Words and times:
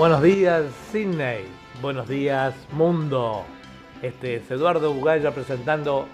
Buenos 0.00 0.22
días, 0.22 0.64
Sydney. 0.90 1.44
Buenos 1.82 2.08
días, 2.08 2.54
mundo. 2.72 3.44
Este 4.00 4.36
es 4.36 4.50
Eduardo 4.50 4.94
Bugaya 4.94 5.30
presentando 5.30 6.08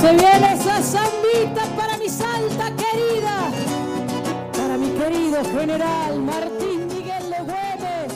Se 0.00 0.12
viene 0.16 0.57
general 5.44 6.20
Martín 6.20 6.86
Miguel 6.88 7.30
de 7.30 7.38
Güemes. 7.44 8.12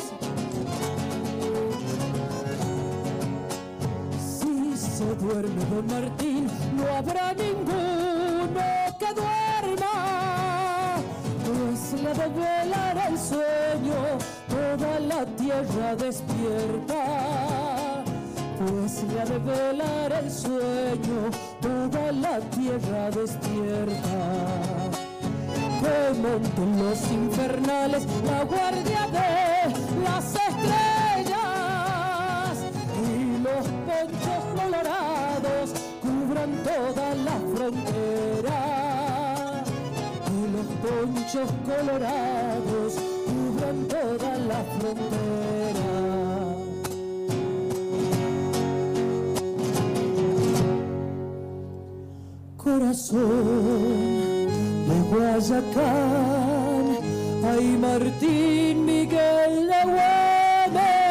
Si 4.18 4.76
se 4.76 5.14
duerme 5.16 5.64
don 5.66 5.86
Martín, 5.86 6.48
no 6.76 6.86
habrá 6.96 7.32
ninguno 7.34 8.60
que 8.98 9.14
duerma, 9.14 10.96
pues 11.44 12.02
le 12.02 12.12
de 12.12 12.28
velar 12.28 12.96
el 13.08 13.18
sueño 13.18 14.18
toda 14.48 15.00
la 15.00 15.24
tierra 15.36 15.96
despierta. 15.96 17.02
Pues 18.58 19.02
le 19.04 19.20
ha 19.20 19.24
de 19.24 19.38
velar 19.38 20.12
el 20.12 20.30
sueño, 20.30 21.30
toda 21.60 22.12
la 22.12 22.40
tierra 22.50 23.10
despierta 23.10 24.81
que 25.82 26.14
monten 26.20 26.70
los 26.78 27.00
infernales 27.10 28.06
la 28.24 28.44
guardia 28.44 29.08
de 29.18 29.30
las 30.04 30.24
estrellas. 30.48 31.34
Y 33.08 33.38
los 33.46 33.64
ponchos 33.86 34.42
colorados 34.58 35.66
cubran 36.02 36.52
toda 36.62 37.06
la 37.26 37.36
frontera. 37.54 38.60
Y 40.30 40.40
los 40.54 40.68
ponchos 40.84 41.48
colorados 41.66 42.90
cubran 43.26 43.78
toda 43.88 44.30
la 44.38 44.60
frontera. 44.78 45.90
Corazón 52.56 54.21
Guayacán, 55.12 56.86
ay 57.44 57.76
Martín 57.78 58.86
Miguel 58.86 59.68
de 59.68 59.80
Güemes, 59.92 61.04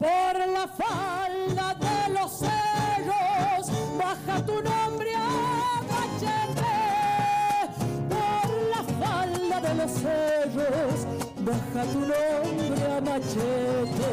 por 0.00 0.34
la 0.56 0.66
falda 0.66 1.66
de 1.78 1.98
los 2.12 2.30
cerros, 2.40 3.70
baja 3.96 4.36
tu 4.44 4.54
nombre 4.54 5.14
a 5.14 5.80
machete, 5.92 6.74
por 8.10 8.48
la 8.74 8.82
falda 8.98 9.56
de 9.68 9.72
los 9.76 9.92
cerros, 9.92 10.96
baja 11.38 11.82
tu 11.92 12.00
nombre 12.00 12.84
a 12.96 13.00
machete. 13.00 14.12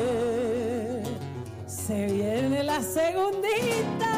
Se 1.65 2.05
viene 2.05 2.63
la 2.63 2.83
segundita. 2.83 4.10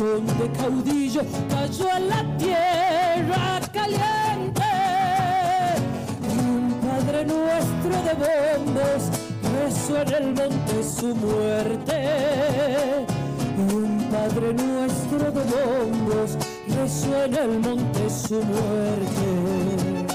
De 0.00 0.50
caudillo 0.52 1.20
cayó 1.50 1.94
en 1.94 2.08
la 2.08 2.36
tierra 2.38 3.60
caliente. 3.70 4.62
Y 6.22 6.38
un 6.38 6.74
Padre 6.80 7.26
nuestro 7.26 8.02
de 8.06 8.14
bombos 8.14 9.10
rezó 9.52 10.00
en 10.00 10.14
el 10.14 10.26
monte 10.34 10.82
su 10.82 11.14
muerte. 11.14 13.06
Y 13.58 13.74
un 13.74 14.08
Padre 14.10 14.54
nuestro 14.54 15.30
de 15.32 15.44
bombos 15.52 16.38
rezó 16.68 17.24
en 17.24 17.34
el 17.34 17.60
monte 17.60 18.08
su 18.08 18.42
muerte. 18.42 20.06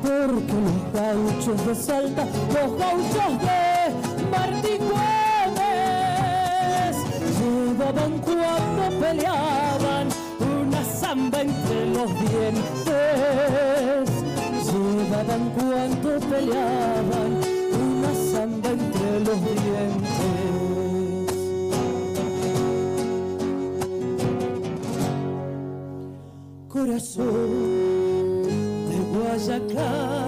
Porque 0.00 0.54
los 0.64 0.92
gauchos 0.94 1.66
de 1.66 1.74
Salta, 1.74 2.24
los 2.54 2.78
gauchos 2.78 3.38
de 3.42 3.73
peleaban 9.00 10.08
una 10.40 10.84
samba 10.84 11.40
entre 11.40 11.86
los 11.86 12.10
dientes. 12.20 12.94
Llevaban 14.66 15.42
cuando 15.56 16.08
peleaban 16.28 17.30
una 17.86 18.12
samba 18.32 18.68
entre 18.70 19.20
los 19.20 19.38
dientes. 19.44 20.04
Corazón 26.68 28.42
de 28.88 28.96
Guayacán, 29.12 30.23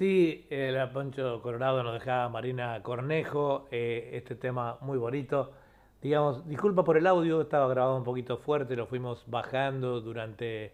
Así 0.00 0.46
el 0.48 0.78
Poncho 0.92 1.42
Colorado 1.42 1.82
nos 1.82 1.92
dejaba 1.92 2.30
Marina 2.30 2.82
Cornejo, 2.82 3.68
eh, 3.70 4.12
este 4.14 4.34
tema 4.34 4.78
muy 4.80 4.96
bonito. 4.96 5.52
Digamos, 6.00 6.48
disculpa 6.48 6.84
por 6.84 6.96
el 6.96 7.06
audio, 7.06 7.42
estaba 7.42 7.68
grabado 7.68 7.98
un 7.98 8.04
poquito 8.04 8.38
fuerte, 8.38 8.76
lo 8.76 8.86
fuimos 8.86 9.24
bajando 9.26 10.00
durante, 10.00 10.72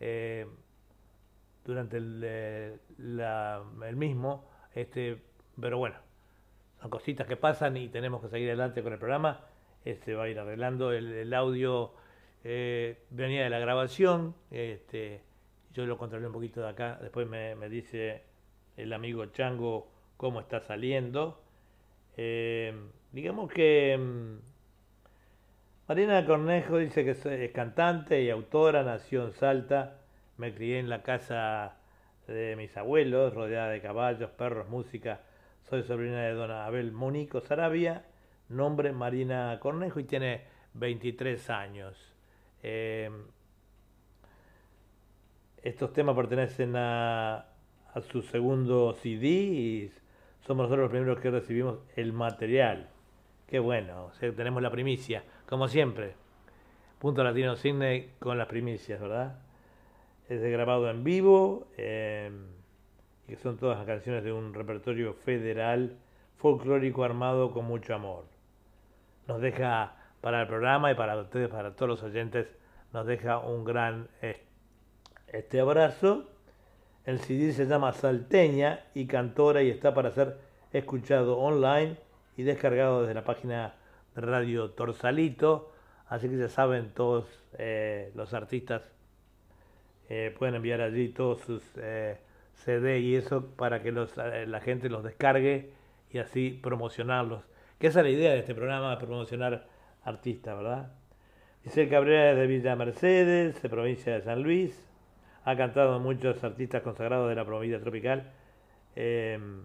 eh, 0.00 0.46
durante 1.64 1.96
el, 1.96 2.20
eh, 2.22 2.76
el, 2.98 3.96
mismo, 3.96 4.44
este, 4.74 5.16
pero 5.58 5.78
bueno, 5.78 5.96
son 6.82 6.90
cositas 6.90 7.26
que 7.26 7.38
pasan 7.38 7.74
y 7.78 7.88
tenemos 7.88 8.20
que 8.20 8.28
seguir 8.28 8.48
adelante 8.48 8.82
con 8.82 8.92
el 8.92 8.98
programa. 8.98 9.46
Este 9.86 10.14
va 10.14 10.24
a 10.24 10.28
ir 10.28 10.38
arreglando 10.38 10.92
el, 10.92 11.32
audio, 11.32 11.94
venía 12.44 13.44
de 13.44 13.48
la 13.48 13.60
grabación, 13.60 14.34
este, 14.50 15.22
yo 15.72 15.86
lo 15.86 15.96
controlé 15.96 16.26
un 16.26 16.34
poquito 16.34 16.60
de 16.60 16.68
acá, 16.68 16.98
después 17.00 17.26
me 17.26 17.68
dice 17.70 18.27
el 18.78 18.92
amigo 18.92 19.26
Chango 19.26 19.88
cómo 20.16 20.40
está 20.40 20.60
saliendo. 20.60 21.42
Eh, 22.16 22.72
digamos 23.12 23.50
que 23.50 23.98
mm, 23.98 24.38
Marina 25.88 26.24
Cornejo 26.24 26.78
dice 26.78 27.04
que 27.04 27.10
es 27.10 27.52
cantante 27.52 28.22
y 28.22 28.30
autora, 28.30 28.84
nació 28.84 29.24
en 29.26 29.32
Salta, 29.32 29.98
me 30.36 30.54
crié 30.54 30.78
en 30.78 30.88
la 30.88 31.02
casa 31.02 31.76
de 32.28 32.54
mis 32.56 32.76
abuelos, 32.76 33.34
rodeada 33.34 33.70
de 33.70 33.80
caballos, 33.80 34.30
perros, 34.30 34.68
música. 34.68 35.22
Soy 35.68 35.82
sobrina 35.82 36.22
de 36.22 36.32
don 36.32 36.50
Abel 36.50 36.92
Mónico 36.92 37.40
Sarabia, 37.40 38.04
nombre 38.48 38.92
Marina 38.92 39.58
Cornejo 39.60 39.98
y 39.98 40.04
tiene 40.04 40.44
23 40.74 41.50
años. 41.50 42.14
Eh, 42.62 43.10
estos 45.62 45.92
temas 45.92 46.14
pertenecen 46.14 46.74
a 46.76 47.46
a 47.94 48.00
su 48.00 48.22
segundo 48.22 48.92
CD 48.94 49.26
y 49.28 49.92
somos 50.46 50.64
nosotros 50.64 50.84
los 50.84 50.90
primeros 50.90 51.20
que 51.20 51.30
recibimos 51.30 51.78
el 51.96 52.12
material. 52.12 52.88
Qué 53.46 53.58
bueno, 53.58 54.10
tenemos 54.20 54.62
la 54.62 54.70
primicia, 54.70 55.24
como 55.46 55.68
siempre. 55.68 56.14
Punto 56.98 57.22
Latino 57.22 57.56
Cine 57.56 58.10
con 58.18 58.36
las 58.38 58.48
primicias, 58.48 59.00
¿verdad? 59.00 59.38
Es 60.28 60.42
grabado 60.42 60.90
en 60.90 61.04
vivo 61.04 61.68
eh, 61.78 62.30
son 63.36 63.58
todas 63.58 63.78
las 63.78 63.86
canciones 63.86 64.24
de 64.24 64.32
un 64.32 64.54
repertorio 64.54 65.14
federal 65.14 65.96
folclórico 66.36 67.04
armado 67.04 67.52
con 67.52 67.66
mucho 67.66 67.94
amor. 67.94 68.24
Nos 69.26 69.40
deja 69.40 69.96
para 70.20 70.42
el 70.42 70.48
programa 70.48 70.90
y 70.90 70.94
para 70.94 71.16
ustedes, 71.20 71.48
para 71.48 71.74
todos 71.74 71.88
los 71.88 72.02
oyentes, 72.02 72.48
nos 72.92 73.06
deja 73.06 73.38
un 73.38 73.64
gran 73.64 74.08
este 75.28 75.60
abrazo 75.60 76.26
el 77.08 77.20
CD 77.20 77.52
se 77.52 77.64
llama 77.64 77.94
Salteña 77.94 78.80
y 78.92 79.06
Cantora 79.06 79.62
y 79.62 79.70
está 79.70 79.94
para 79.94 80.10
ser 80.10 80.36
escuchado 80.74 81.38
online 81.38 81.96
y 82.36 82.42
descargado 82.42 83.00
desde 83.00 83.14
la 83.14 83.24
página 83.24 83.72
de 84.14 84.20
Radio 84.20 84.72
Torsalito. 84.72 85.72
Así 86.06 86.28
que 86.28 86.36
ya 86.36 86.50
saben, 86.50 86.90
todos 86.92 87.24
eh, 87.56 88.12
los 88.14 88.34
artistas 88.34 88.82
eh, 90.10 90.34
pueden 90.38 90.56
enviar 90.56 90.82
allí 90.82 91.08
todos 91.08 91.40
sus 91.40 91.62
eh, 91.76 92.18
CD 92.52 93.00
y 93.00 93.14
eso 93.14 93.56
para 93.56 93.82
que 93.82 93.90
la 93.90 94.60
gente 94.60 94.90
los 94.90 95.02
descargue 95.02 95.70
y 96.10 96.18
así 96.18 96.60
promocionarlos. 96.62 97.42
Que 97.78 97.86
esa 97.86 98.00
es 98.00 98.04
la 98.04 98.10
idea 98.10 98.32
de 98.32 98.40
este 98.40 98.54
programa, 98.54 98.98
promocionar 98.98 99.66
artistas, 100.04 100.58
¿verdad? 100.58 100.92
Dice 101.64 101.88
Cabrera 101.88 102.34
de 102.34 102.46
Villa 102.46 102.76
Mercedes, 102.76 103.62
de 103.62 103.68
provincia 103.70 104.12
de 104.12 104.20
San 104.20 104.42
Luis 104.42 104.87
ha 105.44 105.56
cantado 105.56 105.98
muchos 106.00 106.42
artistas 106.44 106.82
consagrados 106.82 107.28
de 107.28 107.34
la 107.34 107.44
provincia 107.44 107.80
tropical. 107.80 108.30
Em, 108.96 109.62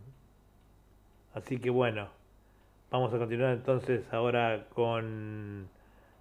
así 1.34 1.60
que 1.60 1.70
bueno, 1.70 2.08
vamos 2.92 3.14
a 3.14 3.18
continuar 3.18 3.54
entonces 3.54 4.02
ahora 4.14 4.66
con, 4.74 5.68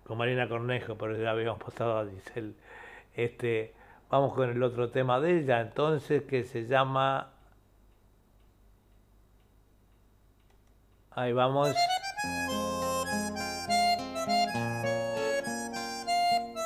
con 0.05 0.19
Marina 0.19 0.49
Cornejo, 0.49 0.97
pero 0.97 1.17
ya 1.17 1.31
habíamos 1.31 1.63
pasado 1.63 1.99
a 1.99 2.07
Giselle. 2.07 2.55
Este, 3.15 3.75
vamos 4.11 4.35
con 4.35 4.49
el 4.51 4.63
otro 4.63 4.91
tema 4.91 5.21
de 5.21 5.41
ella 5.41 5.61
entonces 5.61 6.23
que 6.25 6.45
se 6.45 6.67
llama... 6.67 7.29
Ahí 11.15 11.35
vamos. 11.35 11.69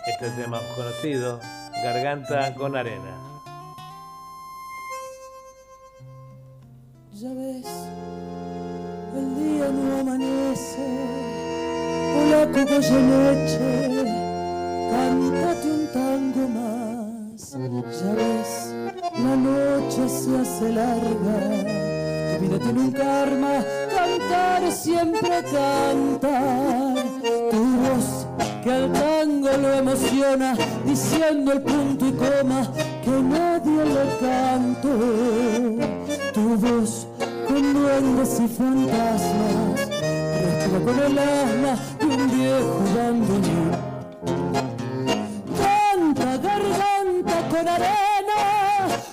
Este 0.07 0.31
tema 0.31 0.61
conocido. 0.77 1.41
Garganta 1.83 2.55
con 2.55 2.77
arena. 2.77 3.15
Ya 7.13 7.33
ves, 7.33 7.67
el 9.15 9.37
día 9.37 9.69
no 9.71 10.01
amanece, 10.01 10.87
hola 12.15 12.47
leche, 12.53 14.05
cántate 14.91 15.67
un 15.71 15.87
tango 15.95 16.49
más. 16.49 17.53
Ya 17.53 18.13
ves, 18.15 18.75
la 19.19 19.37
noche 19.37 20.09
se 20.09 20.37
hace 20.39 20.73
larga, 20.73 21.37
tu 22.35 22.45
vida 22.45 22.59
tiene 22.59 22.81
un 22.81 22.93
karma, 22.93 23.65
cantar 23.95 24.71
siempre 24.73 25.43
cantar, 25.45 26.97
tu 27.51 27.61
voz 27.81 28.27
que 28.63 28.71
al 28.71 28.93
emociona, 29.79 30.57
diciendo 30.85 31.53
el 31.53 31.63
punto 31.63 32.07
y 32.07 32.13
coma 32.13 32.71
que 33.05 33.11
nadie 33.11 33.85
le 33.85 34.05
cantó. 34.21 34.95
Tu 36.33 36.57
voz 36.57 37.07
con 37.47 37.75
duendes 37.75 38.41
y 38.41 38.49
fantasmas, 38.49 39.89
respira 40.41 40.79
con 40.85 40.99
el 40.99 41.19
alma 41.19 41.79
de 41.99 42.07
un 42.07 42.31
viejo 42.37 42.81
bandoneón. 42.95 43.77
Canta 45.61 46.37
garganta 46.39 47.49
con 47.51 47.69
arena, 47.69 48.41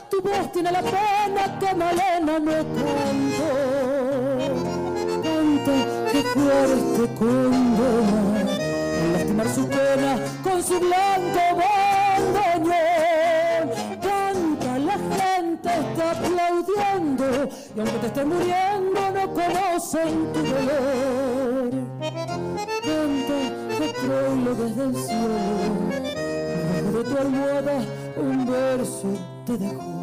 tu 0.09 0.21
voz 0.21 0.51
tiene 0.51 0.71
la 0.71 0.81
pena 0.81 1.59
que 1.59 1.75
Malena 1.75 2.39
no 2.39 2.57
cantó. 2.75 3.51
Canta 5.23 5.75
que 6.11 6.21
flores 6.33 6.83
te 6.95 7.15
condena 7.15 8.62
su 9.53 9.67
pena 9.67 10.17
con 10.43 10.63
su 10.63 10.79
blanco 10.79 11.39
bandoneón. 12.41 13.69
Canta, 14.01 14.79
la 14.79 14.93
gente 14.93 15.69
está 15.69 16.11
aplaudiendo 16.11 17.25
y 17.75 17.79
aunque 17.79 17.97
te 17.99 18.07
estés 18.07 18.25
muriendo 18.25 19.11
no 19.11 19.33
conocen 19.33 20.33
tu 20.33 20.39
dolor. 20.39 21.71
Canta, 22.83 23.37
trolo 24.01 24.55
desde 24.55 24.83
el 24.83 24.95
cielo, 24.95 25.37
debajo 26.73 26.97
de 26.97 27.03
tu 27.03 27.17
almohada 27.17 27.75
un 28.17 28.45
verso 28.45 29.07
te 29.45 29.57
dejó. 29.57 30.02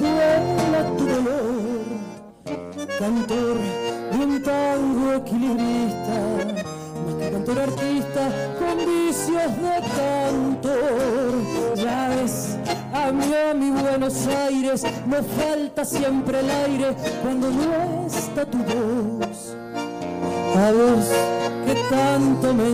Duela 0.00 0.96
tu 0.96 1.04
dolor. 1.06 1.84
Cantor 2.98 3.56
de 4.10 4.24
un 4.24 4.42
tango 4.42 5.14
equilibrista, 5.14 6.16
más 7.04 7.14
que 7.18 7.30
cantor 7.30 7.58
artista, 7.58 8.22
con 8.58 8.78
vicios 8.78 9.52
de 9.64 9.76
cantor. 9.98 11.32
Ya 11.76 12.08
ves, 12.08 12.58
a 12.92 13.12
mí, 13.12 13.32
a 13.34 13.54
mi 13.54 13.70
Buenos 13.70 14.26
Aires, 14.26 14.84
me 15.06 15.22
falta 15.22 15.84
siempre 15.84 16.40
el 16.40 16.50
aire 16.50 16.96
cuando 17.22 17.50
no 17.50 18.06
está 18.06 18.44
tu 18.44 18.58
voz. 18.58 19.56
A 20.56 20.72
vos 20.72 21.06
que 21.66 21.74
tanto 21.88 22.54
me 22.54 22.68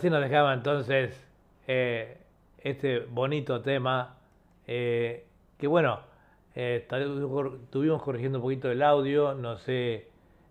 Así 0.00 0.08
nos 0.08 0.22
dejaba 0.22 0.54
entonces 0.54 1.28
eh, 1.68 2.16
este 2.60 3.00
bonito 3.00 3.60
tema, 3.60 4.16
eh, 4.66 5.26
que 5.58 5.66
bueno, 5.66 6.00
eh, 6.54 6.86
estuvimos 6.88 8.02
corrigiendo 8.02 8.38
un 8.38 8.42
poquito 8.42 8.70
el 8.70 8.82
audio, 8.82 9.34
no 9.34 9.58
sé, 9.58 10.08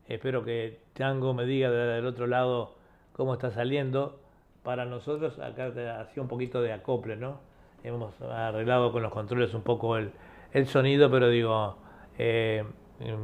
espero 0.07 0.45
que 0.45 0.81
Chango 0.93 1.33
me 1.33 1.45
diga 1.45 1.71
del 1.71 2.05
otro 2.05 2.27
lado 2.27 2.75
cómo 3.13 3.33
está 3.33 3.49
saliendo. 3.49 4.19
Para 4.61 4.85
nosotros 4.85 5.39
acá 5.39 5.71
hacía 5.99 6.21
un 6.21 6.29
poquito 6.29 6.61
de 6.61 6.71
acople, 6.71 7.15
¿no? 7.15 7.39
Hemos 7.83 8.21
arreglado 8.21 8.91
con 8.91 9.01
los 9.01 9.11
controles 9.11 9.55
un 9.55 9.63
poco 9.63 9.97
el, 9.97 10.11
sonido, 10.67 11.09
pero 11.09 11.27
digo, 11.27 11.75
eh, 12.19 12.63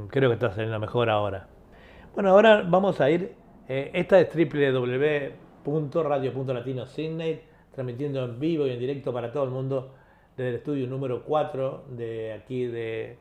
creo 0.09 0.31
que 0.31 0.33
está 0.33 0.49
saliendo 0.49 0.79
mejor 0.79 1.11
ahora. 1.11 1.45
Bueno, 2.15 2.31
ahora 2.31 2.63
vamos 2.67 2.99
a 2.99 3.11
ir, 3.11 3.35
esta 3.67 4.19
es 4.19 4.33
www.radio.latino 5.65 6.85
Sydney, 6.85 7.41
transmitiendo 7.73 8.23
en 8.23 8.39
vivo 8.39 8.67
y 8.67 8.71
en 8.71 8.79
directo 8.79 9.11
para 9.11 9.31
todo 9.31 9.43
el 9.43 9.49
mundo 9.49 9.93
desde 10.37 10.49
el 10.49 10.55
estudio 10.55 10.87
número 10.87 11.23
4 11.23 11.85
de 11.89 12.33
aquí 12.33 12.65
de, 12.65 13.17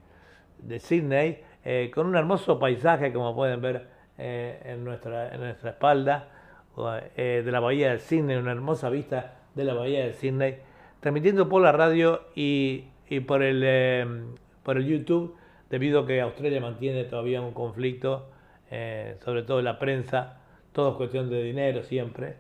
de 0.59 0.81
Sydney, 0.81 1.41
eh, 1.65 1.91
con 1.93 2.07
un 2.07 2.17
hermoso 2.17 2.59
paisaje, 2.59 3.13
como 3.13 3.35
pueden 3.35 3.61
ver 3.61 3.87
eh, 4.19 4.61
en, 4.65 4.85
nuestra, 4.85 5.33
en 5.35 5.41
nuestra 5.41 5.71
espalda, 5.71 6.29
eh, 7.17 7.43
de 7.45 7.53
la 7.53 7.61
bahía 7.61 7.93
de 7.93 7.99
Sydney, 7.99 8.37
una 8.37 8.53
hermosa 8.53 8.91
vista 8.91 9.37
de 9.55 9.65
la 9.65 9.75
bahía 9.75 10.05
de 10.05 10.13
Sydney, 10.13 10.59
transmitiendo 11.01 11.49
por 11.49 11.63
la 11.63 11.73
radio 11.73 12.23
y, 12.35 12.85
y 13.09 13.21
por, 13.21 13.43
el, 13.43 14.35
por 14.63 14.77
el 14.77 14.87
YouTube, 14.87 15.37
debido 15.71 16.01
a 16.01 16.07
que 16.07 16.21
Australia 16.21 16.61
mantiene 16.61 17.05
todavía 17.05 17.41
un 17.41 17.53
conflicto, 17.53 18.29
sobre 19.21 19.45
todo 19.45 19.63
la 19.63 19.79
prensa, 19.79 20.41
todo 20.75 20.91
es 20.91 20.97
cuestión 20.97 21.31
de 21.31 21.43
dinero 21.43 21.83
siempre, 21.85 22.37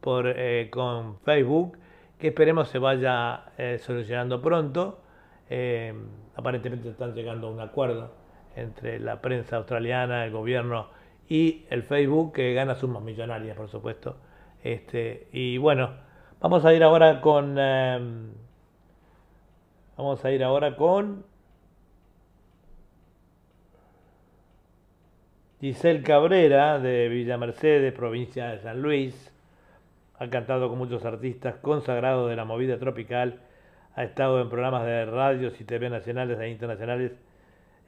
por, 0.00 0.32
con 0.70 1.18
Facebook 1.20 1.76
que 2.18 2.28
esperemos 2.28 2.68
se 2.68 2.78
vaya 2.78 3.44
eh, 3.58 3.78
solucionando 3.78 4.40
pronto. 4.40 5.00
Eh, 5.48 5.94
aparentemente 6.34 6.88
están 6.88 7.14
llegando 7.14 7.48
a 7.48 7.50
un 7.50 7.60
acuerdo 7.60 8.10
entre 8.56 8.98
la 8.98 9.20
prensa 9.20 9.56
australiana, 9.56 10.24
el 10.24 10.32
gobierno 10.32 10.88
y 11.28 11.66
el 11.70 11.82
Facebook, 11.82 12.32
que 12.32 12.54
gana 12.54 12.74
sumas 12.74 13.02
millonarias, 13.02 13.56
por 13.56 13.68
supuesto. 13.68 14.16
Este, 14.62 15.28
y 15.32 15.58
bueno, 15.58 15.90
vamos 16.40 16.64
a 16.64 16.72
ir 16.72 16.82
ahora 16.82 17.20
con... 17.20 17.56
Vamos 19.96 20.24
a 20.24 20.30
ir 20.30 20.42
ahora 20.44 20.76
con... 20.76 21.24
Giselle 25.58 26.02
Cabrera, 26.02 26.78
de 26.78 27.08
Villa 27.08 27.38
Mercedes, 27.38 27.94
provincia 27.94 28.48
de 28.48 28.58
San 28.58 28.82
Luis 28.82 29.32
ha 30.18 30.28
cantado 30.28 30.68
con 30.68 30.76
muchos 30.76 31.02
artistas 31.06 31.54
consagrados 31.62 32.28
de 32.28 32.36
la 32.36 32.44
movida 32.44 32.78
tropical, 32.78 33.40
ha 33.94 34.04
estado 34.04 34.42
en 34.42 34.50
programas 34.50 34.84
de 34.84 35.06
radios 35.06 35.58
y 35.58 35.64
TV 35.64 35.88
nacionales 35.88 36.38
e 36.40 36.50
internacionales. 36.50 37.12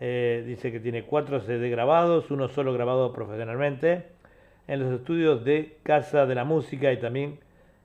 Eh, 0.00 0.44
dice 0.46 0.72
que 0.72 0.80
tiene 0.80 1.02
cuatro 1.02 1.40
CD 1.40 1.68
grabados, 1.68 2.30
uno 2.30 2.48
solo 2.48 2.72
grabado 2.72 3.12
profesionalmente 3.12 4.06
en 4.66 4.80
los 4.80 4.90
estudios 4.90 5.44
de 5.44 5.76
Casa 5.82 6.24
de 6.24 6.36
la 6.36 6.44
Música 6.44 6.90
y 6.90 6.98
también 6.98 7.38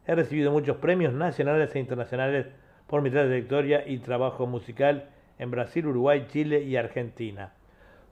he 0.08 0.16
recibido 0.16 0.54
muchos 0.54 0.78
premios 0.78 1.12
nacionales 1.14 1.76
e 1.76 1.80
internacionales 1.80 2.46
por 2.88 3.02
mi 3.02 3.10
trayectoria 3.10 3.86
y 3.86 3.98
trabajo 3.98 4.48
musical 4.48 5.10
en 5.40 5.52
Brasil, 5.52 5.88
Uruguay, 5.88 6.26
Chile 6.30 6.64
y 6.64 6.78
Argentina. 6.78 7.52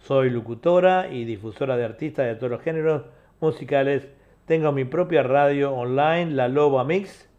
Soy 0.03 0.29
locutora 0.29 1.09
y 1.11 1.25
difusora 1.25 1.77
de 1.77 1.85
artistas 1.85 2.25
de 2.25 2.35
todos 2.35 2.51
los 2.51 2.61
géneros 2.61 3.03
musicales 3.39 4.07
tengo 4.45 4.73
mi 4.73 4.83
propia 4.83 5.23
radio 5.23 5.71
online, 5.73 6.31
La 6.31 6.49
Loba 6.49 6.83
Mix 6.83 7.29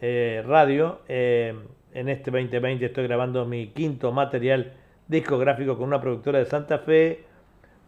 eh, 0.00 0.44
Radio. 0.46 1.00
Eh, 1.08 1.54
en 1.92 2.08
este 2.08 2.30
2020 2.30 2.86
estoy 2.86 3.04
grabando 3.08 3.44
mi 3.46 3.68
quinto 3.68 4.12
material 4.12 4.74
discográfico 5.08 5.76
con 5.76 5.88
una 5.88 6.00
productora 6.00 6.38
de 6.38 6.44
Santa 6.44 6.78
Fe, 6.78 7.24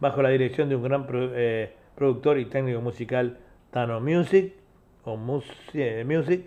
bajo 0.01 0.21
la 0.21 0.27
dirección 0.27 0.67
de 0.67 0.75
un 0.75 0.83
gran 0.83 1.07
eh, 1.11 1.71
productor 1.95 2.37
y 2.37 2.45
técnico 2.45 2.81
musical, 2.81 3.37
Tano 3.71 4.01
Music, 4.01 4.55
o 5.05 5.15
Music. 5.15 6.43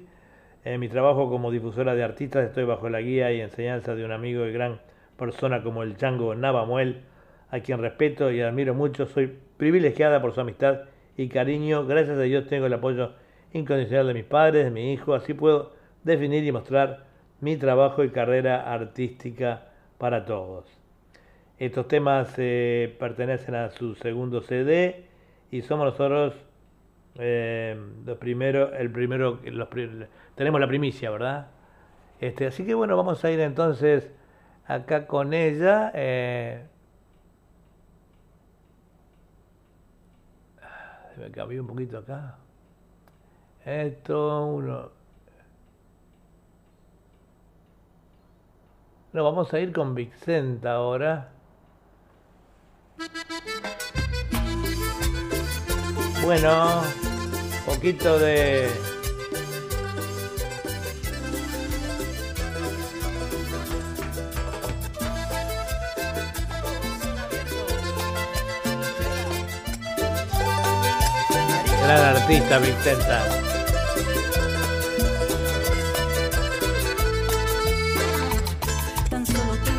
En 0.64 0.80
mi 0.80 0.88
trabajo 0.88 1.30
como 1.30 1.50
difusora 1.50 1.94
de 1.94 2.02
artistas 2.02 2.44
estoy 2.44 2.64
bajo 2.64 2.90
la 2.90 3.00
guía 3.00 3.32
y 3.32 3.40
enseñanza 3.40 3.94
de 3.94 4.04
un 4.04 4.12
amigo 4.12 4.44
y 4.44 4.52
gran 4.52 4.80
persona 5.16 5.62
como 5.62 5.82
el 5.82 5.96
Chango 5.96 6.34
Navamuel, 6.34 7.02
a 7.50 7.60
quien 7.60 7.80
respeto 7.80 8.30
y 8.30 8.40
admiro 8.40 8.74
mucho. 8.74 9.06
Soy 9.06 9.38
privilegiada 9.56 10.20
por 10.20 10.32
su 10.32 10.40
amistad 10.40 10.82
y 11.16 11.28
cariño. 11.28 11.86
Gracias 11.86 12.18
a 12.18 12.22
Dios 12.22 12.46
tengo 12.46 12.66
el 12.66 12.74
apoyo 12.74 13.12
incondicional 13.52 14.08
de 14.08 14.14
mis 14.14 14.24
padres, 14.24 14.64
de 14.64 14.70
mi 14.70 14.92
hijo, 14.92 15.14
así 15.14 15.34
puedo 15.34 15.72
definir 16.04 16.44
y 16.44 16.52
mostrar 16.52 17.04
mi 17.40 17.56
trabajo 17.56 18.04
y 18.04 18.10
carrera 18.10 18.72
artística 18.72 19.68
para 19.98 20.24
todos. 20.24 20.66
Estos 21.58 21.88
temas 21.88 22.34
eh, 22.36 22.94
pertenecen 22.98 23.54
a 23.54 23.70
su 23.70 23.94
segundo 23.94 24.42
CD 24.42 25.06
y 25.50 25.62
somos 25.62 25.86
nosotros 25.86 26.34
eh, 27.18 27.78
los 28.04 28.18
primeros, 28.18 28.72
el 28.78 28.90
primero, 28.90 29.40
los, 29.44 29.68
tenemos 30.34 30.60
la 30.60 30.68
primicia, 30.68 31.10
¿verdad? 31.10 31.48
Este, 32.20 32.46
así 32.46 32.66
que 32.66 32.74
bueno, 32.74 32.96
vamos 32.96 33.24
a 33.24 33.30
ir 33.30 33.40
entonces 33.40 34.10
acá 34.66 35.06
con 35.06 35.32
ella. 35.32 35.92
Eh, 35.94 36.62
me 41.16 41.30
cambió 41.30 41.62
un 41.62 41.68
poquito 41.68 41.98
acá. 41.98 42.36
Esto, 43.64 44.46
uno. 44.46 44.90
No, 49.12 49.24
vamos 49.24 49.52
a 49.54 49.60
ir 49.60 49.72
con 49.72 49.94
Vicenta 49.94 50.74
ahora. 50.74 51.30
Bueno, 56.22 56.82
poquito 57.64 58.18
de 58.18 58.68
artista 72.26 72.58
Vicenta. 72.58 73.22
Tan 79.08 79.24
solo 79.24 79.54
tú 79.64 79.70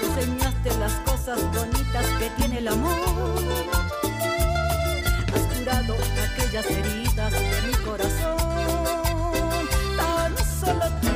me 0.00 0.06
enseñaste 0.08 0.70
las 0.78 0.92
cosas 1.04 1.38
bonitas 1.52 2.06
que 2.18 2.30
tiene 2.38 2.58
el 2.60 2.68
amor. 2.68 2.96
Has 5.34 5.58
curado 5.58 5.96
aquellas 6.32 6.66
heridas 6.66 7.32
de 7.32 7.62
mi 7.66 7.74
corazón. 7.84 8.38
Tan 9.98 10.34
solo 10.60 10.86
tú 11.02 11.08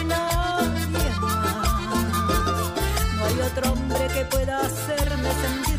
y 0.00 0.04
nadie 0.04 1.10
más. 1.20 1.58
No 3.16 3.24
hay 3.24 3.40
otro 3.40 3.72
hombre 3.72 4.06
que 4.14 4.24
pueda 4.26 4.60
hacerme 4.60 5.30
sentir 5.42 5.77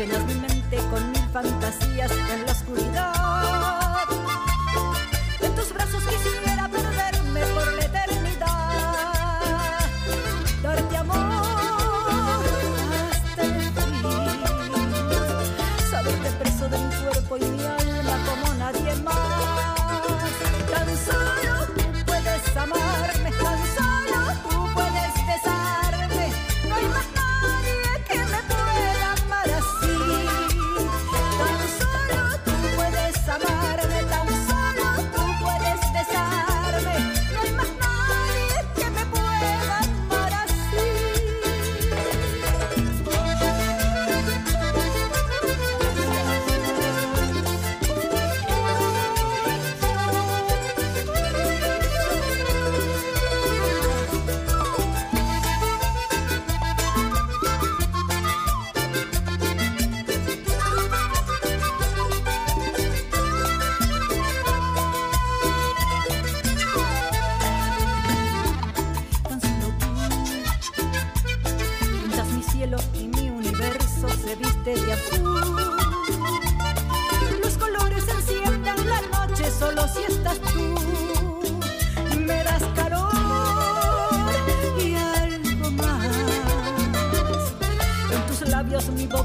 Llenas 0.00 0.24
mi 0.24 0.34
mente 0.36 0.78
con 0.88 1.12
mil 1.12 1.28
fantasías 1.30 2.10
en 2.10 2.46
la 2.46 2.52
oscuridad. 2.52 3.19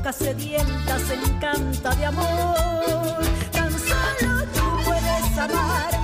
Boca 0.06 0.14
sedienta 0.14 1.00
se 1.00 1.16
encanta 1.16 1.96
de 1.96 2.06
amor. 2.06 3.24
Tan 3.52 3.72
solo 3.72 4.44
tú 4.54 4.62
puedes 4.86 5.38
amarme, 5.38 5.95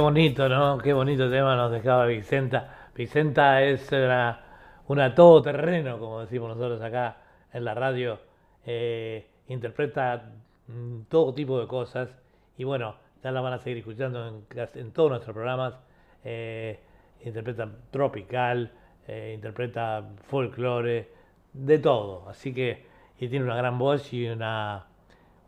Qué 0.00 0.04
bonito, 0.04 0.48
¿no? 0.48 0.78
Qué 0.78 0.94
bonito 0.94 1.28
tema 1.28 1.54
nos 1.56 1.70
dejaba 1.70 2.06
Vicenta. 2.06 2.88
Vicenta 2.94 3.62
es 3.62 3.92
una, 3.92 4.40
una 4.88 5.14
todoterreno, 5.14 5.98
como 5.98 6.20
decimos 6.22 6.56
nosotros 6.56 6.80
acá 6.80 7.18
en 7.52 7.66
la 7.66 7.74
radio. 7.74 8.18
Eh, 8.64 9.26
interpreta 9.48 10.32
mm, 10.68 11.02
todo 11.10 11.34
tipo 11.34 11.60
de 11.60 11.66
cosas. 11.66 12.16
Y 12.56 12.64
bueno, 12.64 12.94
ya 13.22 13.30
la 13.30 13.42
van 13.42 13.52
a 13.52 13.58
seguir 13.58 13.76
escuchando 13.80 14.42
en, 14.74 14.90
todos 14.92 15.10
nuestros 15.10 15.34
programas. 15.34 15.74
Eh, 16.24 16.80
interpreta 17.22 17.68
tropical, 17.90 18.72
eh, 19.06 19.32
interpreta 19.34 20.02
folclore, 20.30 21.10
de 21.52 21.78
todo. 21.78 22.26
Así 22.26 22.54
que, 22.54 22.86
y 23.18 23.28
tiene 23.28 23.44
una 23.44 23.56
gran 23.56 23.78
voz 23.78 24.10
y 24.14 24.26
una, 24.28 24.86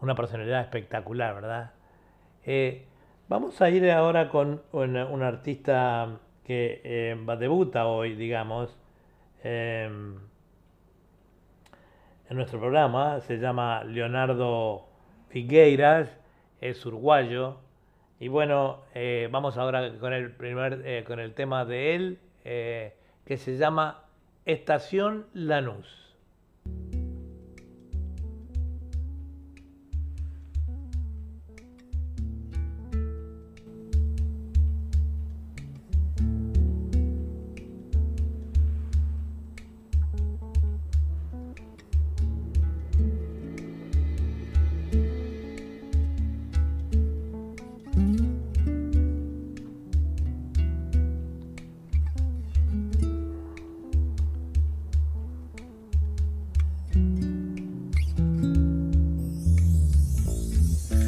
una 0.02 0.14
personalidad 0.14 0.60
espectacular, 0.60 1.36
¿verdad? 1.36 1.70
Vamos 3.32 3.62
a 3.62 3.70
ir 3.70 3.90
ahora 3.90 4.28
con 4.28 4.60
un, 4.72 5.22
artista 5.22 6.18
que 6.44 6.82
eh, 6.84 7.16
debuta 7.38 7.86
hoy, 7.86 8.14
digamos, 8.14 8.76
em, 9.42 10.18
en 12.28 12.36
nuestro 12.36 12.60
programa. 12.60 13.20
Se 13.20 13.38
llama 13.38 13.84
Leonardo 13.84 14.86
Figueiras, 15.30 16.14
es 16.60 16.84
uruguayo. 16.84 17.56
Y 18.20 18.28
bueno, 18.28 18.82
eh, 18.94 19.30
vamos 19.32 19.56
ahora 19.56 19.98
con 19.98 20.12
el 20.12 20.32
primer, 20.32 20.82
eh, 20.84 21.02
con 21.06 21.18
el 21.18 21.32
tema 21.32 21.64
de 21.64 21.94
él, 21.94 22.18
eh, 22.44 22.94
que 23.24 23.38
se 23.38 23.56
llama 23.56 24.04
Estación 24.44 25.26
Lanús. 25.32 26.18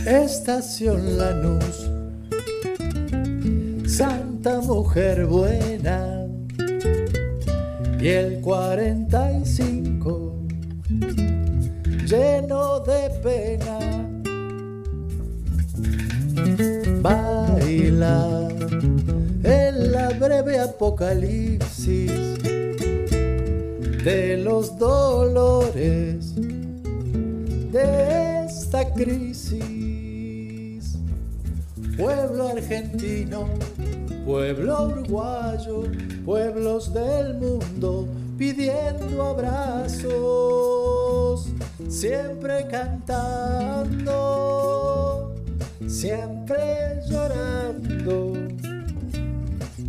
Estación 0.07 1.17
Lanús, 1.17 1.91
Santa 3.87 4.61
Mujer 4.61 5.25
Buena, 5.25 6.27
y 7.99 8.09
el 8.09 8.43
45, 8.43 10.35
lleno 12.07 12.81
de 12.81 13.11
pena, 13.23 13.79
baila 17.01 18.49
en 19.43 19.91
la 19.91 20.11
breve 20.11 20.61
apocalipsis 20.61 22.13
de 24.05 24.37
los 24.37 24.79
dolores 24.79 26.35
de 27.73 28.45
esta 28.45 28.93
crisis. 28.93 29.34
Pueblo 31.97 32.49
argentino, 32.49 33.49
pueblo 34.27 34.89
uruguayo, 34.89 35.85
pueblos 36.25 36.93
del 36.93 37.35
mundo 37.35 38.09
pidiendo 38.37 39.23
abrazos, 39.23 40.09
siempre 41.89 42.67
cantando, 42.69 44.13
siempre 45.87 47.01
llorando, 47.09 48.33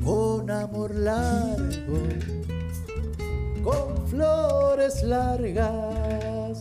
con 0.04 0.52
amor 0.52 0.94
largo, 0.94 1.98
con 3.64 4.08
flores 4.08 5.02
largas. 5.02 6.60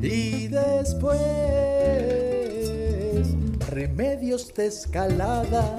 Y 0.00 0.48
después 0.48 2.13
remedios 3.74 4.54
de 4.54 4.66
escalada. 4.66 5.76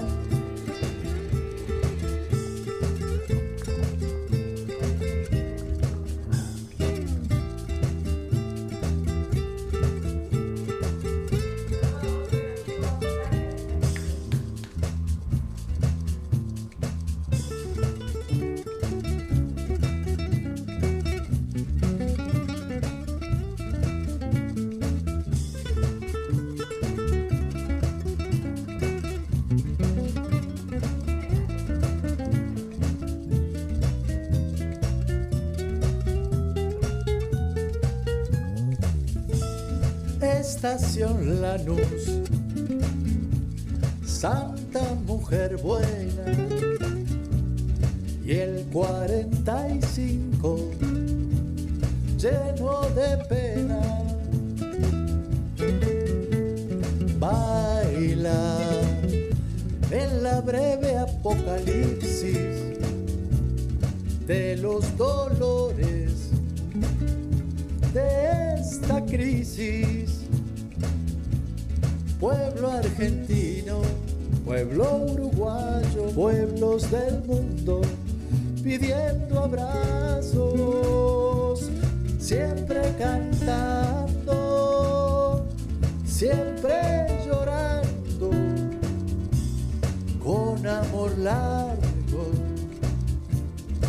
Amor 90.68 91.16
largo, 91.18 92.30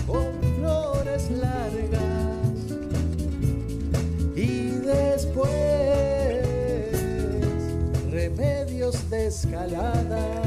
con 0.06 0.34
flores 0.58 1.30
largas 1.32 2.02
y 4.36 4.70
después 4.86 5.48
remedios 8.12 9.10
de 9.10 9.28
escalada. 9.28 10.44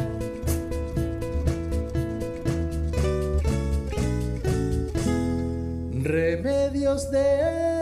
Remedios 6.02 7.10
de 7.10 7.79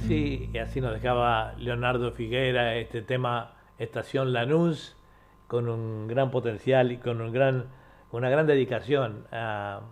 así, 0.00 0.48
y 0.52 0.58
así 0.58 0.80
nos 0.80 0.94
dejaba 0.94 1.54
Leonardo 1.58 2.12
Figuera 2.12 2.76
este 2.76 3.02
tema 3.02 3.52
Estación 3.78 4.32
Lanús 4.32 4.96
con 5.46 5.68
un 5.68 6.08
gran 6.08 6.30
potencial 6.30 6.90
y 6.90 6.96
con 6.96 7.20
un 7.20 7.32
gran, 7.32 7.66
una 8.10 8.30
gran 8.30 8.46
dedicación 8.46 9.26
al 9.30 9.82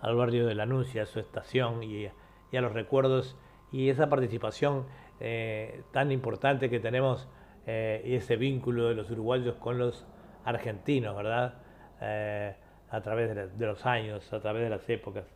barrio 0.00 0.46
de 0.46 0.54
Lanús 0.54 0.94
y 0.94 0.98
a 0.98 1.04
su 1.06 1.20
estación 1.20 1.82
y, 1.82 2.06
a 2.06 2.60
los 2.60 2.72
recuerdos 2.72 3.36
y 3.70 3.90
esa 3.90 4.08
participación 4.08 4.86
eh, 5.20 5.82
tan 5.92 6.10
importante 6.10 6.70
que 6.70 6.80
tenemos 6.80 7.28
eh, 7.66 8.02
y 8.06 8.14
ese 8.14 8.36
vínculo 8.36 8.88
de 8.88 8.94
los 8.94 9.10
uruguayos 9.10 9.56
con 9.56 9.78
los 9.78 10.06
argentinos, 10.44 11.14
¿verdad? 11.14 11.54
Eh, 12.00 12.54
a 12.90 13.00
través 13.02 13.34
de, 13.34 13.48
de 13.48 13.66
los 13.66 13.84
años, 13.84 14.32
a 14.32 14.40
través 14.40 14.62
de 14.62 14.70
las 14.70 14.88
épocas. 14.88 15.26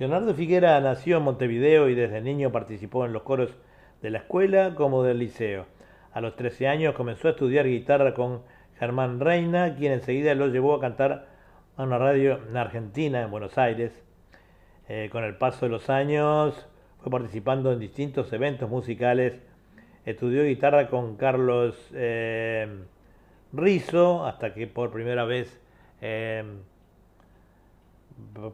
Leonardo 0.00 0.32
Figuera 0.32 0.80
nació 0.80 1.18
en 1.18 1.24
Montevideo 1.24 1.90
y 1.90 1.94
desde 1.94 2.22
niño 2.22 2.50
participó 2.50 3.04
en 3.04 3.12
los 3.12 3.20
coros 3.20 3.54
de 4.00 4.08
la 4.08 4.20
escuela 4.20 4.74
como 4.74 5.02
del 5.02 5.18
liceo. 5.18 5.66
A 6.14 6.22
los 6.22 6.36
13 6.36 6.68
años 6.68 6.94
comenzó 6.94 7.28
a 7.28 7.32
estudiar 7.32 7.66
guitarra 7.66 8.14
con 8.14 8.40
Germán 8.78 9.20
Reina, 9.20 9.76
quien 9.76 9.92
enseguida 9.92 10.34
lo 10.34 10.46
llevó 10.46 10.74
a 10.74 10.80
cantar 10.80 11.26
a 11.76 11.82
una 11.82 11.98
radio 11.98 12.40
en 12.48 12.56
Argentina, 12.56 13.20
en 13.20 13.30
Buenos 13.30 13.58
Aires. 13.58 13.92
Eh, 14.88 15.10
con 15.12 15.22
el 15.22 15.36
paso 15.36 15.66
de 15.66 15.72
los 15.72 15.90
años 15.90 16.66
fue 17.02 17.12
participando 17.12 17.70
en 17.70 17.78
distintos 17.78 18.32
eventos 18.32 18.70
musicales. 18.70 19.34
Estudió 20.06 20.44
guitarra 20.44 20.88
con 20.88 21.16
Carlos 21.18 21.76
eh, 21.92 22.66
Rizzo 23.52 24.24
hasta 24.24 24.54
que 24.54 24.66
por 24.66 24.92
primera 24.92 25.26
vez 25.26 25.60
eh, 26.00 26.42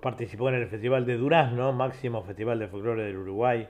participó 0.00 0.48
en 0.48 0.56
el 0.56 0.68
Festival 0.68 1.06
de 1.06 1.16
Durazno, 1.16 1.72
máximo 1.72 2.22
festival 2.22 2.58
de 2.58 2.68
folclore 2.68 3.04
del 3.04 3.16
Uruguay. 3.18 3.68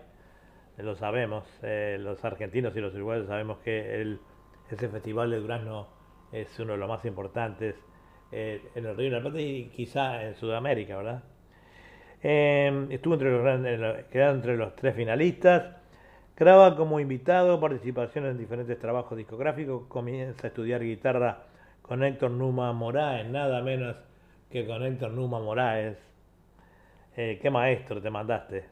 Eh, 0.79 0.83
Lo 0.83 0.95
sabemos, 0.97 1.45
eh, 1.63 1.97
los 2.01 2.25
argentinos 2.25 2.77
y 2.77 2.81
los 2.81 2.95
uruguayos 2.95 3.27
sabemos 3.27 3.59
que 3.59 4.01
el- 4.01 4.21
ese 4.71 4.89
Festival 4.89 5.31
de 5.31 5.41
Durazno 5.41 5.89
es 6.33 6.59
uno 6.61 6.73
de 6.73 6.79
los 6.79 6.89
más 6.89 7.05
importantes 7.05 7.75
eh, 8.33 8.61
en 8.75 8.85
el 8.87 8.97
Río 8.97 9.11
de 9.11 9.17
la 9.17 9.21
Plata 9.23 9.41
y 9.41 9.67
quizá 9.69 10.25
en 10.25 10.35
Sudamérica, 10.35 10.97
¿verdad? 10.97 11.23
Eh, 12.23 12.87
estuvo 12.91 13.15
entre 13.15 13.31
los, 13.31 13.43
gran- 13.43 13.67
en 13.67 13.81
lo- 13.81 14.09
quedó 14.11 14.31
entre 14.33 14.57
los 14.57 14.75
tres 14.77 14.95
finalistas. 14.97 15.77
Graba 16.37 16.77
como 16.77 17.01
invitado, 17.01 17.61
participación 17.61 18.27
en 18.27 18.37
diferentes 18.39 18.79
trabajos 18.79 19.17
discográficos. 19.17 19.87
Comienza 19.89 20.47
a 20.47 20.49
estudiar 20.49 20.83
guitarra 20.83 21.45
con 21.83 22.03
Héctor 22.05 22.33
Numa 22.33 22.73
Moraes, 22.73 23.27
nada 23.31 23.63
menos 23.63 23.97
que 24.51 24.67
con 24.67 24.83
Héctor 24.83 25.13
Numa 25.13 25.41
Moraes. 25.41 25.97
Eh, 27.17 27.39
qué 27.41 27.51
maestro 27.51 28.01
te 28.01 28.11
mandaste. 28.11 28.65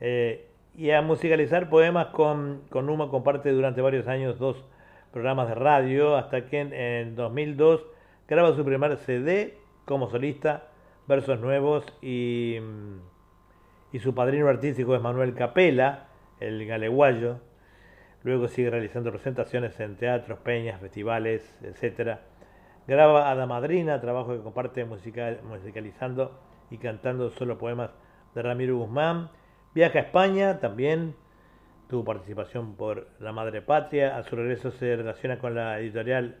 Eh, 0.00 0.46
y 0.76 0.90
a 0.90 1.02
musicalizar 1.02 1.68
poemas 1.68 2.06
con, 2.08 2.62
con 2.70 2.86
Numa 2.86 3.10
comparte 3.10 3.50
durante 3.52 3.80
varios 3.80 4.06
años 4.08 4.38
dos 4.38 4.64
programas 5.12 5.48
de 5.48 5.54
radio, 5.56 6.16
hasta 6.16 6.46
que 6.46 6.60
en, 6.60 6.72
en 6.72 7.16
2002 7.16 7.84
graba 8.28 8.54
su 8.54 8.64
primer 8.64 8.96
CD 8.98 9.58
como 9.84 10.08
solista, 10.08 10.68
Versos 11.06 11.40
Nuevos, 11.40 11.84
y, 12.00 12.58
y 13.92 13.98
su 13.98 14.14
padrino 14.14 14.48
artístico 14.48 14.94
es 14.94 15.02
Manuel 15.02 15.34
Capela, 15.34 16.06
el 16.38 16.64
galeguayo. 16.66 17.40
Luego 18.22 18.48
sigue 18.48 18.70
realizando 18.70 19.10
presentaciones 19.10 19.78
en 19.80 19.96
teatros, 19.96 20.38
peñas, 20.40 20.80
festivales, 20.80 21.58
etc. 21.62 22.18
Graba 22.90 23.30
a 23.30 23.36
la 23.36 23.46
madrina, 23.46 24.00
trabajo 24.00 24.32
que 24.32 24.42
comparte 24.42 24.84
musical- 24.84 25.38
musicalizando 25.44 26.32
y 26.72 26.78
cantando 26.78 27.30
solo 27.30 27.56
poemas 27.56 27.90
de 28.34 28.42
Ramiro 28.42 28.78
Guzmán. 28.78 29.30
Viaja 29.76 30.00
a 30.00 30.02
España 30.02 30.58
también, 30.58 31.14
tuvo 31.88 32.04
participación 32.04 32.74
por 32.74 33.06
La 33.20 33.30
Madre 33.30 33.62
Patria. 33.62 34.16
A 34.16 34.24
su 34.24 34.34
regreso 34.34 34.72
se 34.72 34.96
relaciona 34.96 35.38
con 35.38 35.54
la 35.54 35.78
editorial 35.78 36.38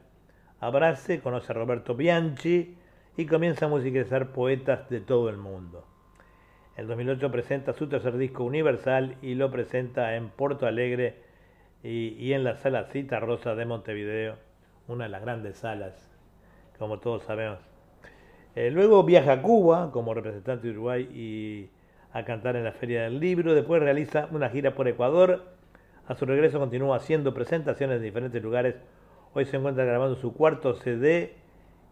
Abrace, 0.58 1.20
conoce 1.20 1.52
a 1.52 1.54
Roberto 1.54 1.94
Bianchi 1.94 2.76
y 3.16 3.26
comienza 3.26 3.66
a 3.66 3.68
musicalizar 3.68 4.32
poetas 4.32 4.90
de 4.90 5.00
todo 5.00 5.28
el 5.28 5.36
mundo. 5.36 5.86
En 6.76 6.88
2008 6.88 7.30
presenta 7.30 7.74
su 7.74 7.88
tercer 7.88 8.16
disco 8.16 8.42
Universal 8.42 9.18
y 9.22 9.36
lo 9.36 9.52
presenta 9.52 10.16
en 10.16 10.30
Porto 10.30 10.66
Alegre 10.66 11.14
y, 11.84 12.08
y 12.18 12.32
en 12.32 12.42
la 12.42 12.56
sala 12.56 12.86
Cita 12.86 13.20
Rosa 13.20 13.54
de 13.54 13.66
Montevideo, 13.66 14.34
una 14.88 15.04
de 15.04 15.10
las 15.10 15.22
grandes 15.22 15.56
salas, 15.56 16.09
como 16.80 16.98
todos 16.98 17.22
sabemos. 17.24 17.58
Eh, 18.56 18.70
luego 18.70 19.04
viaja 19.04 19.32
a 19.34 19.42
Cuba 19.42 19.90
como 19.92 20.14
representante 20.14 20.66
de 20.66 20.72
Uruguay 20.72 21.02
y 21.12 21.70
a 22.12 22.24
cantar 22.24 22.56
en 22.56 22.64
la 22.64 22.72
Feria 22.72 23.02
del 23.02 23.20
Libro. 23.20 23.54
Después 23.54 23.82
realiza 23.82 24.28
una 24.32 24.48
gira 24.48 24.74
por 24.74 24.88
Ecuador. 24.88 25.44
A 26.08 26.14
su 26.16 26.24
regreso 26.24 26.58
continúa 26.58 26.96
haciendo 26.96 27.34
presentaciones 27.34 27.98
en 27.98 28.02
diferentes 28.02 28.42
lugares. 28.42 28.76
Hoy 29.34 29.44
se 29.44 29.58
encuentra 29.58 29.84
grabando 29.84 30.16
su 30.16 30.32
cuarto 30.32 30.74
CD 30.74 31.34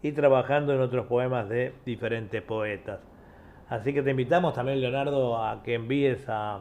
y 0.03 0.13
trabajando 0.13 0.73
en 0.73 0.81
otros 0.81 1.07
poemas 1.07 1.51
de 1.51 1.75
diferentes 1.85 2.41
poetas. 2.41 3.01
Así 3.69 3.93
que 3.93 4.03
te 4.03 4.11
invitamos 4.11 4.55
también, 4.55 4.81
Leonardo, 4.81 5.37
a 5.37 5.63
que 5.63 5.75
envíes 5.75 6.27
a, 6.31 6.61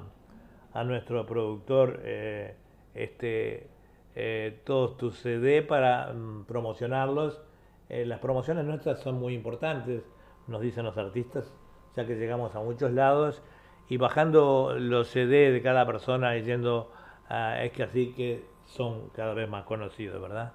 a 0.73 0.83
nuestro 0.83 1.25
productor 1.25 2.01
eh, 2.03 2.55
este, 2.93 3.67
eh, 4.15 4.59
todos 4.65 4.97
tus 4.97 5.17
CD 5.17 5.61
para 5.61 6.11
mm, 6.11 6.43
promocionarlos. 6.43 7.41
Eh, 7.89 8.05
las 8.05 8.19
promociones 8.19 8.65
nuestras 8.65 8.99
son 8.99 9.19
muy 9.19 9.33
importantes, 9.33 10.03
nos 10.47 10.61
dicen 10.61 10.85
los 10.85 10.97
artistas, 10.97 11.51
ya 11.95 12.05
que 12.05 12.15
llegamos 12.15 12.53
a 12.55 12.59
muchos 12.59 12.91
lados 12.91 13.41
y 13.89 13.97
bajando 13.97 14.75
los 14.77 15.07
CD 15.09 15.51
de 15.51 15.61
cada 15.61 15.85
persona 15.85 16.35
yendo 16.37 16.91
a- 17.29 17.63
es 17.63 17.71
que 17.71 17.83
así 17.83 18.13
que 18.13 18.45
son 18.65 19.09
cada 19.13 19.33
vez 19.33 19.49
más 19.49 19.63
conocidos, 19.63 20.21
¿verdad? 20.21 20.51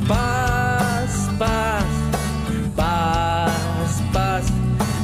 Paz, 0.08 1.30
paz, 1.38 1.84
paz, 2.76 4.02
paz. 4.12 4.44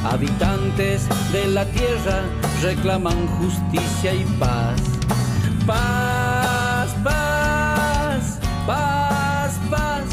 Habitantes 0.03 1.07
de 1.31 1.47
la 1.47 1.65
tierra 1.65 2.21
reclaman 2.61 3.27
justicia 3.39 4.13
y 4.13 4.23
paz. 4.39 4.81
Paz, 5.65 6.95
paz, 7.03 8.39
paz, 8.65 9.59
paz. 9.69 10.03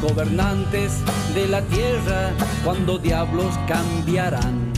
Gobernantes 0.00 0.98
de 1.34 1.48
la 1.48 1.60
tierra, 1.62 2.30
cuando 2.64 2.98
diablos 2.98 3.54
cambiarán. 3.66 4.72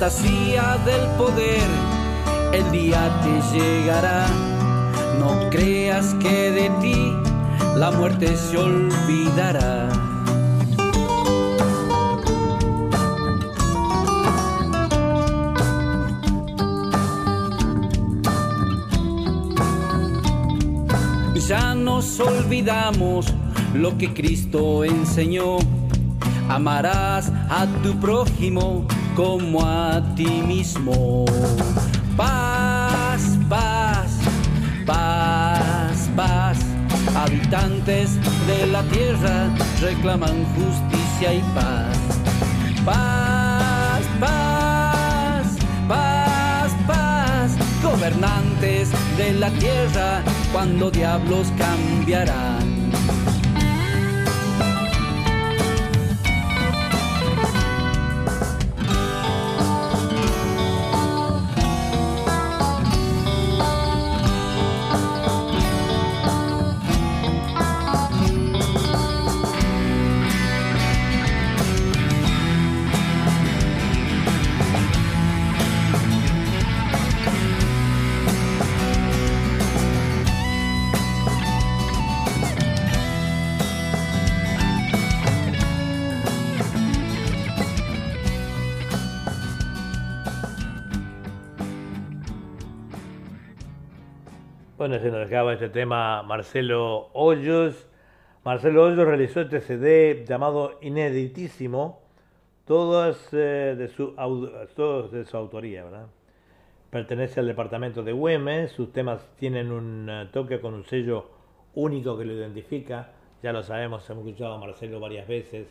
Fantasía 0.00 0.78
del 0.86 1.06
poder, 1.18 1.68
el 2.54 2.72
día 2.72 3.20
te 3.22 3.58
llegará. 3.58 4.26
No 5.18 5.50
creas 5.50 6.14
que 6.14 6.50
de 6.50 6.70
ti 6.80 7.14
la 7.76 7.90
muerte 7.90 8.34
se 8.34 8.56
olvidará. 8.56 9.90
Ya 21.46 21.74
nos 21.74 22.18
olvidamos 22.20 23.34
lo 23.74 23.98
que 23.98 24.14
Cristo 24.14 24.82
enseñó. 24.82 25.58
Amarás 26.48 27.30
a 27.50 27.66
tu 27.82 27.94
prójimo 28.00 28.86
como 29.14 29.64
a 29.64 30.02
ti 30.14 30.42
mismo. 30.46 31.24
Paz, 32.16 33.38
paz, 33.48 34.18
paz, 34.86 36.08
paz. 36.16 36.58
Habitantes 37.16 38.10
de 38.46 38.66
la 38.66 38.82
tierra 38.84 39.50
reclaman 39.80 40.44
justicia 40.54 41.34
y 41.34 41.40
paz. 41.54 41.98
Paz, 42.84 44.02
paz, 44.20 45.46
paz, 45.88 46.72
paz. 46.86 47.56
Gobernantes 47.82 48.90
de 49.16 49.32
la 49.34 49.50
tierra, 49.50 50.22
cuando 50.52 50.90
diablos 50.90 51.48
cambiarán. 51.58 52.59
Se 95.00 95.10
nos 95.10 95.26
acaba 95.26 95.54
este 95.54 95.70
tema 95.70 96.22
Marcelo 96.22 97.08
Hoyos. 97.14 97.88
Marcelo 98.44 98.84
Hoyos 98.84 99.06
realizó 99.06 99.40
este 99.40 99.60
CD 99.60 100.24
llamado 100.26 100.78
Ineditísimo, 100.82 102.00
todos, 102.66 103.28
eh, 103.32 103.74
de, 103.78 103.88
su, 103.88 104.14
todos 104.76 105.10
de 105.10 105.24
su 105.24 105.36
autoría, 105.36 105.84
¿verdad? 105.84 106.06
Pertenece 106.90 107.40
al 107.40 107.46
departamento 107.46 108.02
de 108.02 108.12
Güemes, 108.12 108.72
sus 108.72 108.92
temas 108.92 109.26
tienen 109.36 109.72
un 109.72 110.08
eh, 110.10 110.28
toque 110.32 110.60
con 110.60 110.74
un 110.74 110.84
sello 110.84 111.30
único 111.74 112.18
que 112.18 112.26
lo 112.26 112.34
identifica, 112.34 113.12
ya 113.42 113.52
lo 113.52 113.62
sabemos, 113.62 114.08
hemos 114.10 114.26
escuchado 114.26 114.54
a 114.54 114.58
Marcelo 114.58 115.00
varias 115.00 115.26
veces, 115.26 115.66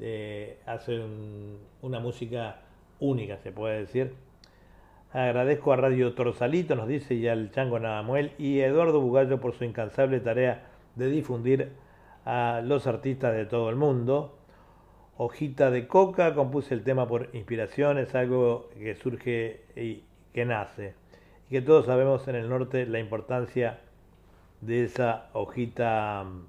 eh, 0.00 0.58
hace 0.66 0.98
un, 0.98 1.60
una 1.82 2.00
música 2.00 2.60
única, 2.98 3.38
se 3.38 3.52
puede 3.52 3.80
decir. 3.80 4.14
Agradezco 5.14 5.72
a 5.72 5.76
Radio 5.76 6.12
Torsalito, 6.12 6.74
nos 6.74 6.88
dice, 6.88 7.14
y 7.14 7.28
al 7.28 7.52
Chango 7.52 7.78
Nadamuel 7.78 8.32
y 8.36 8.60
a 8.62 8.66
Eduardo 8.66 9.00
Bugallo 9.00 9.40
por 9.40 9.54
su 9.54 9.62
incansable 9.62 10.18
tarea 10.18 10.66
de 10.96 11.06
difundir 11.06 11.70
a 12.24 12.60
los 12.64 12.88
artistas 12.88 13.32
de 13.32 13.46
todo 13.46 13.70
el 13.70 13.76
mundo. 13.76 14.36
Hojita 15.16 15.70
de 15.70 15.86
Coca, 15.86 16.34
compuse 16.34 16.74
el 16.74 16.82
tema 16.82 17.06
por 17.06 17.30
inspiración, 17.32 17.98
es 17.98 18.12
algo 18.16 18.70
que 18.76 18.96
surge 18.96 19.62
y 19.76 20.02
que 20.32 20.44
nace. 20.46 20.96
Y 21.48 21.52
que 21.52 21.62
todos 21.62 21.86
sabemos 21.86 22.26
en 22.26 22.34
el 22.34 22.48
norte 22.48 22.84
la 22.84 22.98
importancia 22.98 23.78
de 24.62 24.82
esa 24.82 25.28
hojita 25.32 26.24
mm, 26.24 26.46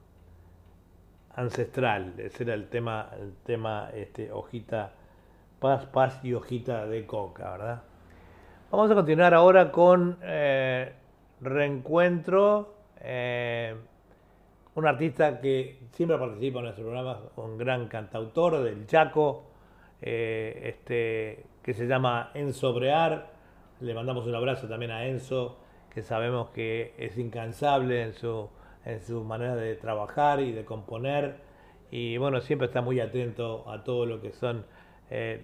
ancestral. 1.36 2.15
Ese 2.17 2.41
era 2.41 2.56
el 2.56 2.67
tema, 2.67 3.12
el 3.21 3.32
tema 3.45 3.91
este, 3.93 4.32
hojita, 4.32 4.93
paz, 5.60 5.86
paz 5.86 6.19
y 6.23 6.34
hojita 6.34 6.88
de 6.88 7.06
coca, 7.06 7.51
¿verdad? 7.51 7.84
Vamos 8.76 8.92
a 8.92 8.96
continuar 8.96 9.34
ahora 9.34 9.72
con 9.72 10.18
eh, 10.22 10.92
Reencuentro, 11.40 12.74
eh, 13.00 13.74
un 14.76 14.86
artista 14.86 15.40
que 15.40 15.80
siempre 15.94 16.18
participa 16.18 16.60
en 16.60 16.66
nuestro 16.66 16.84
programa, 16.84 17.22
un 17.38 17.58
gran 17.58 17.88
cantautor 17.88 18.62
del 18.62 18.86
Chaco, 18.86 19.46
eh, 20.02 20.62
este, 20.66 21.46
que 21.64 21.74
se 21.74 21.88
llama 21.88 22.32
Enzo 22.34 22.74
Brear. 22.74 23.32
Le 23.80 23.94
mandamos 23.94 24.28
un 24.28 24.36
abrazo 24.36 24.68
también 24.68 24.92
a 24.92 25.06
Enzo, 25.06 25.58
que 25.90 26.02
sabemos 26.02 26.50
que 26.50 26.96
es 26.98 27.18
incansable 27.18 28.04
en 28.04 28.12
su, 28.14 28.50
en 28.84 29.00
su 29.00 29.24
manera 29.24 29.56
de 29.56 29.78
trabajar 29.78 30.42
y 30.42 30.52
de 30.52 30.66
componer. 30.66 31.38
Y 31.92 32.18
bueno, 32.18 32.42
siempre 32.42 32.68
está 32.68 32.82
muy 32.82 33.00
atento 33.00 33.72
a 33.72 33.86
todo 33.86 34.06
lo 34.06 34.22
que 34.22 34.34
son 34.34 34.66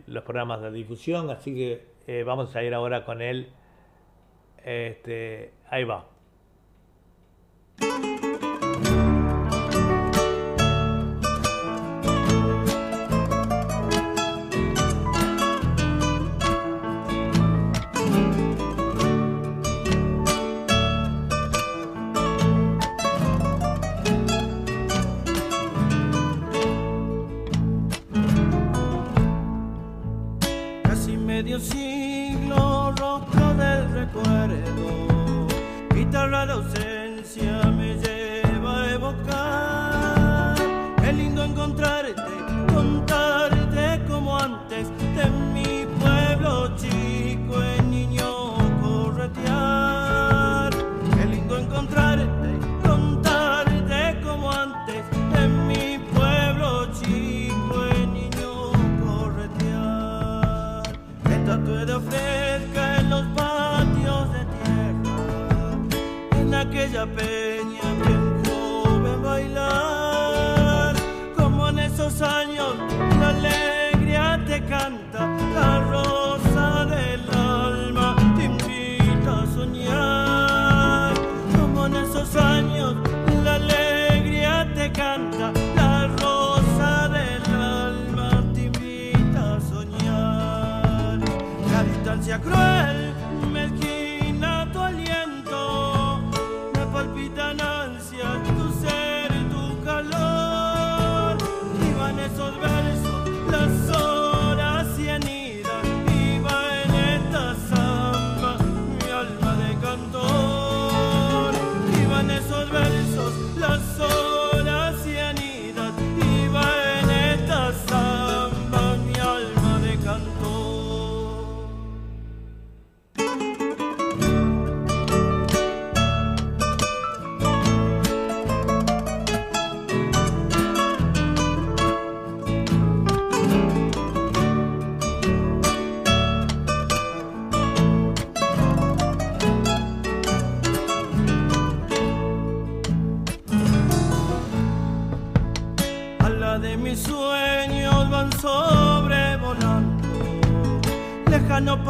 los 0.07 0.23
programas 0.23 0.61
de 0.61 0.71
difusión, 0.71 1.29
así 1.29 1.55
que 1.55 1.90
eh, 2.11 2.23
vamos 2.23 2.53
a 2.55 2.63
ir 2.63 2.73
ahora 2.73 3.05
con 3.05 3.21
él. 3.21 3.53
Este, 4.65 5.53
ahí 5.69 5.85
va. 5.85 6.10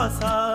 Pasado 0.01 0.50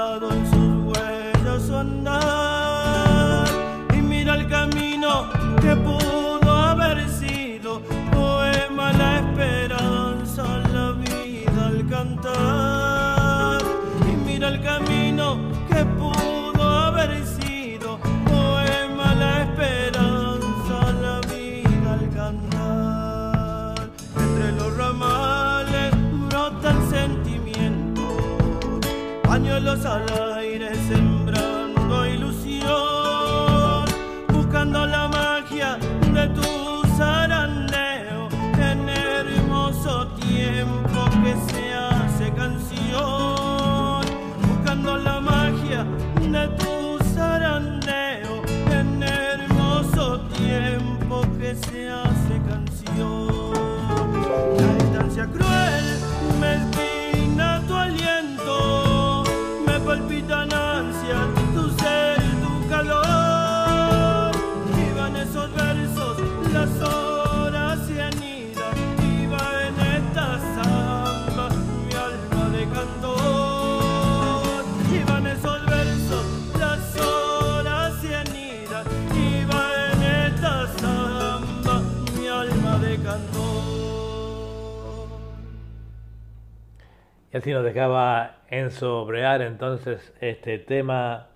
Así 87.36 87.52
nos 87.52 87.64
dejaba 87.64 88.36
Enzo 88.48 89.04
Brear 89.04 89.42
entonces 89.42 90.14
este 90.22 90.58
tema 90.58 91.26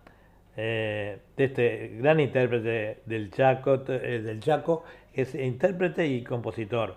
eh, 0.57 1.21
de 1.37 1.45
este 1.45 1.89
gran 1.99 2.19
intérprete 2.21 3.03
del 3.05 3.31
Chaco, 3.31 3.83
eh, 3.87 4.23
del 4.25 4.41
Chaco, 4.41 4.83
que 5.13 5.23
es 5.23 5.35
intérprete 5.35 6.07
y 6.07 6.25
compositor. 6.25 6.97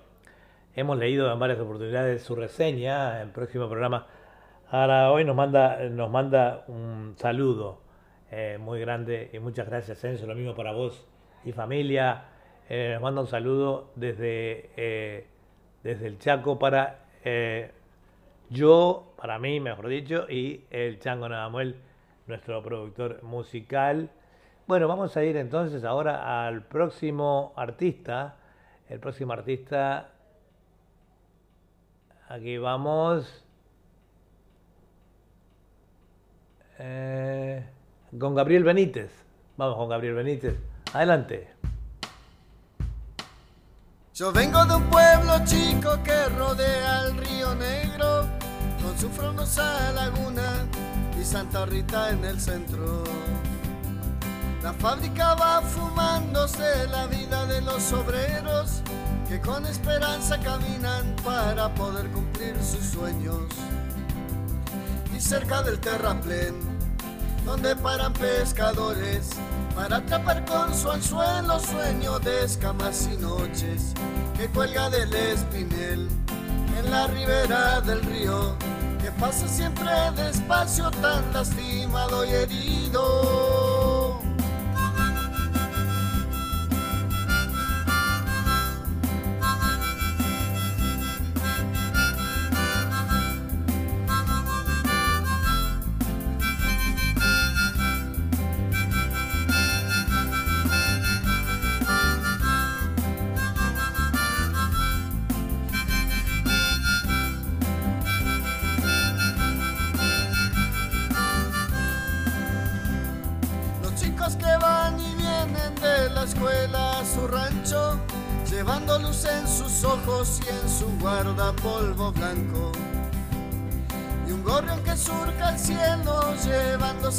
Hemos 0.73 0.97
leído 0.97 1.29
en 1.33 1.37
varias 1.37 1.59
oportunidades 1.59 2.23
su 2.23 2.33
reseña 2.33 3.17
en 3.17 3.27
el 3.27 3.33
próximo 3.33 3.67
programa. 3.67 4.07
Ahora 4.69 5.11
hoy 5.11 5.25
nos 5.25 5.35
manda, 5.35 5.79
nos 5.89 6.09
manda 6.09 6.63
un 6.69 7.15
saludo 7.17 7.81
eh, 8.31 8.57
muy 8.57 8.79
grande 8.79 9.29
y 9.33 9.39
muchas 9.39 9.67
gracias 9.67 10.01
Enzo, 10.05 10.27
lo 10.27 10.35
mismo 10.35 10.55
para 10.55 10.71
vos 10.71 11.05
y 11.43 11.51
familia. 11.51 12.23
Nos 12.69 13.01
manda 13.01 13.19
un 13.19 13.27
saludo 13.27 13.91
desde, 13.95 15.27
desde 15.83 16.07
el 16.07 16.17
Chaco 16.19 16.57
para 16.57 16.99
yo, 18.53 19.13
para 19.17 19.39
mí, 19.39 19.59
mejor 19.59 19.87
dicho, 19.87 20.29
y 20.29 20.65
el 20.69 20.99
Chango 20.99 21.27
Nadamuel, 21.27 21.81
nuestro 22.27 22.61
productor 22.61 23.23
musical. 23.23 24.11
Bueno, 24.67 24.87
vamos 24.87 25.17
a 25.17 25.23
ir 25.23 25.35
entonces 25.37 25.83
ahora 25.83 26.45
al 26.45 26.63
próximo 26.63 27.53
artista. 27.55 28.37
El 28.87 28.99
próximo 28.99 29.33
artista. 29.33 30.11
Aquí 32.29 32.57
vamos. 32.57 33.43
Eh, 36.77 37.65
con 38.19 38.35
Gabriel 38.35 38.63
Benítez. 38.63 39.11
Vamos 39.57 39.77
con 39.77 39.89
Gabriel 39.89 40.13
Benítez. 40.13 40.55
Adelante. 40.93 41.53
Yo 44.13 44.31
vengo 44.31 44.63
de 44.65 44.75
un 44.75 44.83
pueblo 44.91 45.43
chico 45.43 45.97
que 46.03 46.29
rodea 46.37 47.07
el 47.07 47.17
río 47.17 47.55
Negro, 47.55 48.27
con 48.93 48.99
su 48.99 49.09
frondosa 49.09 49.91
laguna 49.93 50.65
y 51.19 51.23
Santa 51.23 51.65
Rita 51.65 52.09
en 52.09 52.23
el 52.25 52.39
centro. 52.39 53.03
La 54.61 54.73
fábrica 54.73 55.35
va 55.35 55.61
fumándose 55.61 56.87
la 56.87 57.07
vida 57.07 57.45
de 57.45 57.61
los 57.61 57.91
obreros 57.93 58.81
que 59.27 59.39
con 59.39 59.65
esperanza 59.65 60.39
caminan 60.39 61.15
para 61.23 61.73
poder 61.73 62.09
cumplir 62.09 62.55
sus 62.63 62.85
sueños. 62.85 63.43
Y 65.15 65.19
cerca 65.19 65.61
del 65.63 65.79
terraplén, 65.79 66.55
donde 67.45 67.75
paran 67.75 68.13
pescadores 68.13 69.29
para 69.75 69.97
atrapar 69.97 70.45
con 70.45 70.73
su 70.73 70.91
anzuelo 70.91 71.59
sueño 71.59 72.19
de 72.19 72.45
escamas 72.45 73.09
y 73.11 73.17
noches 73.17 73.93
que 74.37 74.47
cuelga 74.47 74.89
del 74.89 75.13
espinel 75.13 76.07
en 76.77 76.91
la 76.91 77.07
ribera 77.07 77.81
del 77.81 78.01
río 78.01 78.55
que 79.03 79.11
pasa 79.19 79.45
siempre 79.49 79.91
despacio 80.15 80.89
tan 80.89 81.33
lastimado 81.33 82.23
y 82.23 82.29
herido. 82.29 83.42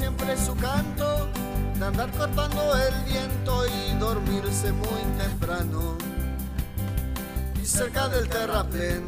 Siempre 0.04 0.36
su 0.36 0.54
canto, 0.56 1.28
de 1.78 1.84
andar 1.86 2.10
cortando 2.10 2.76
el 2.76 2.94
viento 3.10 3.66
y 3.66 3.98
dormirse 3.98 4.70
muy 4.70 5.02
temprano. 5.16 5.96
Y 7.62 7.64
cerca 7.64 8.08
del 8.08 8.28
terraplén, 8.28 9.02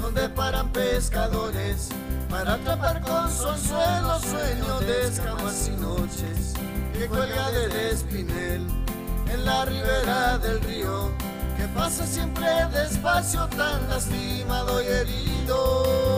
donde 0.00 0.28
paran 0.28 0.68
pescadores, 0.68 1.88
para 2.30 2.54
atrapar 2.54 3.00
con 3.00 3.28
su 3.28 3.48
anzuelo 3.48 4.20
sueño 4.20 4.78
de 4.86 5.08
escamas 5.08 5.68
y 5.68 5.76
noches 5.82 6.54
que 6.92 7.08
cuelga 7.08 7.50
del 7.50 7.72
espinel 7.72 8.62
en 9.32 9.44
la 9.44 9.64
ribera 9.64 10.38
del 10.38 10.60
río 10.60 11.10
que 11.56 11.66
pasa 11.74 12.06
siempre 12.06 12.46
despacio 12.72 13.48
tan 13.48 13.88
lastimado 13.88 14.80
y 14.80 14.86
herido. 14.86 16.13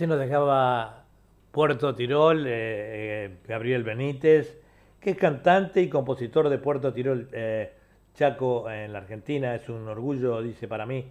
Así 0.00 0.06
nos 0.06 0.18
dejaba 0.18 1.04
Puerto 1.50 1.94
Tirol, 1.94 2.46
eh, 2.46 2.50
eh, 2.52 3.36
Gabriel 3.46 3.84
Benítez, 3.84 4.58
que 4.98 5.10
es 5.10 5.16
cantante 5.18 5.82
y 5.82 5.90
compositor 5.90 6.48
de 6.48 6.56
Puerto 6.56 6.90
Tirol, 6.94 7.28
eh, 7.32 7.74
Chaco, 8.14 8.70
en 8.70 8.94
la 8.94 9.00
Argentina. 9.00 9.54
Es 9.54 9.68
un 9.68 9.86
orgullo, 9.86 10.40
dice 10.40 10.66
para 10.68 10.86
mí, 10.86 11.04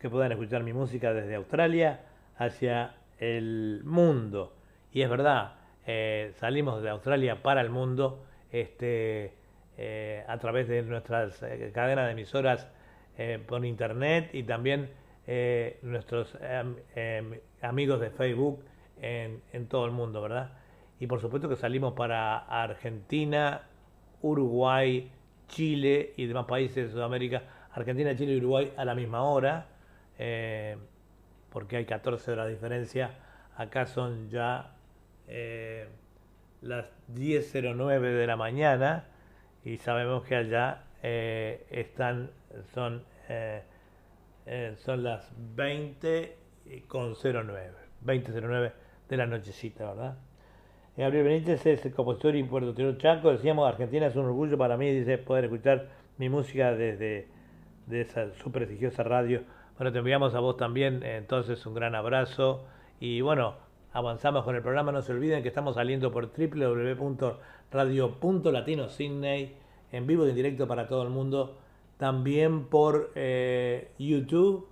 que 0.00 0.10
puedan 0.10 0.32
escuchar 0.32 0.64
mi 0.64 0.72
música 0.72 1.14
desde 1.14 1.36
Australia 1.36 2.00
hacia 2.36 2.96
el 3.20 3.82
mundo. 3.84 4.52
Y 4.92 5.02
es 5.02 5.08
verdad, 5.08 5.52
salimos 6.40 6.82
de 6.82 6.90
Australia 6.90 7.44
para 7.44 7.60
el 7.60 7.70
mundo 7.70 8.24
este, 8.50 9.34
a 10.26 10.36
través 10.38 10.66
de 10.66 10.82
nuestras 10.82 11.38
cadenas 11.72 12.06
de 12.06 12.10
emisoras 12.10 12.66
por 13.46 13.64
internet 13.64 14.30
y 14.32 14.42
también 14.42 14.90
nuestros 15.82 16.36
em, 16.40 16.76
em, 16.94 17.40
amigos 17.60 18.00
de 18.00 18.10
Facebook 18.10 18.64
en, 19.00 19.66
todo 19.68 19.86
el 19.86 19.92
mundo, 19.92 20.22
¿verdad? 20.22 20.52
Y 21.00 21.06
por 21.06 21.20
supuesto 21.20 21.48
que 21.48 21.56
salimos 21.56 21.94
para 21.94 22.38
Argentina, 22.38 23.62
Uruguay, 24.20 25.10
Chile 25.48 26.12
y 26.16 26.26
demás 26.26 26.46
países 26.46 26.86
de 26.86 26.92
Sudamérica. 26.92 27.42
Argentina, 27.72 28.14
Chile 28.16 28.34
y 28.34 28.36
Uruguay 28.38 28.72
a 28.76 28.84
la 28.84 28.94
misma 28.94 29.22
hora, 29.22 29.66
eh, 30.18 30.76
porque 31.50 31.76
hay 31.76 31.84
14 31.84 32.32
horas 32.32 32.46
de 32.46 32.52
diferencia. 32.52 33.10
Acá 33.56 33.86
son 33.86 34.28
ya 34.30 34.74
eh, 35.28 35.88
las 36.60 36.86
10.09 37.14 38.00
de 38.00 38.26
la 38.26 38.36
mañana 38.36 39.06
y 39.64 39.78
sabemos 39.78 40.24
que 40.24 40.36
allá 40.36 40.84
eh, 41.02 41.66
están, 41.70 42.30
son, 42.74 43.04
son 44.78 45.02
las 45.02 45.30
20 45.54 46.36
con 46.88 47.14
09, 47.14 47.70
2009 48.00 48.72
de 49.08 49.16
la 49.16 49.26
nochecita, 49.26 49.90
¿verdad? 49.90 50.16
Gabriel 50.96 51.24
Benítez 51.24 51.64
es 51.64 51.86
el 51.86 51.94
compositor 51.94 52.36
y 52.36 52.42
Puerto 52.42 52.74
Tiro 52.74 52.98
Chaco. 52.98 53.30
Decíamos, 53.30 53.66
Argentina 53.66 54.06
es 54.06 54.16
un 54.16 54.26
orgullo 54.26 54.58
para 54.58 54.76
mí, 54.76 54.92
dice, 54.92 55.16
poder 55.18 55.44
escuchar 55.44 55.88
mi 56.18 56.28
música 56.28 56.72
desde 56.72 57.28
de 57.86 58.02
esa 58.02 58.34
su 58.34 58.52
prestigiosa 58.52 59.02
radio. 59.02 59.42
Bueno, 59.76 59.92
te 59.92 59.98
enviamos 59.98 60.34
a 60.34 60.40
vos 60.40 60.56
también, 60.56 61.02
entonces 61.02 61.66
un 61.66 61.74
gran 61.74 61.94
abrazo. 61.94 62.64
Y 63.00 63.20
bueno, 63.22 63.54
avanzamos 63.92 64.44
con 64.44 64.54
el 64.54 64.62
programa. 64.62 64.92
No 64.92 65.02
se 65.02 65.12
olviden 65.12 65.42
que 65.42 65.48
estamos 65.48 65.74
saliendo 65.76 66.12
por 66.12 66.30
www.radio.latino 66.30 68.86
en 68.98 70.06
vivo 70.06 70.26
y 70.26 70.30
en 70.30 70.36
directo 70.36 70.68
para 70.68 70.86
todo 70.86 71.02
el 71.02 71.10
mundo. 71.10 71.58
También 72.02 72.64
por 72.64 73.12
eh, 73.14 73.92
YouTube 73.96 74.66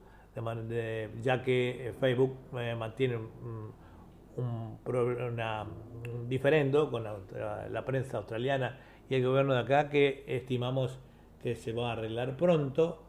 ya 1.23 1.45
que 1.45 1.91
eh, 1.91 1.93
Facebook 1.93 2.37
eh, 2.59 2.75
mantiene 2.77 3.19
un, 4.37 4.79
diferendo 6.29 6.91
con 6.91 7.05
la, 7.05 7.85
prensa 7.87 8.17
australiana 8.17 8.81
y 9.09 9.15
el 9.15 9.25
gobierno 9.25 9.55
de 9.55 9.61
acá 9.61 9.91
que 9.91 10.25
estimamos 10.27 10.99
que 11.41 11.55
se 11.55 11.73
va 11.73 11.91
a 11.91 11.93
arreglar 11.93 12.37
pronto. 12.37 13.01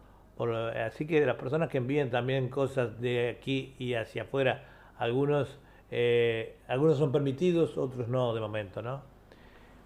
así 0.85 1.07
que 1.07 1.25
las 1.25 1.37
personas 1.37 1.69
que 1.69 1.79
envíen 1.79 2.11
también 2.11 2.49
cosas 2.49 3.01
de 3.01 3.27
aquí 3.29 3.73
y 3.79 3.95
hacia 3.95 4.21
afuera, 4.21 4.65
algunos, 4.99 5.59
algunos 6.67 6.99
son 6.99 7.11
permitidos, 7.11 7.75
otros 7.75 8.07
no 8.07 8.35
de 8.35 8.39
momento, 8.39 8.83
¿no? 8.83 9.01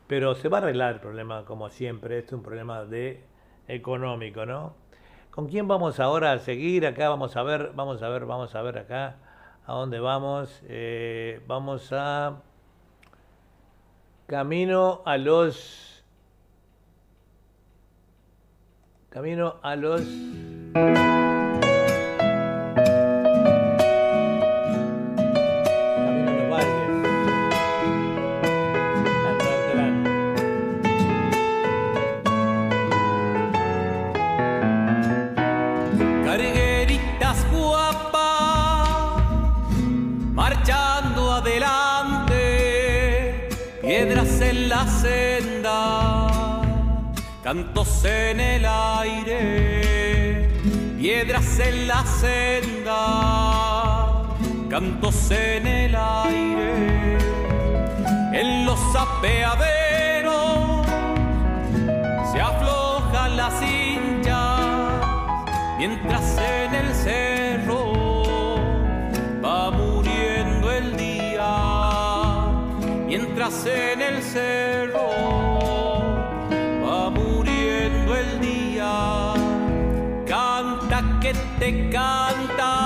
Pero 0.08 0.36
se 0.36 0.50
va 0.50 0.58
a 0.58 0.62
arreglar 0.62 0.96
el 0.96 1.00
problema 1.00 1.46
como 1.46 1.70
siempre, 1.70 2.18
este 2.18 2.28
es 2.28 2.34
un 2.34 2.44
problema 2.44 2.84
de 2.84 3.34
económico, 3.68 4.46
¿no? 4.46 4.74
¿Con 5.32 5.48
quién 5.48 5.68
vamos 5.68 6.00
ahora 6.00 6.32
a 6.32 6.40
seguir? 6.40 6.86
Acá 6.88 7.10
vamos 7.10 7.36
a 7.36 7.44
ver, 7.44 7.72
vamos 7.76 8.02
a 8.02 8.10
ver, 8.10 8.26
vamos 8.26 8.56
a 8.56 8.62
ver 8.62 8.78
acá 8.78 9.18
a 9.66 9.74
dónde 9.74 10.00
vamos. 10.00 10.62
Eh, 10.68 11.42
vamos 11.48 11.92
a 11.92 12.42
camino 14.28 15.02
a 15.06 15.18
los 15.18 16.04
camino 19.10 19.56
a 19.62 19.76
los 19.76 20.02
cantos 47.44 48.04
en 48.06 48.40
el 48.40 48.66
aire, 48.66 50.50
piedras 50.98 51.60
en 51.60 51.88
la 51.88 52.04
senda, 52.06 53.04
cantos 54.70 55.32
en 55.32 55.68
el 55.68 55.96
aire, 55.96 57.18
en 58.34 58.66
los 58.66 58.80
apeaderos 58.96 60.86
se 62.32 62.42
aflojan 62.42 63.38
las 63.38 63.62
hinchas, 63.62 64.90
mientras 65.78 66.38
en 66.38 66.74
el 66.74 66.96
en 73.48 74.02
el 74.02 74.24
cerro 74.24 75.36
que 81.22 81.34
te 81.60 81.90
canta, 81.90 82.85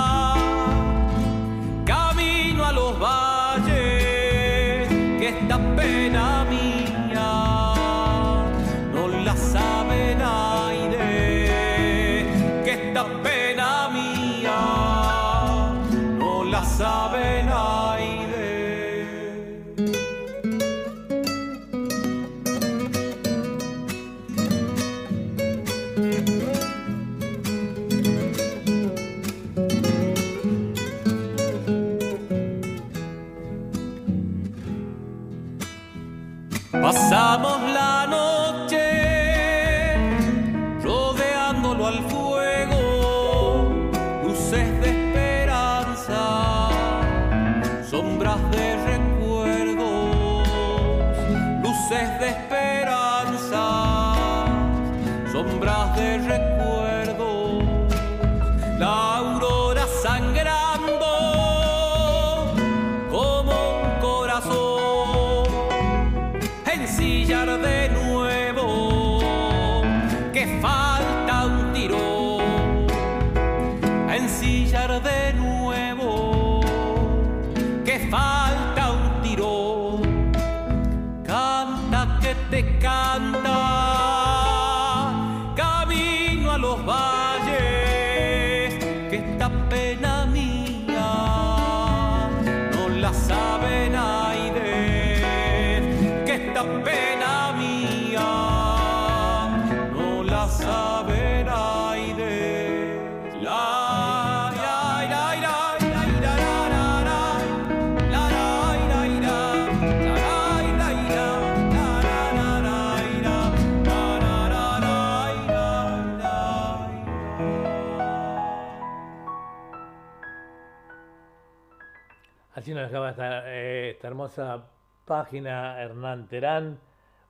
eh, 122.82 123.90
esta 123.90 124.08
hermosa 124.08 124.64
página 125.04 125.82
Hernán 125.82 126.28
Terán, 126.28 126.78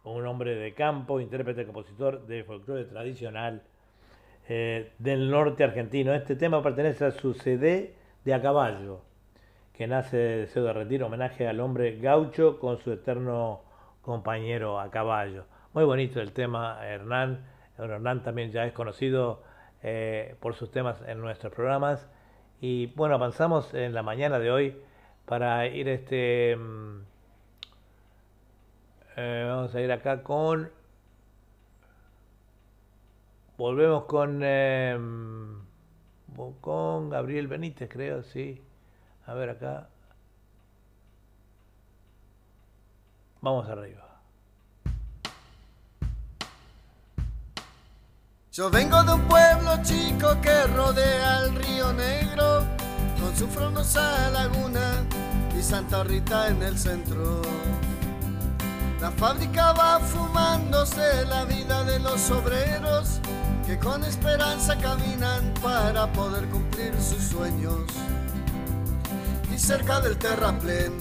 un 0.04 0.24
hombre 0.26 0.54
de 0.54 0.74
campo, 0.74 1.18
intérprete, 1.20 1.66
compositor 1.66 2.26
de 2.26 2.44
folclore 2.44 2.84
tradicional 2.84 3.62
eh, 4.48 4.92
del 4.98 5.28
norte 5.28 5.64
argentino. 5.64 6.14
Este 6.14 6.36
tema 6.36 6.62
pertenece 6.62 7.04
a 7.04 7.10
su 7.10 7.34
CD 7.34 7.96
de 8.24 8.34
A 8.34 8.40
Caballo, 8.40 9.00
que 9.72 9.88
nace 9.88 10.16
de 10.16 10.36
deseo 10.42 10.62
de 10.64 10.72
rendir 10.72 11.02
homenaje 11.02 11.48
al 11.48 11.58
hombre 11.58 11.98
gaucho 11.98 12.60
con 12.60 12.78
su 12.78 12.92
eterno 12.92 13.62
compañero 14.02 14.78
a 14.78 14.88
caballo. 14.90 15.46
Muy 15.72 15.84
bonito 15.84 16.20
el 16.20 16.32
tema, 16.32 16.78
Hernán. 16.86 17.44
Hernán 17.76 18.22
también 18.22 18.52
ya 18.52 18.66
es 18.66 18.72
conocido 18.72 19.42
eh, 19.82 20.36
por 20.40 20.54
sus 20.54 20.70
temas 20.70 21.02
en 21.08 21.20
nuestros 21.20 21.52
programas. 21.52 22.08
Y 22.60 22.86
bueno, 22.94 23.16
avanzamos 23.16 23.74
en 23.74 23.94
la 23.94 24.02
mañana 24.02 24.38
de 24.38 24.50
hoy 24.50 24.76
para 25.30 25.64
ir 25.68 25.88
este 25.88 26.56
mm, 26.56 27.02
eh, 29.16 29.44
vamos 29.48 29.72
a 29.72 29.80
ir 29.80 29.92
acá 29.92 30.24
con 30.24 30.68
volvemos 33.56 34.06
con 34.06 34.40
eh, 34.42 34.98
con 36.60 37.10
Gabriel 37.10 37.46
Benítez 37.46 37.88
creo 37.88 38.24
sí. 38.24 38.60
A 39.24 39.34
ver 39.34 39.50
acá. 39.50 39.88
Vamos 43.40 43.68
arriba. 43.68 44.08
Yo 48.50 48.68
vengo 48.68 49.00
de 49.04 49.12
un 49.12 49.28
pueblo 49.28 49.80
chico 49.84 50.40
que 50.42 50.66
rodea 50.66 51.44
el 51.44 51.54
río 51.54 51.92
Negro, 51.92 52.64
con 53.20 53.36
su 53.36 53.46
frondosa 53.46 54.30
laguna 54.30 54.89
y 55.60 55.62
Santa 55.62 56.02
Rita 56.04 56.48
en 56.48 56.62
el 56.62 56.78
centro. 56.78 57.42
La 58.98 59.10
fábrica 59.10 59.72
va 59.72 60.00
fumándose 60.00 61.24
la 61.26 61.44
vida 61.44 61.84
de 61.84 61.98
los 61.98 62.30
obreros 62.30 63.20
que 63.66 63.78
con 63.78 64.02
esperanza 64.04 64.74
caminan 64.78 65.52
para 65.62 66.10
poder 66.12 66.46
cumplir 66.48 66.94
sus 66.94 67.22
sueños. 67.24 67.82
Y 69.54 69.58
cerca 69.58 70.00
del 70.00 70.16
terraplén, 70.16 70.92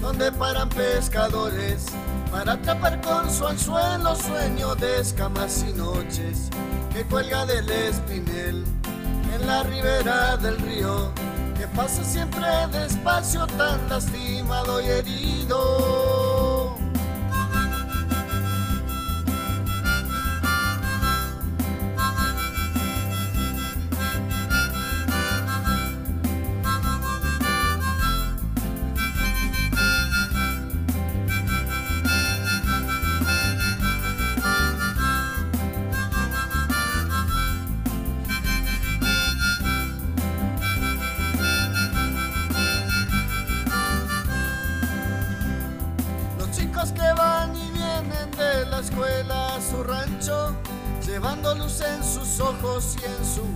donde 0.00 0.32
paran 0.32 0.68
pescadores 0.70 1.86
para 2.32 2.54
atrapar 2.54 3.00
con 3.00 3.30
su 3.32 3.46
anzuelo 3.46 4.16
sueño 4.16 4.74
de 4.74 5.00
escamas 5.00 5.64
y 5.68 5.72
noches 5.72 6.50
que 6.92 7.04
cuelga 7.04 7.46
del 7.46 7.70
espinel 7.70 8.64
en 9.34 9.46
la 9.46 9.62
ribera 9.62 10.36
del 10.36 10.58
río 10.58 11.12
pasa 11.78 12.02
siempre 12.02 12.44
despacio 12.72 13.46
tan 13.46 13.88
lastimado 13.88 14.80
y 14.80 14.86
herido. 14.86 16.07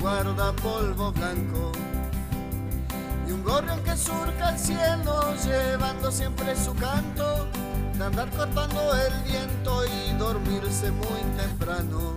Su 0.03 0.09
guardapolvo 0.09 1.13
blanco. 1.13 1.73
Y 3.29 3.33
un 3.33 3.45
gorrión 3.45 3.81
que 3.85 3.97
surca 3.97 4.51
el 4.51 4.59
cielo, 4.59 5.35
llevando 5.45 6.11
siempre 6.11 6.57
su 6.57 6.75
canto, 6.75 7.47
de 7.97 8.05
andar 8.05 8.29
cortando 8.31 8.95
el 8.95 9.13
viento 9.23 9.85
y 9.87 10.13
dormirse 10.19 10.91
muy 10.91 11.23
temprano. 11.37 12.17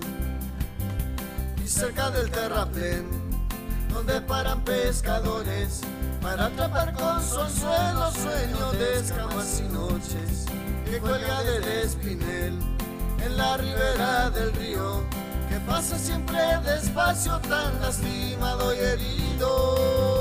Y 1.64 1.68
cerca 1.68 2.10
del 2.10 2.32
terraplén, 2.32 3.08
donde 3.94 4.20
paran 4.22 4.62
pescadores 4.62 5.82
para 6.22 6.48
atrapar 6.48 6.94
con 6.94 7.22
su 7.24 7.40
anzuelo 7.40 8.12
sueño 8.12 8.72
de 8.72 9.00
escamas 9.00 9.62
y 9.64 9.72
noches 9.72 10.46
que 10.86 10.98
cuelga 11.00 11.44
del 11.44 11.64
espinel 11.64 12.60
en 13.24 13.38
la 13.38 13.58
ribera 13.58 14.30
del 14.32 14.54
río 14.54 15.04
pasa 15.66 15.97
siempre 15.97 16.39
despacio 16.63 17.39
tan 17.39 17.82
lastimado 17.82 18.74
y 18.74 18.80
herido. 18.80 20.14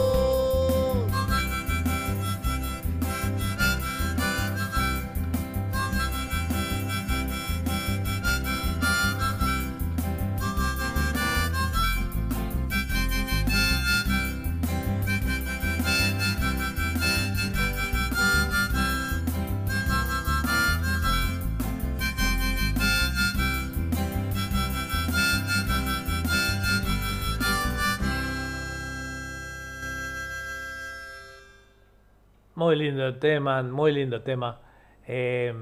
Lindo 32.75 33.18
tema, 33.18 33.62
muy 33.62 33.93
lindo 33.93 34.22
tema. 34.22 34.61
Eh, 35.07 35.55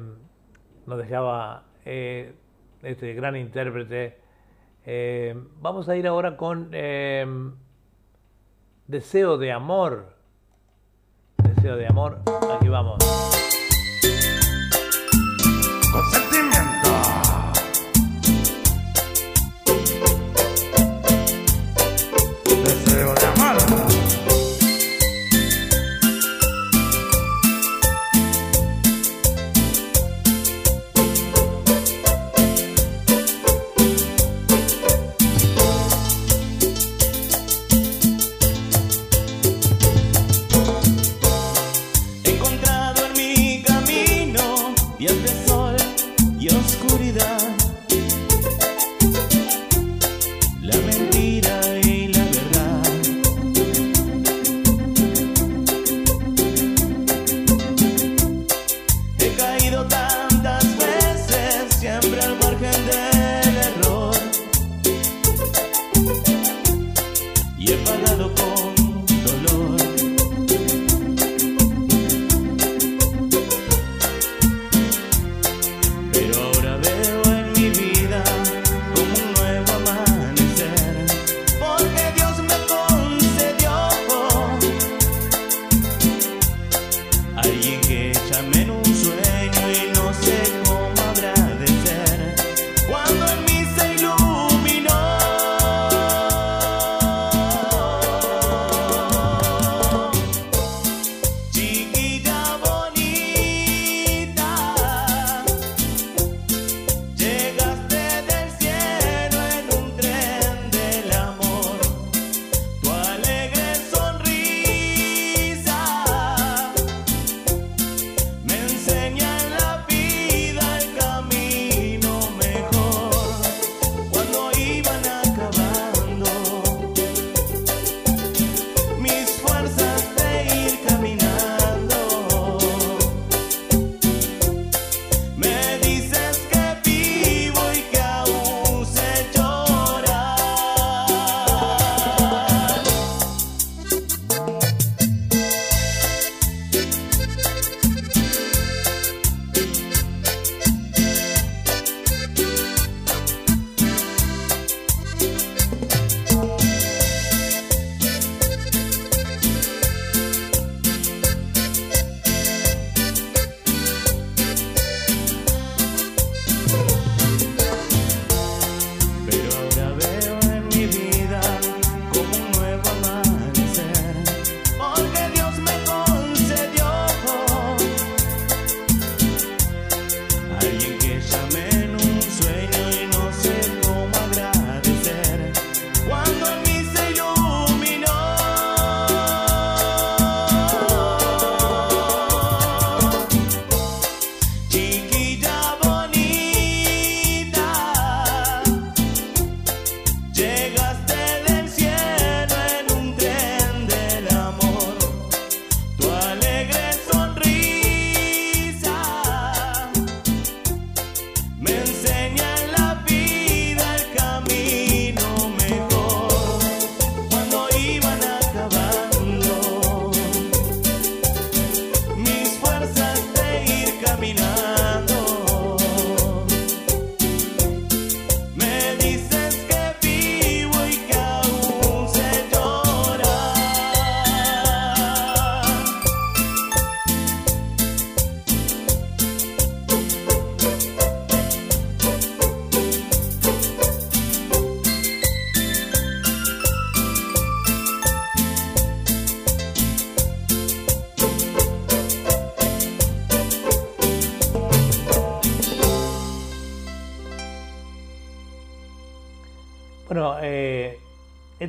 nos 0.87 0.99
dejaba 0.99 1.65
eh, 1.85 2.35
este 2.83 3.13
gran 3.13 3.37
intérprete. 3.37 4.19
Eh, 4.87 5.35
vamos 5.61 5.89
a 5.89 5.97
ir 5.97 6.07
ahora 6.07 6.37
con 6.37 6.71
Deseo 8.87 9.37
de 9.37 9.53
Amor. 9.53 10.17
Deseo 11.37 11.77
de 11.77 11.87
Amor, 11.87 12.21
aquí 12.57 12.69
vamos. 12.69 12.99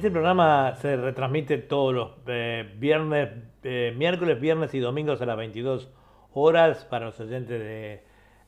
Este 0.03 0.11
programa 0.11 0.75
se 0.81 0.97
retransmite 0.97 1.59
todos 1.59 1.93
los 1.93 2.11
eh, 2.27 2.69
viernes, 2.77 3.29
eh, 3.63 3.93
miércoles, 3.95 4.37
viernes 4.37 4.73
y 4.73 4.79
domingos 4.79 5.21
a 5.21 5.25
las 5.25 5.37
22 5.37 5.87
horas 6.33 6.83
para 6.83 7.05
los 7.05 7.17
oyentes 7.21 8.03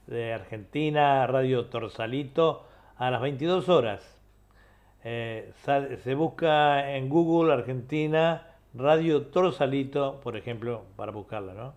de, 0.06 0.34
Argentina, 0.34 1.26
Radio 1.28 1.68
Torsalito, 1.68 2.68
a 2.98 3.10
las 3.10 3.22
22 3.22 3.70
horas. 3.70 4.22
Eh, 5.06 5.54
se 6.04 6.14
busca 6.14 6.94
en 6.94 7.08
Google 7.08 7.54
Argentina 7.54 8.48
Radio 8.74 9.28
Torsalito, 9.28 10.20
por 10.22 10.36
ejemplo, 10.36 10.84
para 10.98 11.14
buscarla, 11.14 11.54
¿no? 11.54 11.74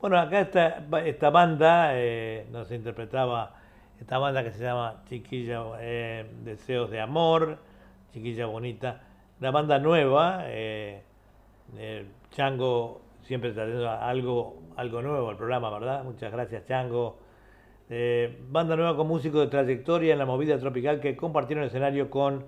Bueno, 0.00 0.18
acá 0.18 0.40
esta, 0.40 0.84
esta 1.04 1.30
banda 1.30 1.92
nos 2.50 2.72
interpretaba 2.72 3.54
esta 4.00 4.18
banda 4.18 4.42
que 4.42 4.50
se 4.50 4.64
llama 4.64 5.04
Chiquilla 5.08 5.62
Deseos 6.42 6.90
de 6.90 7.00
Amor, 7.00 7.58
Chiquilla 8.12 8.46
Bonita, 8.46 9.00
una 9.42 9.50
banda 9.50 9.80
nueva, 9.80 10.44
eh, 10.46 11.02
eh, 11.76 12.06
Chango 12.30 13.00
siempre 13.22 13.50
trayendo 13.50 13.90
algo, 13.90 14.62
algo 14.76 15.02
nuevo 15.02 15.30
al 15.30 15.36
programa, 15.36 15.68
¿verdad? 15.68 16.04
Muchas 16.04 16.30
gracias 16.30 16.64
Chango. 16.68 17.18
Eh, 17.90 18.38
banda 18.50 18.76
nueva 18.76 18.96
con 18.96 19.08
músicos 19.08 19.40
de 19.40 19.46
trayectoria 19.48 20.12
en 20.12 20.20
la 20.20 20.26
movida 20.26 20.56
tropical 20.60 21.00
que 21.00 21.16
compartieron 21.16 21.64
escenario 21.64 22.08
con 22.08 22.44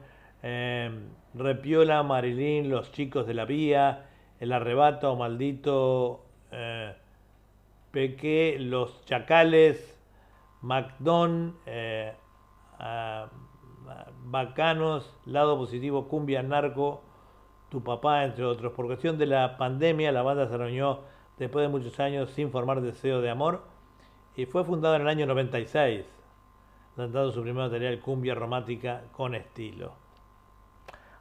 Repiola, 1.34 2.05
Marilyn, 2.05 2.70
Los 2.70 2.92
Chicos 2.92 3.26
de 3.26 3.34
la 3.34 3.45
Vía, 3.45 4.07
El 4.38 4.53
Arrebato, 4.53 5.16
Maldito, 5.16 6.22
Peque, 7.90 8.57
Los 8.61 9.05
Chacales, 9.05 9.99
MacDon, 10.62 11.57
ah, 12.78 13.26
Bacanos, 14.35 15.14
Lado 15.26 15.57
Positivo, 15.57 16.09
Cumbia 16.09 16.43
Narco, 16.43 17.05
Tu 17.68 17.85
Papá, 17.85 18.24
entre 18.24 18.45
otros. 18.45 18.72
Por 18.72 18.87
cuestión 18.87 19.16
de 19.16 19.26
la 19.26 19.57
pandemia, 19.57 20.11
la 20.11 20.22
banda 20.22 20.49
se 20.49 20.57
reunió 20.57 21.03
después 21.39 21.62
de 21.62 21.68
muchos 21.68 22.01
años 22.01 22.30
sin 22.30 22.51
formar 22.51 22.80
deseo 22.80 23.20
de 23.20 23.30
amor 23.30 23.62
y 24.35 24.47
fue 24.47 24.64
fundada 24.64 24.97
en 24.97 25.03
el 25.03 25.09
año 25.09 25.26
96, 25.26 26.05
lanzando 26.97 27.30
su 27.30 27.43
primer 27.43 27.62
material 27.62 28.01
Cumbia 28.01 28.35
Romántica 28.35 29.03
con 29.12 29.37
estilo. 29.37 29.93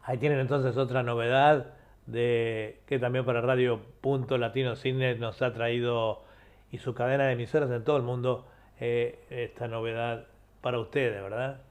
Ahí 0.01 0.17
tienen 0.17 0.39
entonces 0.39 0.75
otra 0.75 1.03
novedad 1.03 1.75
de 2.07 2.81
que 2.87 2.97
también 2.97 3.25
para 3.25 3.41
Radio 3.41 3.79
Punto 4.01 4.39
Latino 4.39 4.75
Cine 4.75 5.13
nos 5.15 5.39
ha 5.43 5.53
traído 5.53 6.23
y 6.71 6.79
su 6.79 6.95
cadena 6.95 7.25
de 7.25 7.33
emisoras 7.33 7.69
en 7.69 7.83
todo 7.83 7.97
el 7.97 8.03
mundo 8.03 8.47
eh, 8.79 9.23
esta 9.29 9.67
novedad 9.67 10.25
para 10.61 10.79
ustedes, 10.79 11.21
¿verdad? 11.21 11.61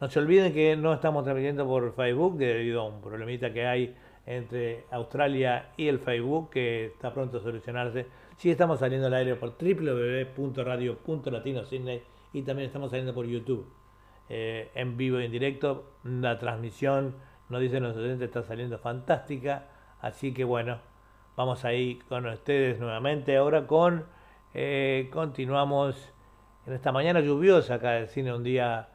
No 0.00 0.10
se 0.10 0.18
olviden 0.18 0.52
que 0.52 0.76
no 0.76 0.92
estamos 0.92 1.22
transmitiendo 1.24 1.66
por 1.66 1.94
Facebook 1.94 2.36
debido 2.36 2.82
a 2.82 2.88
un 2.88 3.00
problemita 3.00 3.52
que 3.52 3.66
hay 3.66 3.96
entre 4.26 4.84
Australia 4.90 5.70
y 5.76 5.86
el 5.88 6.00
Facebook 6.00 6.50
que 6.50 6.86
está 6.86 7.14
pronto 7.14 7.38
a 7.38 7.40
solucionarse. 7.40 8.06
Sí 8.36 8.50
estamos 8.50 8.80
saliendo 8.80 9.06
al 9.06 9.14
aire 9.14 9.36
por 9.36 9.56
www.radio.latino.sydney 9.56 12.02
y 12.32 12.42
también 12.42 12.66
estamos 12.66 12.90
saliendo 12.90 13.14
por 13.14 13.26
YouTube 13.26 13.66
eh, 14.28 14.70
en 14.74 14.96
vivo 14.96 15.20
y 15.20 15.24
en 15.24 15.30
directo 15.30 15.92
la 16.02 16.36
transmisión 16.38 17.14
nos 17.48 17.60
dicen 17.60 17.82
los 17.82 17.96
oyentes, 17.96 18.26
está 18.26 18.42
saliendo 18.42 18.78
fantástica. 18.78 19.68
Así 20.00 20.34
que 20.34 20.44
bueno, 20.44 20.78
vamos 21.36 21.64
ahí 21.64 21.98
con 22.08 22.26
ustedes 22.26 22.80
nuevamente. 22.80 23.36
Ahora 23.36 23.66
con, 23.66 24.04
eh, 24.52 25.08
continuamos 25.12 26.12
en 26.66 26.72
esta 26.72 26.92
mañana 26.92 27.20
lluviosa 27.20 27.74
acá 27.74 27.92
del 27.92 28.08
cine, 28.08 28.34
un 28.34 28.42
día, 28.42 28.88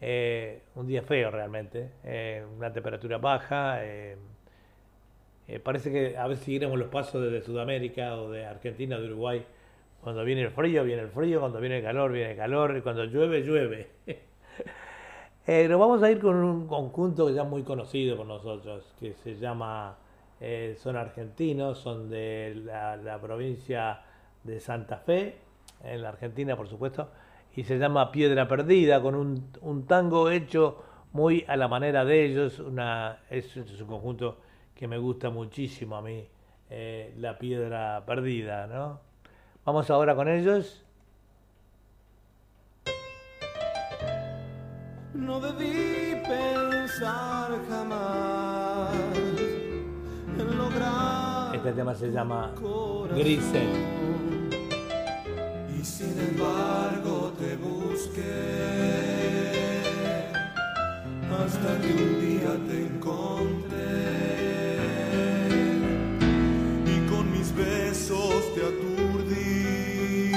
eh, 0.00 0.62
un 0.74 0.86
día 0.86 1.02
feo 1.02 1.30
realmente, 1.30 1.90
eh, 2.04 2.44
una 2.56 2.72
temperatura 2.72 3.18
baja. 3.18 3.84
eh, 3.84 4.16
parece 5.62 5.92
que 5.92 6.16
a 6.18 6.26
veces 6.26 6.44
seguiremos 6.44 6.78
los 6.78 6.88
pasos 6.88 7.22
desde 7.22 7.42
Sudamérica 7.44 8.16
o 8.16 8.30
de 8.30 8.44
Argentina, 8.44 8.98
de 8.98 9.06
Uruguay. 9.06 9.44
Cuando 10.00 10.24
viene 10.24 10.42
el 10.42 10.50
frío, 10.50 10.84
viene 10.84 11.02
el 11.02 11.08
frío, 11.08 11.40
cuando 11.40 11.60
viene 11.60 11.78
el 11.78 11.84
calor, 11.84 12.12
viene 12.12 12.32
el 12.32 12.36
calor, 12.36 12.76
y 12.76 12.82
cuando 12.82 13.04
llueve, 13.04 13.42
llueve. 13.42 13.90
Nos 15.68 15.78
vamos 15.78 16.02
a 16.02 16.10
ir 16.10 16.20
con 16.20 16.36
un 16.36 16.66
conjunto 16.66 17.26
que 17.26 17.34
ya 17.34 17.44
muy 17.44 17.62
conocido 17.62 18.16
por 18.16 18.26
nosotros, 18.26 18.92
que 18.98 19.14
se 19.14 19.36
llama, 19.36 19.96
son 20.76 20.96
argentinos, 20.96 21.78
son 21.78 22.10
de 22.10 22.54
la, 22.64 22.96
la 22.96 23.20
provincia 23.20 24.00
de 24.42 24.60
Santa 24.60 24.98
Fe, 24.98 25.36
en 25.84 26.02
la 26.02 26.10
Argentina 26.10 26.56
por 26.56 26.68
supuesto, 26.68 27.08
y 27.56 27.64
se 27.64 27.78
llama 27.78 28.12
Piedra 28.12 28.46
Perdida, 28.46 29.00
con 29.00 29.14
un, 29.14 29.50
un 29.62 29.86
tango 29.86 30.30
hecho 30.30 30.84
muy 31.12 31.44
a 31.48 31.56
la 31.56 31.66
manera 31.66 32.04
de 32.04 32.26
ellos, 32.26 32.58
una, 32.58 33.20
es, 33.30 33.56
es 33.56 33.80
un 33.80 33.86
conjunto 33.88 34.38
que 34.74 34.86
me 34.86 34.98
gusta 34.98 35.30
muchísimo 35.30 35.96
a 35.96 36.02
mí, 36.02 36.28
eh, 36.68 37.14
La 37.18 37.38
Piedra 37.38 38.04
Perdida, 38.04 38.66
¿no? 38.66 39.00
Vamos 39.64 39.90
ahora 39.90 40.14
con 40.14 40.28
ellos. 40.28 40.84
No 45.14 45.40
debí 45.40 46.20
pensar 46.28 47.52
jamás 47.70 48.94
en 50.38 50.58
lograr 50.58 51.56
Este 51.56 51.72
tema 51.72 51.94
se 51.94 52.12
llama. 52.12 52.52
Grisel. 53.14 53.70
Y 55.74 55.82
sin 55.82 56.18
embargo 56.20 57.15
hasta 61.46 61.80
que 61.80 61.92
un 61.92 62.20
día 62.20 62.52
te 62.68 62.76
encontré. 62.86 63.96
Y 66.86 66.96
con 67.10 67.24
mis 67.32 67.54
besos 67.54 68.54
te 68.54 68.60
aturdí. 68.72 70.32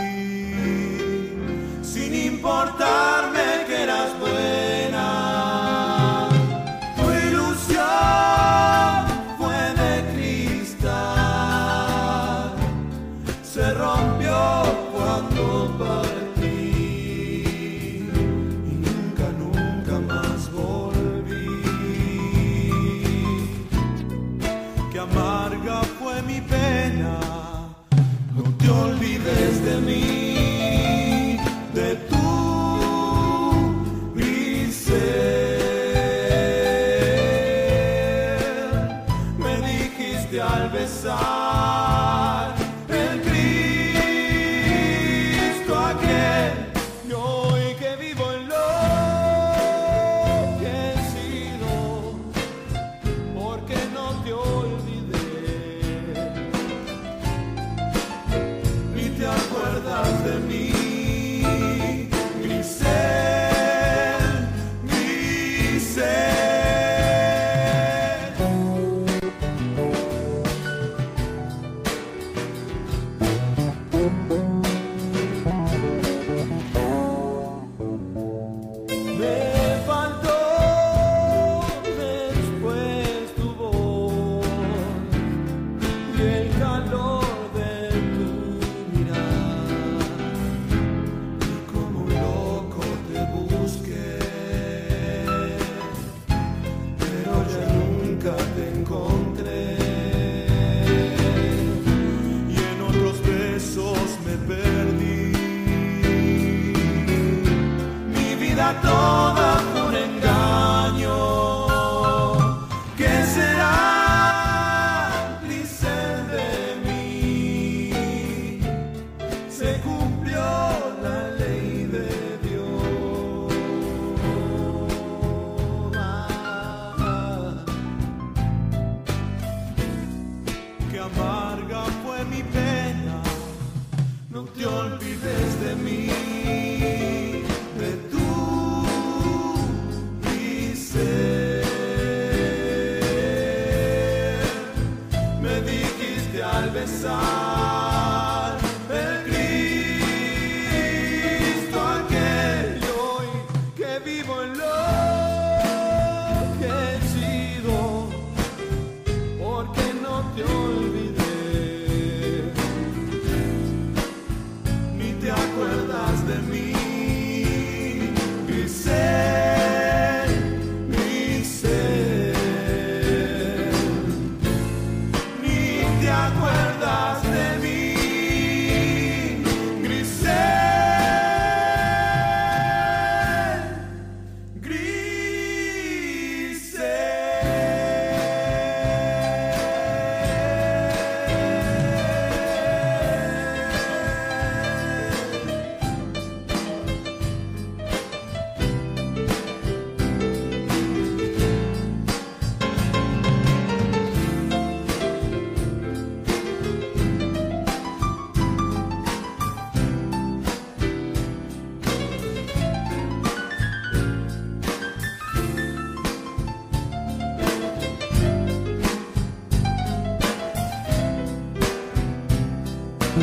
Sin 1.81 2.13
importarme 2.13 3.28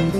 Qué 0.06 0.12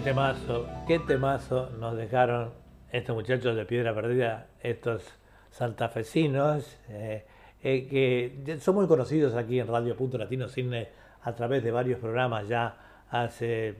temazo, 0.00 0.66
qué 0.86 0.98
temazo 1.00 1.68
nos 1.78 1.94
dejaron 1.94 2.52
estos 2.90 3.14
muchachos 3.14 3.54
de 3.54 3.66
Piedra 3.66 3.94
Perdida, 3.94 4.46
estos 4.62 5.02
santafesinos, 5.50 6.78
eh, 6.88 7.26
eh, 7.62 8.42
que 8.46 8.58
son 8.58 8.76
muy 8.76 8.86
conocidos 8.86 9.34
aquí 9.34 9.60
en 9.60 9.68
Radio 9.68 9.94
Punto 9.94 10.16
Latino 10.16 10.48
Cine 10.48 10.88
a 11.22 11.34
través 11.34 11.62
de 11.62 11.70
varios 11.70 12.00
programas 12.00 12.48
ya 12.48 13.04
hace 13.10 13.74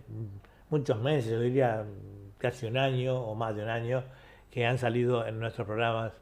muchos 0.73 0.99
meses, 1.01 1.31
yo 1.31 1.41
diría 1.41 1.85
casi 2.39 2.67
un 2.67 2.79
año 2.79 3.21
o 3.21 3.35
más 3.35 3.55
de 3.55 3.63
un 3.63 3.69
año, 3.69 4.05
que 4.51 4.67
han 4.67 4.79
salido 4.79 5.27
en 5.27 5.39
nuestros 5.39 5.67
programas 5.67 6.13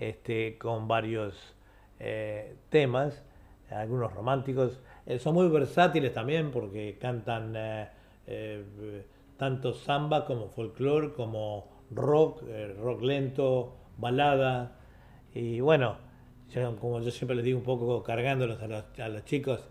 este, 0.00 0.58
con 0.58 0.88
varios 0.88 1.54
eh, 2.00 2.56
temas, 2.70 3.22
algunos 3.70 4.12
románticos. 4.12 4.80
Eh, 5.06 5.20
son 5.20 5.34
muy 5.34 5.48
versátiles 5.48 6.12
también 6.12 6.50
porque 6.50 6.98
cantan 7.00 7.52
eh, 7.56 9.04
tanto 9.36 9.72
samba 9.74 10.24
como 10.26 10.48
folclore, 10.48 11.12
como 11.12 11.68
rock, 11.92 12.42
rock 12.82 13.02
lento, 13.02 13.76
balada. 13.96 14.76
Y 15.34 15.60
bueno, 15.60 15.98
como 16.80 17.00
yo 17.00 17.12
siempre 17.12 17.36
les 17.36 17.44
digo 17.44 17.58
un 17.58 17.64
poco 17.64 18.02
cargándolos 18.02 18.60
a 18.60 18.66
los, 18.66 18.84
a 18.98 19.08
los 19.08 19.24
chicos, 19.24 19.68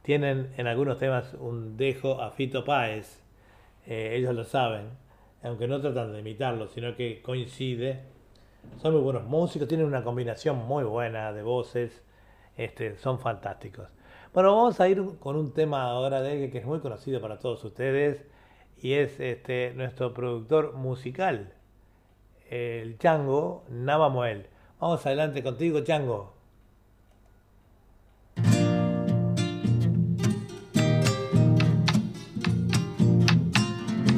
tienen 0.00 0.50
en 0.56 0.66
algunos 0.66 0.98
temas 0.98 1.34
un 1.34 1.76
dejo 1.76 2.20
a 2.22 2.30
Fito 2.30 2.64
Páez, 2.64 3.21
eh, 3.86 4.14
ellos 4.16 4.34
lo 4.34 4.44
saben, 4.44 4.90
aunque 5.42 5.66
no 5.66 5.80
tratan 5.80 6.12
de 6.12 6.20
imitarlo, 6.20 6.68
sino 6.68 6.94
que 6.96 7.22
coincide. 7.22 8.00
Son 8.80 8.92
muy 8.92 9.02
buenos 9.02 9.24
músicos, 9.24 9.68
tienen 9.68 9.86
una 9.86 10.04
combinación 10.04 10.56
muy 10.56 10.84
buena 10.84 11.32
de 11.32 11.42
voces, 11.42 12.02
este, 12.56 12.96
son 12.96 13.18
fantásticos. 13.18 13.88
Bueno, 14.32 14.54
vamos 14.54 14.80
a 14.80 14.88
ir 14.88 15.02
con 15.18 15.36
un 15.36 15.52
tema 15.52 15.82
ahora 15.82 16.22
de 16.22 16.44
él 16.44 16.50
que 16.50 16.58
es 16.58 16.64
muy 16.64 16.80
conocido 16.80 17.20
para 17.20 17.38
todos 17.38 17.62
ustedes 17.64 18.24
y 18.80 18.94
es 18.94 19.20
este, 19.20 19.72
nuestro 19.74 20.14
productor 20.14 20.74
musical, 20.74 21.52
el 22.50 22.98
Chango 22.98 23.64
Navamuel. 23.68 24.46
Vamos 24.80 25.04
adelante 25.06 25.42
contigo, 25.42 25.80
Chango. 25.80 26.31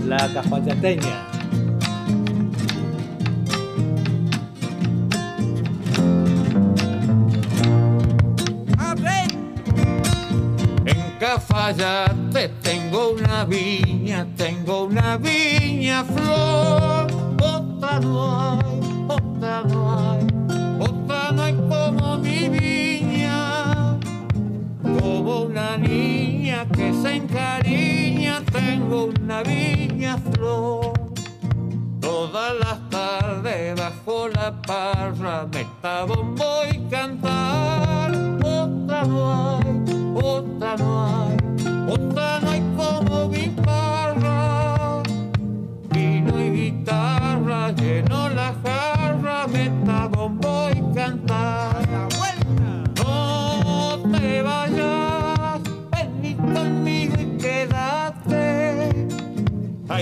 La 0.07 0.29
cafachateña. 0.35 1.27
En 10.85 11.19
Cafayate 11.19 12.49
tengo 12.63 13.13
una 13.13 13.47
viña, 13.47 14.27
tengo 14.37 14.85
una 14.85 15.17
viña 15.17 16.05
flor. 16.05 17.07
Otra 17.43 18.01
no 18.01 18.41
hay, 18.41 18.81
otra 19.09 19.63
no 19.63 20.11
hay, 20.11 20.27
otra 20.81 21.33
no 21.33 21.43
hay 21.43 21.55
como 21.55 22.19
mi 22.19 22.49
viña. 22.51 23.99
Como 24.83 25.45
una 25.45 25.79
niña 25.79 26.24
que 26.45 26.92
se 26.92 27.16
encariña, 27.16 28.42
tengo 28.53 29.07
una 29.07 29.42
viña 29.42 30.18
flor. 30.18 30.92
Todas 32.01 32.55
las 32.61 32.90
tardes 32.90 33.74
bajo 33.80 34.28
la 34.28 34.61
parra 34.61 35.47
me 35.51 35.62
está 35.62 36.05
bombo 36.05 36.45
y 36.70 36.78
cantar. 36.90 38.12
Otra 38.45 39.05
no 39.05 39.57
hay, 39.57 39.84
otra 40.22 40.76
no 40.76 41.07
hay, 41.07 41.36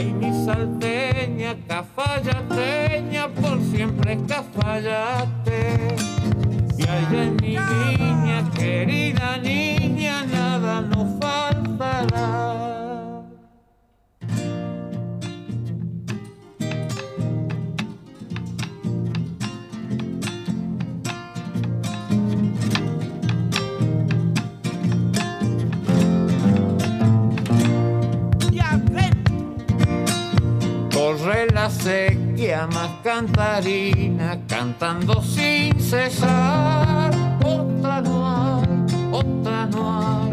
Ay, 0.03 0.13
mi 0.15 0.33
salteña, 0.45 1.55
cafayateña, 1.69 3.29
por 3.29 3.63
siempre 3.71 4.19
cafayate. 4.27 5.95
Y 6.77 6.83
allá 6.83 7.23
en 7.23 7.37
mi 7.37 7.57
niña, 7.57 8.51
querida 8.53 9.22
la 31.63 31.71
sequía 31.71 32.67
más 32.67 32.91
cantarina, 33.05 34.37
cantando 34.49 35.23
sin 35.23 35.81
cesar. 35.81 37.13
Otra 37.45 38.01
no 38.01 38.17
hay, 38.29 38.67
otra 39.13 39.67
no 39.67 39.83
hay, 40.03 40.33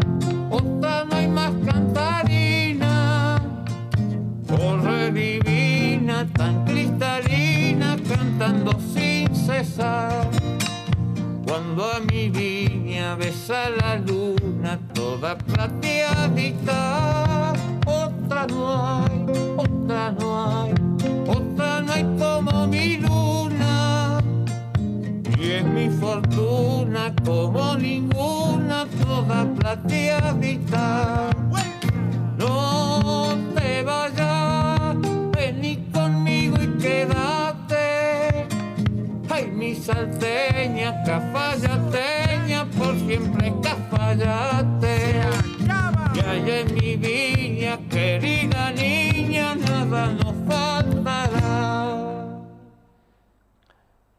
otra 0.50 1.04
no 1.04 1.14
hay 1.14 1.28
más 1.28 1.52
cantarina. 1.64 3.40
Corre 4.48 5.12
divina, 5.12 6.26
tan 6.36 6.64
cristalina, 6.64 7.96
cantando 8.08 8.72
sin 8.92 9.32
cesar. 9.32 10.28
Cuando 11.46 11.92
a 11.92 12.00
mi 12.10 12.28
viña 12.28 13.14
besa 13.14 13.70
la 13.70 13.94
luna, 13.94 14.80
toda 14.92 15.38
plateadita, 15.38 16.72
otra 17.86 18.48
no 18.48 18.62
hay, 18.96 19.26
otra 19.56 20.10
no 20.18 20.28
hay, 20.48 20.79
hay 21.90 22.04
como 22.18 22.66
mi 22.66 22.96
luna. 22.98 24.20
Y 25.38 25.50
es 25.50 25.64
mi 25.64 25.88
fortuna 25.88 27.14
como 27.24 27.76
ninguna, 27.76 28.86
toda 29.02 29.46
plateadita. 29.58 31.30
No 32.38 33.36
te 33.54 33.82
vayas, 33.82 34.96
vení 35.32 35.88
conmigo 35.92 36.56
y 36.62 36.66
quédate. 36.78 38.46
Ay, 39.28 39.46
mi 39.46 39.74
salteña, 39.74 41.02
cafayateña, 41.04 42.66
por 42.78 42.96
siempre 42.98 43.52
cafayate. 43.62 45.20
Y 46.14 46.18
allá 46.18 46.60
en 46.60 46.74
mi 46.74 46.96
viña, 46.96 47.78
querida 47.88 48.72
niña, 48.72 49.54
nada 49.54 50.19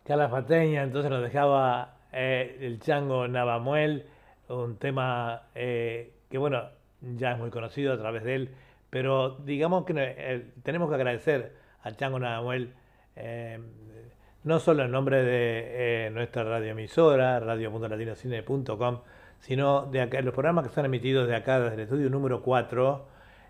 Calafateña, 0.06 0.82
entonces 0.84 1.12
nos 1.12 1.22
dejaba 1.22 1.96
eh, 2.12 2.58
el 2.62 2.80
Chango 2.80 3.28
Navamuel, 3.28 4.06
un 4.50 4.78
tema 4.78 5.44
eh, 5.54 6.12
que 6.30 6.38
bueno, 6.38 6.64
ya 7.02 7.34
es 7.34 7.38
muy 7.38 7.52
conocido 7.52 7.94
a 7.94 7.98
través 7.98 8.24
de 8.24 8.36
él, 8.36 8.56
pero 8.90 9.38
digamos 9.38 9.86
que 9.86 9.94
eh, 9.96 10.46
tenemos 10.64 10.90
que 10.90 10.96
agradecer 10.96 11.54
al 11.84 11.96
Chango 11.98 12.20
Navamuel, 12.20 12.74
no 14.44 14.60
solo 14.60 14.84
en 14.84 14.92
nombre 14.92 15.24
de 15.24 16.10
nuestra 16.12 16.44
radioemisora, 16.44 17.40
radio.latinocine.com, 17.40 19.02
sino 19.40 19.86
de 19.86 20.02
acá, 20.02 20.22
los 20.22 20.34
programas 20.34 20.64
que 20.64 20.70
están 20.70 20.86
emitidos 20.86 21.28
de 21.28 21.36
acá 21.36 21.60
desde 21.60 21.76
el 21.76 21.82
estudio 21.82 22.10
número 22.10 22.42
4, 22.42 23.08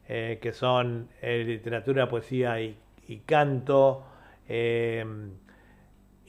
eh, 0.09 0.39
que 0.41 0.51
son 0.51 1.07
literatura, 1.21 2.09
poesía 2.09 2.59
y, 2.59 2.77
canto, 3.25 4.05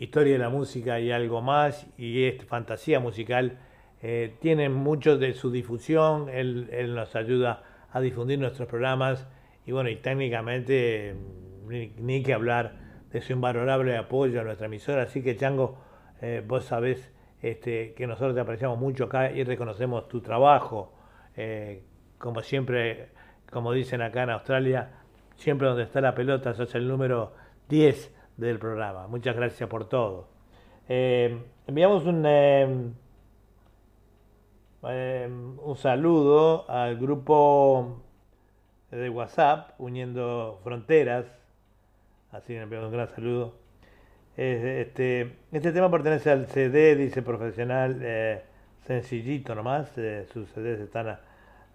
historia 0.02 0.32
de 0.32 0.38
la 0.38 0.48
música 0.48 0.98
y 0.98 1.12
algo 1.12 1.42
más, 1.42 1.86
y 1.96 2.24
es 2.24 2.44
fantasía 2.44 2.98
musical, 2.98 3.58
eh, 4.02 4.34
tienen 4.40 4.72
mucho 4.72 5.16
de 5.16 5.32
su 5.32 5.50
difusión, 5.52 6.28
él, 6.28 6.92
nos 6.94 7.14
ayuda 7.14 7.62
a 7.92 8.00
difundir 8.00 8.38
nuestros 8.38 8.68
programas, 8.68 9.28
y 9.64 9.70
bueno, 9.70 9.90
y 9.90 9.96
técnicamente 9.96 11.14
ni, 11.68 11.92
ni 11.98 12.22
que 12.22 12.34
hablar 12.34 12.80
de 13.12 13.20
su 13.20 13.32
invalorable 13.32 13.96
apoyo 13.96 14.40
a 14.40 14.44
nuestra 14.44 14.66
emisora, 14.66 15.02
así 15.02 15.22
que 15.22 15.36
Chango, 15.36 15.78
eh, 16.20 16.42
vos 16.44 16.64
sabés 16.64 17.12
este, 17.40 17.94
que 17.94 18.06
nosotros 18.06 18.34
te 18.34 18.40
apreciamos 18.40 18.78
mucho 18.78 19.04
acá 19.04 19.30
y 19.30 19.44
reconocemos 19.44 20.08
tu 20.08 20.20
trabajo, 20.20 20.92
eh, 21.36 21.84
como 22.18 22.42
siempre, 22.42 23.10
como 23.50 23.72
dicen 23.72 24.02
acá 24.02 24.24
en 24.24 24.30
Australia, 24.30 24.90
siempre 25.36 25.68
donde 25.68 25.84
está 25.84 26.00
la 26.00 26.14
pelota, 26.14 26.54
sos 26.54 26.74
el 26.74 26.88
número 26.88 27.34
10 27.68 28.21
del 28.42 28.58
programa. 28.58 29.06
Muchas 29.06 29.34
gracias 29.36 29.68
por 29.68 29.88
todo. 29.88 30.28
Eh, 30.88 31.40
enviamos 31.66 32.04
un, 32.04 32.24
eh, 32.26 32.90
eh, 34.88 35.28
un 35.64 35.76
saludo 35.76 36.68
al 36.68 36.98
grupo 36.98 38.02
de 38.90 39.08
WhatsApp, 39.08 39.70
Uniendo 39.78 40.60
Fronteras. 40.64 41.26
Así 42.32 42.52
le 42.52 42.62
enviamos 42.62 42.88
un 42.88 42.92
gran 42.92 43.08
saludo. 43.08 43.54
Este, 44.36 45.36
este 45.52 45.72
tema 45.72 45.90
pertenece 45.90 46.30
al 46.30 46.46
CD, 46.46 46.96
dice 46.96 47.22
profesional, 47.22 48.42
sencillito 48.86 49.54
nomás. 49.54 49.88
sus 50.32 50.48
CDs 50.50 50.80
están 50.80 51.18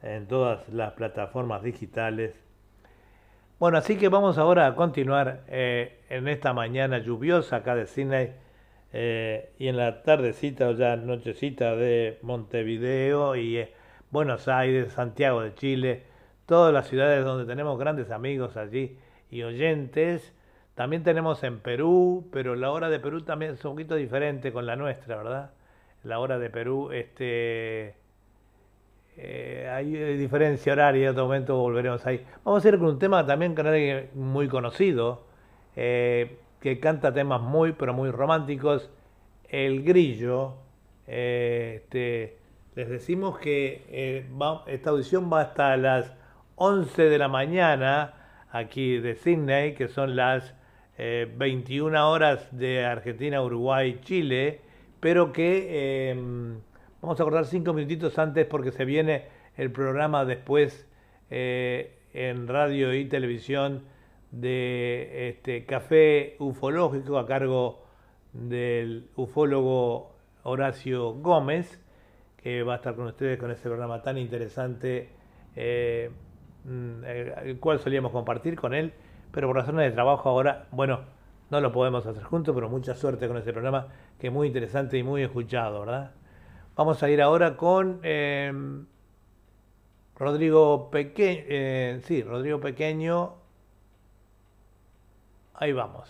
en 0.01 0.27
todas 0.27 0.67
las 0.69 0.93
plataformas 0.93 1.61
digitales. 1.61 2.46
Bueno, 3.59 3.79
así 3.79 3.97
que 3.97 4.07
vamos 4.07 4.37
ahora 4.37 4.67
a 4.67 4.75
continuar 4.75 5.43
eh, 5.47 5.99
en 6.09 6.27
esta 6.27 6.53
mañana 6.53 6.99
lluviosa 6.99 7.55
acá 7.55 7.73
de 7.73 7.87
Sydney 7.87 8.33
eh, 8.93 9.51
y 9.57 9.67
en 9.67 9.77
la 9.77 10.03
tardecita 10.03 10.69
o 10.69 10.73
ya 10.73 10.95
nochecita 10.95 11.75
de 11.75 12.19
Montevideo 12.21 13.35
y 13.35 13.57
eh, 13.57 13.73
Buenos 14.11 14.47
Aires, 14.47 14.93
Santiago 14.93 15.41
de 15.41 15.55
Chile, 15.55 16.03
todas 16.45 16.71
las 16.71 16.87
ciudades 16.87 17.25
donde 17.25 17.45
tenemos 17.45 17.79
grandes 17.79 18.11
amigos 18.11 18.57
allí 18.57 18.99
y 19.31 19.41
oyentes. 19.41 20.35
También 20.75 21.03
tenemos 21.03 21.43
en 21.43 21.59
Perú, 21.59 22.29
pero 22.31 22.55
la 22.55 22.69
hora 22.69 22.89
de 22.89 22.99
Perú 22.99 23.23
también 23.23 23.53
es 23.53 23.65
un 23.65 23.71
poquito 23.71 23.95
diferente 23.95 24.53
con 24.53 24.67
la 24.67 24.75
nuestra, 24.75 25.17
¿verdad? 25.17 25.49
La 26.03 26.19
hora 26.19 26.37
de 26.37 26.51
Perú, 26.51 26.91
este, 26.91 27.95
eh, 29.17 29.69
hay 29.71 29.95
eh, 29.95 30.17
diferencia 30.17 30.73
horaria, 30.73 31.05
en 31.05 31.11
otro 31.11 31.25
momento 31.25 31.57
volveremos 31.57 32.05
ahí. 32.05 32.23
Vamos 32.43 32.63
a 32.63 32.69
ir 32.69 32.77
con 32.77 32.87
un 32.89 32.99
tema 32.99 33.25
también 33.25 33.57
alguien 33.57 34.09
muy 34.13 34.47
conocido, 34.47 35.25
eh, 35.75 36.37
que 36.61 36.79
canta 36.79 37.13
temas 37.13 37.41
muy, 37.41 37.73
pero 37.73 37.93
muy 37.93 38.11
románticos, 38.11 38.89
El 39.49 39.83
Grillo. 39.83 40.55
Este, 41.07 42.37
les 42.75 42.89
decimos 42.89 43.39
que 43.39 44.25
esta 44.67 44.89
audición 44.89 45.31
va 45.31 45.41
hasta 45.41 45.77
las 45.77 46.13
11 46.55 47.03
de 47.03 47.17
la 47.17 47.27
mañana 47.27 48.13
aquí 48.51 48.97
de 48.97 49.15
Sydney, 49.15 49.73
que 49.73 49.87
son 49.87 50.15
las 50.15 50.53
eh, 50.97 51.31
21 51.37 52.09
horas 52.09 52.47
de 52.51 52.83
Argentina, 52.85 53.41
Uruguay, 53.43 53.99
Chile, 54.03 54.61
pero 54.99 55.31
que 55.31 55.67
eh, 56.11 56.57
vamos 57.01 57.19
a 57.19 57.23
acordar 57.23 57.45
cinco 57.45 57.73
minutitos 57.73 58.17
antes 58.19 58.45
porque 58.45 58.71
se 58.71 58.85
viene 58.85 59.25
el 59.55 59.71
programa 59.71 60.25
después 60.25 60.87
eh, 61.29 61.99
en 62.13 62.47
radio 62.47 62.93
y 62.93 63.05
televisión 63.05 63.83
de 64.31 65.29
este 65.29 65.65
café 65.65 66.35
ufológico 66.39 67.17
a 67.17 67.25
cargo 67.25 67.83
del 68.33 69.09
ufólogo 69.15 70.15
Horacio 70.43 71.13
Gómez, 71.13 71.81
que 72.37 72.63
va 72.63 72.73
a 72.73 72.75
estar 72.77 72.95
con 72.95 73.07
ustedes 73.07 73.39
con 73.39 73.51
ese 73.51 73.63
programa 73.63 74.01
tan 74.01 74.17
interesante, 74.17 75.09
eh, 75.55 76.09
mm, 76.65 77.03
eh, 77.05 77.33
el 77.45 77.59
cual 77.59 77.79
solíamos 77.79 78.11
compartir 78.11 78.55
con 78.55 78.73
él, 78.73 78.93
pero 79.31 79.47
por 79.47 79.57
razones 79.57 79.85
de 79.85 79.91
trabajo 79.91 80.29
ahora, 80.29 80.67
bueno, 80.71 81.01
no 81.49 81.61
lo 81.61 81.71
podemos 81.71 82.05
hacer 82.05 82.23
juntos, 82.23 82.53
pero 82.53 82.69
mucha 82.69 82.95
suerte 82.95 83.27
con 83.27 83.37
ese 83.37 83.51
programa, 83.51 83.87
que 84.19 84.27
es 84.27 84.33
muy 84.33 84.47
interesante 84.47 84.97
y 84.97 85.03
muy 85.03 85.23
escuchado, 85.23 85.81
¿verdad? 85.81 86.11
Vamos 86.77 87.01
a 87.01 87.09
ir 87.09 87.23
ahora 87.23 87.57
con 87.57 88.01
eh, 88.03 88.53
Rodrigo 90.15 90.91
Pequeño, 90.91 92.01
sí, 92.03 92.21
Rodrigo 92.21 92.59
Pequeño, 92.59 93.33
ahí 95.55 95.73
vamos. 95.73 96.07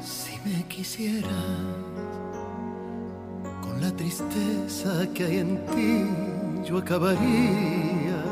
Si 0.00 0.40
me 0.48 0.66
quisieras, 0.68 1.43
que 5.14 5.24
hay 5.24 5.38
en 5.38 5.56
ti, 5.66 6.68
yo 6.68 6.78
acabaría. 6.78 8.22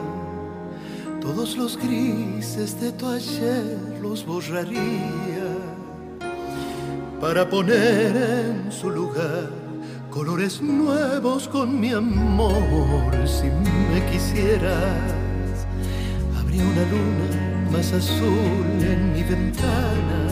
Todos 1.20 1.57
los 1.57 1.78
grises 1.78 2.78
de 2.80 2.92
tu 2.92 3.09
ayer 3.09 3.78
los 4.03 4.26
borraría 4.26 5.48
para 7.20 7.48
poner 7.48 8.16
en 8.16 8.72
su 8.72 8.90
lugar 8.90 9.48
colores 10.11 10.61
nuevos 10.61 11.48
con 11.48 11.80
mi 11.80 11.92
amor. 11.92 13.12
Si 13.26 13.46
me 13.46 14.05
quisieras, 14.11 15.66
habría 16.38 16.64
una 16.64 16.84
luna 16.90 17.70
más 17.72 17.92
azul 17.92 18.66
en 18.80 19.12
mi 19.14 19.22
ventana 19.22 20.22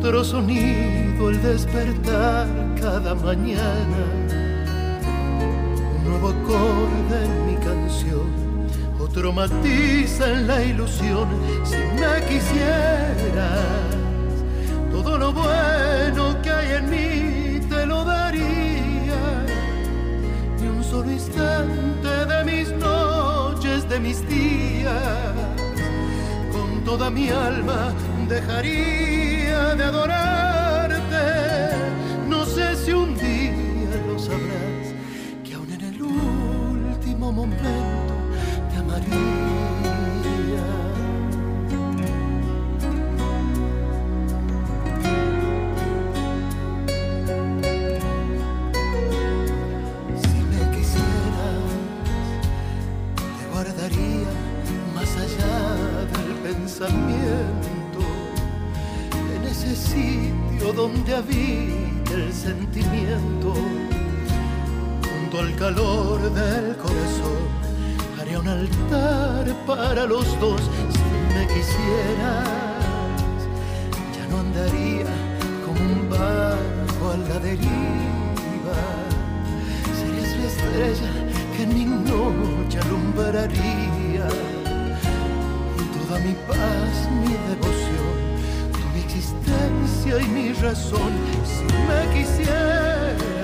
otro 0.00 0.24
sonido 0.24 1.28
al 1.28 1.42
despertar 1.42 2.48
cada 2.80 3.14
mañana, 3.14 4.02
nuevo 6.20 6.28
acorde 6.28 7.24
en 7.24 7.46
mi 7.46 7.56
canción, 7.56 8.28
otro 9.00 9.32
matiz 9.32 10.20
en 10.20 10.46
la 10.46 10.62
ilusión. 10.62 11.28
Si 11.64 11.76
me 11.76 12.26
quisieras, 12.26 13.96
todo 14.90 15.18
lo 15.18 15.32
bueno 15.32 16.40
que 16.42 16.50
hay 16.50 16.72
en 16.76 16.90
mí 16.90 17.60
te 17.68 17.86
lo 17.86 18.04
daría, 18.04 19.46
ni 20.60 20.68
un 20.68 20.84
solo 20.84 21.10
instante 21.10 22.08
de 22.26 22.44
mis 22.44 22.70
noches, 22.72 23.88
de 23.88 24.00
mis 24.00 24.26
días 24.28 25.34
con 26.52 26.84
toda 26.84 27.10
mi 27.10 27.30
alma 27.30 27.92
dejaría 28.28 29.74
de 29.74 29.84
adorarte. 29.84 31.00
No 32.28 32.44
sé 32.44 32.76
si 32.76 32.92
un 32.92 33.14
día 33.16 33.29
momento 37.40 38.14
te 38.70 38.76
amaría. 38.76 39.16
Si 50.20 50.38
me 50.50 50.60
quisieras, 50.76 51.70
te 53.16 53.44
guardaría 53.52 54.32
más 54.94 55.10
allá 55.24 55.56
del 56.12 56.32
pensamiento, 56.46 58.00
en 59.34 59.42
ese 59.44 59.74
sitio 59.74 60.72
donde 60.74 61.14
habita 61.14 62.12
el 62.14 62.32
sentimiento, 62.32 63.54
al 65.40 65.56
calor 65.56 66.20
del 66.34 66.76
corazón, 66.76 67.48
haría 68.20 68.40
un 68.40 68.48
altar 68.48 69.46
para 69.66 70.04
los 70.06 70.26
dos. 70.38 70.60
Si 70.92 71.34
me 71.34 71.46
quisieras, 71.46 72.46
ya 74.16 74.26
no 74.30 74.40
andaría 74.40 75.06
como 75.64 75.80
un 75.80 76.10
barco 76.10 77.12
a 77.14 77.16
la 77.28 77.38
deriva 77.40 78.80
serías 79.98 80.36
la 80.38 80.46
estrella 80.52 81.12
que 81.56 81.62
en 81.62 81.74
mi 81.74 81.84
noche 81.84 82.78
alumbraría. 82.80 84.28
Toda 85.94 86.18
mi 86.20 86.34
paz, 86.48 86.94
mi 87.22 87.32
devoción, 87.48 88.16
tu 88.72 88.84
mi 88.94 89.00
existencia 89.00 90.20
y 90.20 90.28
mi 90.28 90.52
razón. 90.52 91.12
Si 91.44 91.64
me 91.88 92.00
quisieras, 92.14 93.39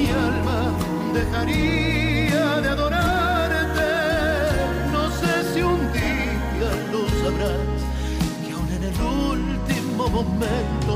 mi 0.00 0.08
alma 0.08 0.58
dejaría 1.12 2.60
de 2.62 2.68
adorarte. 2.68 3.90
No 4.92 5.02
sé 5.20 5.32
si 5.52 5.62
un 5.62 5.80
día 5.92 6.70
lo 6.92 7.02
sabrás, 7.20 7.80
que 8.42 8.52
aún 8.52 8.70
en 8.78 8.84
el 8.90 9.00
último 9.00 10.08
momento 10.08 10.92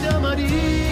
te 0.00 0.08
amaría. 0.14 0.85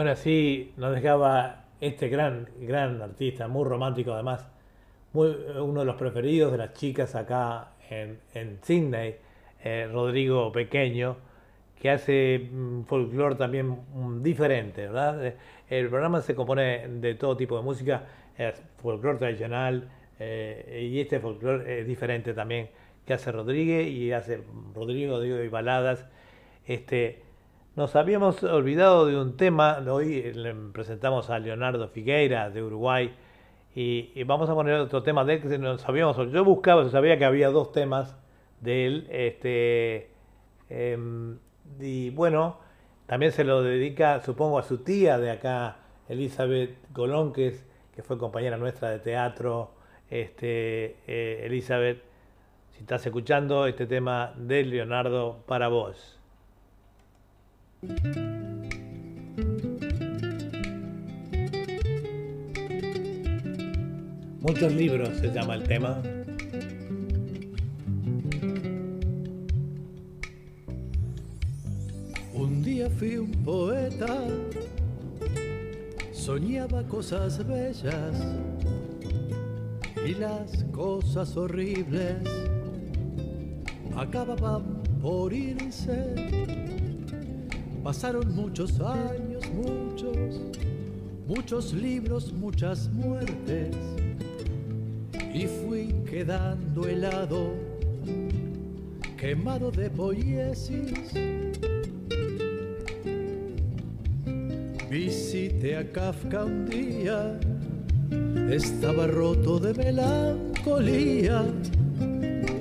Bueno, 0.00 0.12
así 0.12 0.72
nos 0.78 0.94
dejaba 0.94 1.66
este 1.78 2.08
gran, 2.08 2.48
gran 2.58 3.02
artista, 3.02 3.48
muy 3.48 3.68
romántico 3.68 4.14
además, 4.14 4.48
uno 5.12 5.80
de 5.80 5.84
los 5.84 5.96
preferidos 5.96 6.52
de 6.52 6.56
las 6.56 6.72
chicas 6.72 7.14
acá 7.14 7.72
en, 7.90 8.18
en 8.32 8.58
Sydney, 8.62 9.16
eh, 9.62 9.90
Rodrigo 9.92 10.50
Pequeño, 10.52 11.18
que 11.78 11.90
hace 11.90 12.48
mm, 12.50 12.84
folclore 12.84 13.34
también 13.34 13.76
mm, 13.92 14.22
diferente, 14.22 14.86
¿verdad? 14.86 15.22
Eh, 15.22 15.36
El 15.68 15.90
programa 15.90 16.22
se 16.22 16.34
compone 16.34 16.88
de 16.88 17.14
todo 17.16 17.36
tipo 17.36 17.58
de 17.58 17.62
música, 17.62 18.02
folclore 18.78 19.18
tradicional, 19.18 19.86
eh, 20.18 20.88
y 20.90 20.98
este 20.98 21.20
folclore 21.20 21.80
es 21.80 21.86
diferente 21.86 22.32
también 22.32 22.70
que 23.04 23.12
hace 23.12 23.30
Rodríguez 23.32 23.86
y 23.86 24.12
hace 24.12 24.40
Rodrigo 24.74 25.22
y 25.22 25.48
baladas. 25.48 26.06
Este, 26.66 27.29
nos 27.76 27.94
habíamos 27.96 28.42
olvidado 28.42 29.06
de 29.06 29.16
un 29.16 29.36
tema, 29.36 29.78
hoy 29.88 30.32
le 30.32 30.54
presentamos 30.72 31.30
a 31.30 31.38
Leonardo 31.38 31.88
Figueira 31.88 32.50
de 32.50 32.62
Uruguay 32.62 33.14
y, 33.74 34.22
vamos 34.24 34.50
a 34.50 34.54
poner 34.54 34.74
otro 34.74 35.02
tema 35.02 35.24
de 35.24 35.34
él 35.34 35.42
que 35.42 35.58
nos 35.58 35.88
habíamos. 35.88 36.16
Yo 36.32 36.44
buscaba, 36.44 36.88
sabía 36.90 37.16
que 37.18 37.24
había 37.24 37.50
dos 37.50 37.72
temas 37.72 38.16
de 38.60 38.86
él, 38.86 39.06
este, 39.10 40.10
em, 40.68 41.38
y 41.78 42.10
bueno, 42.10 42.58
también 43.06 43.32
se 43.32 43.44
lo 43.44 43.62
dedica, 43.62 44.20
supongo, 44.20 44.58
a 44.58 44.62
su 44.62 44.78
tía 44.78 45.18
de 45.18 45.30
acá, 45.30 45.76
Elizabeth 46.08 46.76
Colón, 46.92 47.32
que 47.32 47.54
fue 48.02 48.18
compañera 48.18 48.56
nuestra 48.56 48.90
de 48.90 48.98
teatro. 48.98 49.72
Este, 50.10 50.96
eh, 51.06 51.42
Elizabeth, 51.46 52.02
si 52.72 52.80
estás 52.80 53.06
escuchando 53.06 53.66
este 53.66 53.86
tema 53.86 54.32
de 54.36 54.64
Leonardo 54.64 55.44
para 55.46 55.68
vos. 55.68 56.19
Muchos 64.40 64.74
libros 64.74 65.16
se 65.18 65.32
llama 65.32 65.54
el 65.54 65.62
tema. 65.62 66.02
Un 72.34 72.62
día 72.62 72.90
fui 72.90 73.16
un 73.16 73.30
poeta, 73.30 74.24
soñaba 76.12 76.82
cosas 76.86 77.46
bellas 77.46 78.26
y 80.06 80.14
las 80.16 80.64
cosas 80.64 81.34
horribles 81.34 82.16
acababan 83.96 84.82
por 85.00 85.32
irse. 85.32 86.59
Pasaron 87.82 88.34
muchos 88.34 88.78
años, 88.80 89.42
muchos, 89.54 90.40
muchos 91.26 91.72
libros, 91.72 92.30
muchas 92.32 92.90
muertes 92.90 93.74
y 95.32 95.46
fui 95.46 95.94
quedando 96.08 96.86
helado, 96.86 97.54
quemado 99.16 99.70
de 99.70 99.88
poiesis. 99.88 101.12
Visité 104.90 105.76
a 105.76 105.90
Kafka 105.90 106.44
un 106.44 106.66
día, 106.66 107.38
estaba 108.50 109.06
roto 109.06 109.58
de 109.58 109.72
melancolía 109.72 111.46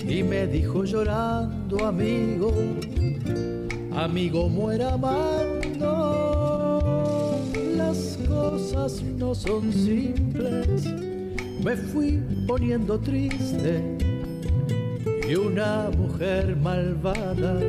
y 0.07 0.23
me 0.23 0.47
dijo 0.47 0.85
llorando, 0.85 1.85
amigo, 1.85 2.53
amigo, 4.03 4.47
muera 4.49 4.93
amando. 4.93 5.89
Las 7.75 8.17
cosas 8.27 9.01
no 9.03 9.35
son 9.35 9.71
simples, 9.73 10.85
me 11.63 11.75
fui 11.75 12.19
poniendo 12.47 12.99
triste 12.99 13.97
y 15.27 15.35
una 15.35 15.89
mujer 15.95 16.55
malvada 16.55 17.59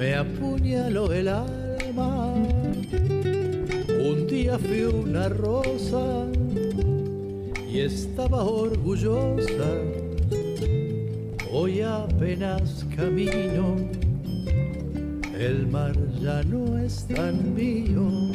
me 0.00 0.14
apuñaló 0.14 1.12
el 1.12 1.28
alma. 1.28 2.32
Un 4.02 4.26
día 4.26 4.58
fui 4.58 4.84
una 4.84 5.28
rosa 5.28 6.26
y 7.70 7.80
estaba 7.80 8.44
orgullosa. 8.44 9.68
Hoy 11.52 11.82
apenas 11.82 12.86
camino, 12.96 13.76
el 15.40 15.66
mar 15.68 15.96
ya 16.20 16.42
no 16.42 16.78
es 16.78 17.06
tan 17.06 17.54
mío. 17.54 18.30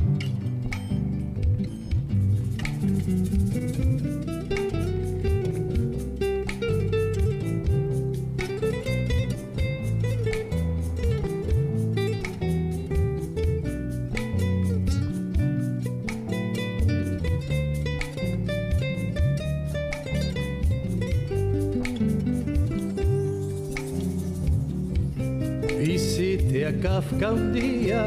Kafka 26.86 27.34
un 27.34 27.52
día, 27.52 28.06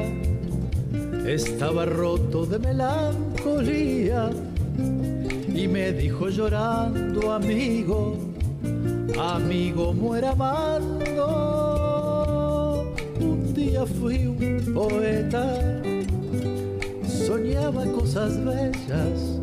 estaba 1.27 1.85
roto 1.85 2.47
de 2.47 2.61
melancolía 2.61 4.31
y 5.53 5.67
me 5.67 5.91
dijo 5.91 6.29
llorando, 6.29 7.33
amigo, 7.33 8.17
amigo, 9.21 9.93
muera 9.93 10.31
amando. 10.31 11.25
Un 13.19 13.53
día 13.53 13.85
fui 13.85 14.29
un 14.29 14.73
poeta, 14.73 15.57
soñaba 17.05 17.85
cosas 17.87 18.39
bellas 18.45 19.41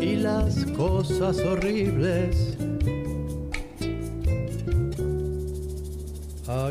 y 0.00 0.14
las 0.14 0.66
cosas 0.66 1.40
horribles 1.40 2.51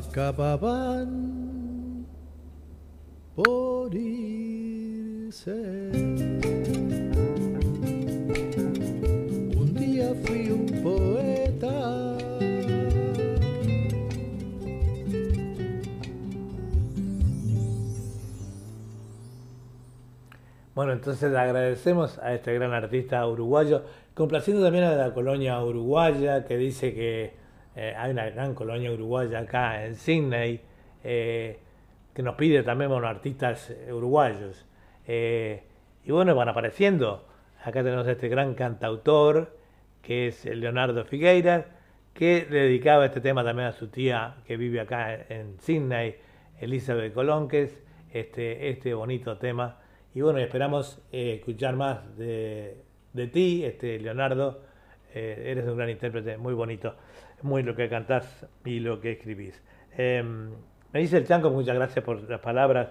acababan 0.07 1.07
por 3.35 3.93
irse. 3.93 5.51
Un 9.55 9.73
día 9.73 10.13
fui 10.23 10.51
un 10.51 10.65
poeta. 10.83 12.17
Bueno, 20.73 20.93
entonces 20.93 21.35
agradecemos 21.35 22.17
a 22.19 22.33
este 22.33 22.53
gran 22.55 22.73
artista 22.73 23.27
uruguayo, 23.27 23.83
complaciendo 24.15 24.63
también 24.63 24.85
a 24.85 24.95
la 24.95 25.13
colonia 25.13 25.63
uruguaya 25.63 26.45
que 26.45 26.57
dice 26.57 26.93
que 26.93 27.40
eh, 27.75 27.93
hay 27.97 28.11
una 28.11 28.29
gran 28.29 28.53
colonia 28.53 28.91
uruguaya 28.91 29.39
acá 29.39 29.85
en 29.85 29.95
Sydney, 29.95 30.59
eh, 31.03 31.59
que 32.13 32.21
nos 32.21 32.35
pide 32.35 32.63
también 32.63 32.91
bueno, 32.91 33.07
artistas 33.07 33.69
eh, 33.69 33.93
uruguayos. 33.93 34.65
Y 35.07 36.11
bueno, 36.11 36.35
van 36.35 36.49
apareciendo. 36.49 37.27
Acá 37.63 37.83
tenemos 37.83 38.07
a 38.07 38.11
este 38.11 38.27
gran 38.27 38.55
cantautor, 38.55 39.55
que 40.01 40.27
es 40.27 40.45
Leonardo 40.45 41.05
Figueiras, 41.05 41.65
que 42.13 42.45
dedicaba 42.45 43.05
este 43.05 43.21
tema 43.21 43.43
también 43.43 43.67
a 43.69 43.71
su 43.73 43.87
tía 43.87 44.35
que 44.45 44.57
vive 44.57 44.79
acá 44.79 45.13
en 45.13 45.59
Sydney, 45.59 46.15
Elizabeth 46.59 47.13
Colonques, 47.13 47.77
este, 48.11 48.69
este 48.69 48.93
bonito 48.93 49.37
tema. 49.37 49.79
Y 50.13 50.21
bueno, 50.21 50.39
esperamos 50.39 51.01
escuchar 51.11 51.75
más 51.75 52.17
de, 52.17 52.83
de 53.13 53.27
ti, 53.27 53.63
este 53.63 53.99
Leonardo. 53.99 54.63
Eres 55.13 55.65
un 55.67 55.75
gran 55.75 55.89
intérprete, 55.89 56.37
muy 56.37 56.53
bonito. 56.53 56.95
Muy 57.43 57.63
lo 57.63 57.75
que 57.75 57.89
cantás 57.89 58.47
y 58.65 58.79
lo 58.79 58.99
que 58.99 59.13
escribís. 59.13 59.61
Eh, 59.97 60.23
me 60.23 60.99
dice 60.99 61.17
el 61.17 61.25
Chanco, 61.25 61.49
muchas 61.49 61.75
gracias 61.75 62.03
por 62.03 62.29
las 62.29 62.39
palabras. 62.39 62.89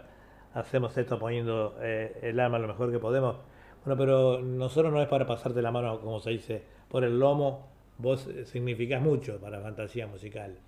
Hacemos 0.54 0.96
esto 0.96 1.18
poniendo 1.18 1.76
eh, 1.80 2.18
el 2.22 2.40
alma 2.40 2.58
lo 2.58 2.68
mejor 2.68 2.90
que 2.90 2.98
podemos. 2.98 3.36
Bueno, 3.84 3.98
pero 3.98 4.40
nosotros 4.40 4.92
no 4.92 5.00
es 5.00 5.08
para 5.08 5.26
pasarte 5.26 5.62
la 5.62 5.70
mano, 5.70 6.00
como 6.00 6.20
se 6.20 6.30
dice, 6.30 6.62
por 6.88 7.04
el 7.04 7.18
lomo. 7.18 7.68
Vos 7.98 8.28
significás 8.44 9.00
mucho 9.02 9.38
para 9.40 9.60
Fantasía 9.60 10.06
Musical. 10.06 10.58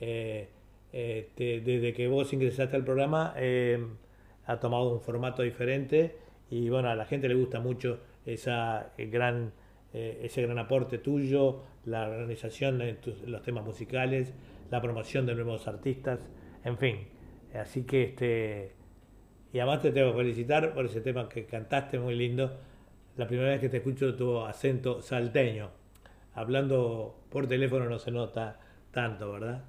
Eh, 0.00 0.48
eh, 0.92 1.30
desde 1.64 1.94
que 1.94 2.06
vos 2.06 2.32
ingresaste 2.32 2.76
al 2.76 2.84
programa, 2.84 3.32
eh, 3.36 3.82
ha 4.46 4.60
tomado 4.60 4.92
un 4.92 5.00
formato 5.00 5.42
diferente 5.42 6.16
y 6.50 6.68
bueno, 6.68 6.90
a 6.90 6.94
la 6.94 7.06
gente 7.06 7.28
le 7.28 7.34
gusta 7.34 7.60
mucho 7.60 8.00
esa 8.26 8.92
eh, 8.98 9.06
gran, 9.06 9.52
eh, 9.94 10.20
ese 10.22 10.42
gran 10.42 10.58
aporte 10.58 10.98
tuyo, 10.98 11.62
la 11.84 12.08
organización 12.08 12.78
de 12.78 12.94
tus- 12.94 13.22
los 13.22 13.42
temas 13.42 13.64
musicales, 13.64 14.32
la 14.70 14.80
promoción 14.80 15.26
de 15.26 15.34
nuevos 15.34 15.68
artistas, 15.68 16.20
en 16.64 16.78
fin. 16.78 16.96
Así 17.54 17.82
que 17.84 18.04
este 18.04 18.72
y 19.52 19.58
además 19.58 19.82
te 19.82 19.90
tengo 19.92 20.12
que 20.12 20.18
felicitar 20.18 20.72
por 20.74 20.86
ese 20.86 21.00
tema 21.02 21.28
que 21.28 21.44
cantaste 21.44 21.98
muy 21.98 22.14
lindo. 22.14 22.52
La 23.16 23.26
primera 23.26 23.50
vez 23.50 23.60
que 23.60 23.68
te 23.68 23.76
escucho 23.78 24.14
tu 24.16 24.38
acento 24.40 25.02
salteño. 25.02 25.68
Hablando 26.34 27.14
por 27.30 27.46
teléfono 27.46 27.84
no 27.84 27.98
se 27.98 28.10
nota 28.10 28.58
tanto, 28.90 29.32
¿verdad? 29.32 29.64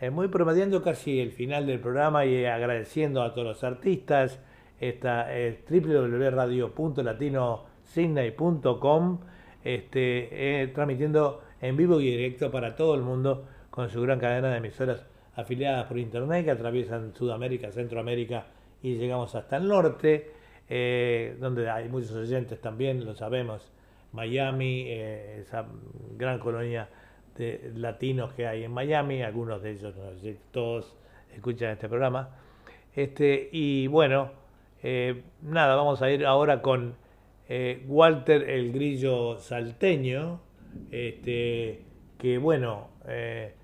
Eh, 0.00 0.10
muy 0.10 0.26
promediando 0.28 0.82
casi 0.82 1.20
el 1.20 1.30
final 1.30 1.66
del 1.66 1.78
programa 1.78 2.26
y 2.26 2.44
agradeciendo 2.44 3.22
a 3.22 3.32
todos 3.32 3.46
los 3.46 3.64
artistas. 3.64 4.40
Esta 4.80 5.32
es 5.36 5.64
www.radio.latinosidney.com 7.94 9.18
este, 9.64 10.62
eh, 10.62 10.68
transmitiendo 10.68 11.42
en 11.60 11.76
vivo 11.76 12.00
y 12.00 12.10
directo 12.10 12.50
para 12.50 12.76
todo 12.76 12.94
el 12.94 13.02
mundo 13.02 13.46
con 13.70 13.90
su 13.90 14.00
gran 14.00 14.18
cadena 14.18 14.50
de 14.50 14.58
emisoras 14.58 15.04
afiliadas 15.34 15.86
por 15.86 15.98
internet 15.98 16.44
que 16.44 16.50
atraviesan 16.52 17.14
Sudamérica, 17.14 17.70
Centroamérica 17.72 18.46
y 18.82 18.96
llegamos 18.96 19.34
hasta 19.34 19.56
el 19.56 19.68
norte, 19.68 20.30
eh, 20.68 21.36
donde 21.40 21.68
hay 21.68 21.88
muchos 21.88 22.12
oyentes 22.12 22.60
también, 22.60 23.04
lo 23.04 23.14
sabemos. 23.14 23.72
Miami, 24.12 24.84
eh, 24.86 25.40
esa 25.40 25.66
gran 26.16 26.38
colonia 26.38 26.88
de 27.36 27.72
latinos 27.74 28.32
que 28.32 28.46
hay 28.46 28.64
en 28.64 28.72
Miami, 28.72 29.22
algunos 29.22 29.62
de 29.62 29.72
ellos, 29.72 29.94
todos 30.52 30.96
escuchan 31.34 31.70
este 31.70 31.88
programa. 31.88 32.30
Este, 32.94 33.50
y 33.52 33.88
bueno, 33.88 34.30
nada, 35.42 35.74
vamos 35.74 36.00
a 36.00 36.10
ir 36.10 36.24
ahora 36.24 36.62
con 36.62 36.94
eh, 37.48 37.84
Walter 37.86 38.48
el 38.48 38.72
Grillo 38.72 39.38
Salteño, 39.38 40.40
este, 40.90 41.84
que 42.18 42.38
bueno, 42.38 42.88
eh, 43.06 43.54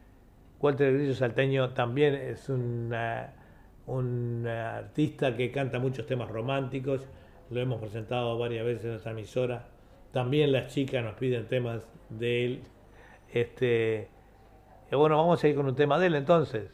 Walter 0.61 0.89
el 0.89 0.99
Grillo 0.99 1.15
Salteño 1.15 1.71
también 1.71 2.15
es 2.15 2.49
un 2.49 2.93
artista 4.47 5.37
que 5.37 5.51
canta 5.51 5.79
muchos 5.79 6.07
temas 6.07 6.31
románticos, 6.31 7.09
lo 7.51 7.61
hemos 7.61 7.81
presentado 7.81 8.39
varias 8.39 8.65
veces 8.65 8.85
en 8.85 8.91
nuestra 8.91 9.13
emisora. 9.13 9.69
También 10.13 10.53
las 10.53 10.73
chicas 10.73 11.03
nos 11.05 11.15
piden 11.15 11.47
temas 11.49 11.89
de 12.11 12.45
él. 12.45 12.63
Este, 13.33 14.09
y 14.91 14.97
bueno, 14.97 15.17
vamos 15.17 15.43
a 15.43 15.49
ir 15.49 15.57
con 15.57 15.67
un 15.67 15.75
tema 15.75 15.99
de 15.99 16.07
él 16.07 16.15
entonces. 16.15 16.71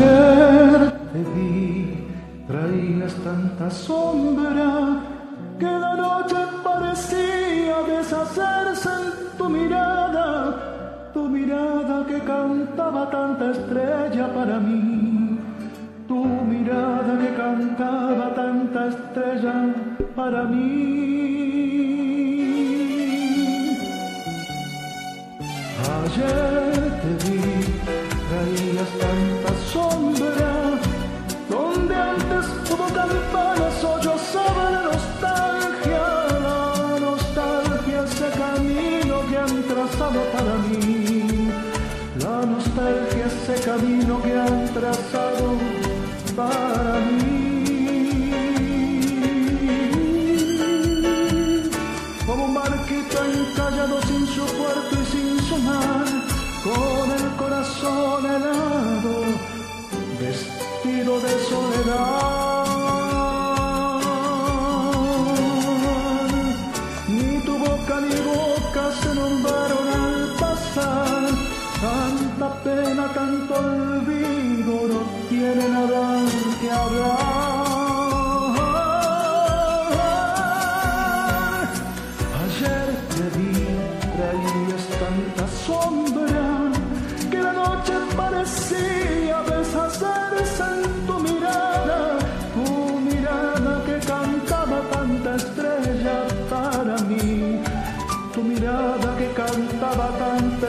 Ayer 0.00 0.92
te 1.12 1.22
vi, 1.34 2.06
traías 2.46 3.14
tanta 3.16 3.68
sombra 3.68 5.02
que 5.58 5.66
la 5.66 5.94
noche 5.94 6.36
parecía 6.64 7.76
deshacerse 7.86 8.88
en 8.88 9.36
tu 9.36 9.50
mirada, 9.50 11.10
tu 11.12 11.28
mirada 11.28 12.06
que 12.06 12.18
cantaba 12.20 13.10
tanta 13.10 13.50
estrella 13.50 14.32
para 14.32 14.58
mí, 14.58 15.38
tu 16.08 16.24
mirada 16.24 17.18
que 17.20 17.34
cantaba 17.34 18.34
tanta 18.34 18.86
estrella 18.88 19.74
para 20.16 20.44
mí. 20.44 21.10
Ayer 25.92 26.79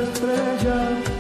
tanta 0.06 1.11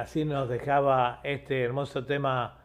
así 0.00 0.24
nos 0.24 0.48
dejaba 0.48 1.20
este 1.24 1.62
hermoso 1.62 2.04
tema 2.04 2.58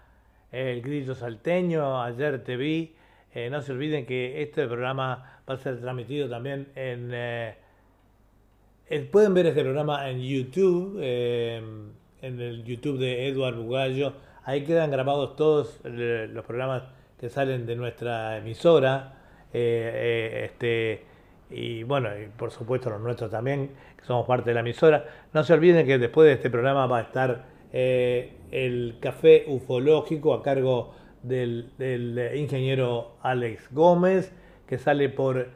El 0.51 0.81
Grillo 0.81 1.15
Salteño, 1.15 2.01
ayer 2.01 2.43
te 2.43 2.57
vi. 2.57 2.95
Eh, 3.34 3.49
no 3.49 3.61
se 3.61 3.72
olviden 3.72 4.05
que 4.05 4.41
este 4.43 4.68
programa 4.68 5.41
va 5.49 5.55
a 5.55 5.57
ser 5.57 5.80
transmitido 5.80 6.30
también 6.30 6.68
en... 6.76 7.10
eh, 7.14 7.55
eh, 8.88 9.10
pueden 9.11 9.34
ver 9.34 9.47
este 9.47 9.61
programa 9.61 10.10
en 10.10 10.22
YouTube, 10.22 10.99
en 11.01 11.91
el 12.22 12.64
YouTube 12.64 12.99
de 12.99 13.27
Eduard 13.27 13.55
Bugallo. 13.55 14.14
Ahí 14.43 14.64
quedan 14.64 14.91
grabados 14.91 15.35
todos 15.35 15.80
los 15.84 16.45
programas 16.45 16.84
que 17.19 17.30
salen 17.30 17.65
de 17.65 17.76
nuestra 17.76 18.38
emisora. 18.38 19.15
este, 19.51 21.05
y 21.49 21.84
bueno, 21.84 22.10
y 22.19 22.27
por 22.27 22.51
supuesto 22.51 22.89
los 22.89 23.01
nuestros 23.01 23.31
también, 23.31 23.72
somos 24.03 24.25
parte 24.25 24.51
de 24.51 24.53
la 24.53 24.61
emisora. 24.61 25.05
No 25.34 25.43
se 25.43 25.53
olviden 25.53 25.85
que 25.85 25.97
después 25.97 26.27
de 26.27 26.34
este 26.34 26.49
programa 26.49 26.88
va 26.88 26.99
a 26.99 27.01
estar 27.01 27.45
eh, 27.71 28.38
el 28.51 28.97
café 28.99 29.45
ufológico 29.47 30.34
a 30.34 30.43
cargo 30.43 30.93
del, 31.23 31.71
eh, 31.80 32.35
ingeniero 32.38 33.15
Alex 33.21 33.69
Gómez, 33.71 34.34
que 34.67 34.77
sale 34.77 35.09
por, 35.09 35.47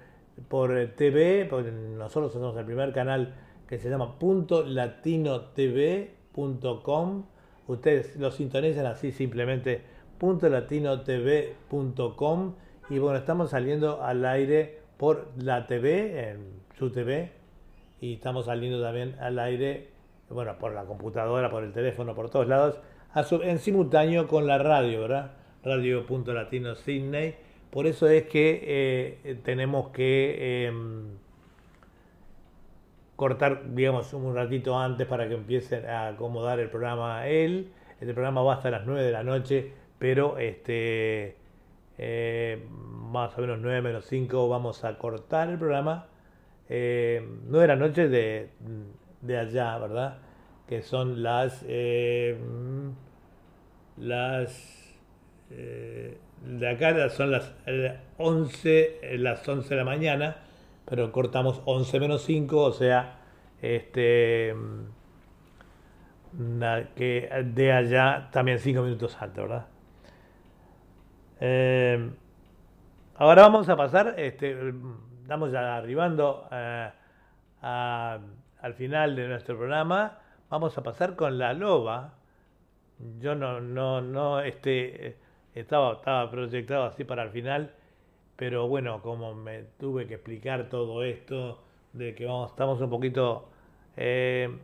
por 0.48 0.76
eh, 0.78 0.88
TV, 0.88 1.46
porque 1.50 1.72
nosotros 1.72 2.32
somos 2.34 2.58
el 2.58 2.66
primer 2.66 2.94
canal 2.94 3.36
que 3.68 3.78
se 3.78 3.90
llama 3.90 4.18
punto 4.18 4.64
latinotv.com. 4.64 7.26
Ustedes 7.68 8.16
lo 8.16 8.32
sintonizan 8.32 8.86
así 8.86 9.12
simplemente 9.12 9.82
punto 10.18 10.48
latinotv.com 10.50 12.54
y 12.90 13.00
bueno, 13.00 13.18
estamos 13.18 13.50
saliendo 13.50 14.02
al 14.02 14.24
aire 14.26 14.80
por 14.98 15.28
la 15.38 15.68
TV, 15.68 16.30
en 16.30 16.62
su 16.80 16.90
TV, 16.90 17.34
y 18.00 18.16
estamos 18.16 18.46
saliendo 18.46 18.82
también 18.82 19.16
al 19.20 19.40
aire, 19.40 19.90
bueno, 20.30 20.58
por 20.58 20.74
la 20.74 20.86
computadora, 20.86 21.50
por 21.50 21.64
el 21.64 21.74
teléfono, 21.74 22.14
por 22.14 22.30
todos 22.30 22.48
lados, 22.48 22.80
en 23.44 23.60
simultáneo 23.60 24.28
con 24.28 24.46
la 24.46 24.58
radio, 24.58 25.02
¿verdad? 25.02 25.32
Radio 25.64 26.06
Latino 26.28 26.76
Sydney. 26.76 27.36
Por 27.72 27.88
eso 27.88 28.08
es 28.08 28.24
que 28.24 29.20
eh, 29.24 29.40
tenemos 29.44 29.90
que 29.90 30.66
em, 30.68 31.18
cortar, 33.16 33.74
digamos, 33.74 34.14
un 34.14 34.36
ratito 34.36 34.78
antes 34.78 35.08
para 35.08 35.28
que 35.28 35.34
empiecen 35.34 35.86
a 35.86 36.10
acomodar 36.10 36.60
el 36.60 36.70
programa 36.70 37.28
él. 37.28 37.72
Este 38.00 38.14
programa 38.14 38.44
va 38.44 38.54
hasta 38.54 38.70
las 38.70 38.86
9 38.86 39.04
de 39.04 39.12
la 39.12 39.24
noche, 39.24 39.74
pero 39.98 40.38
este 40.38 41.36
eh, 41.98 42.64
más 42.70 43.36
o 43.38 43.42
menos 43.42 43.60
9 43.60 43.82
menos 43.82 44.06
5 44.06 44.48
vamos 44.48 44.84
a 44.86 44.98
cortar 44.98 45.50
el 45.50 45.58
programa. 45.58 46.06
Eh, 46.70 47.26
9 47.48 47.62
de 47.64 47.68
la 47.68 47.76
noche 47.76 48.08
de, 48.10 48.50
de 49.22 49.38
allá, 49.38 49.78
¿verdad? 49.78 50.18
Que 50.68 50.82
son 50.82 51.24
las 51.24 51.64
eh, 51.68 52.38
las 53.98 54.96
eh, 55.52 56.18
de 56.46 56.70
acá 56.70 57.10
son 57.10 57.32
las 57.32 57.54
eh, 57.66 57.98
11, 58.18 59.00
eh, 59.02 59.18
las 59.18 59.48
11 59.48 59.70
de 59.70 59.76
la 59.76 59.86
mañana, 59.86 60.38
pero 60.86 61.12
cortamos 61.12 61.62
11 61.66 62.00
menos 62.00 62.24
5, 62.24 62.62
o 62.62 62.72
sea, 62.72 63.20
este 63.62 64.54
que 66.96 67.30
de 67.56 67.72
allá 67.72 68.30
también 68.32 68.60
5 68.60 68.82
minutos 68.84 69.18
antes, 69.20 69.42
¿verdad? 69.44 69.66
Eh, 71.40 72.10
ahora 73.16 73.44
vamos 73.44 73.70
a 73.70 73.76
pasar, 73.76 74.16
este, 74.18 74.56
estamos 75.28 75.52
ya 75.52 75.76
arribando 75.76 76.48
eh, 76.54 76.90
al 77.62 78.74
final 78.76 79.14
de 79.14 79.28
nuestro 79.28 79.58
programa, 79.58 80.20
vamos 80.50 80.78
a 80.78 80.84
pasar 80.84 81.18
con 81.18 81.38
la 81.38 81.52
loba. 81.52 82.14
Yo 83.20 83.36
no, 83.36 83.60
no, 83.60 84.00
no, 84.00 84.40
este, 84.40 85.08
eh, 85.08 85.16
estaba, 85.54 85.96
estaba 85.96 86.32
proyectado 86.32 86.86
así 86.86 87.04
para 87.04 87.24
el 87.24 87.32
final, 87.32 87.74
pero 88.38 88.70
bueno, 88.70 89.02
como 89.02 89.36
me 89.36 89.64
tuve 89.78 90.08
que 90.08 90.14
explicar 90.14 90.70
todo 90.70 91.04
esto, 91.04 91.62
de 91.92 92.16
que 92.16 92.26
vamos, 92.26 92.52
estamos 92.52 92.80
un 92.80 92.90
poquito 92.90 93.50
eh, 93.98 94.58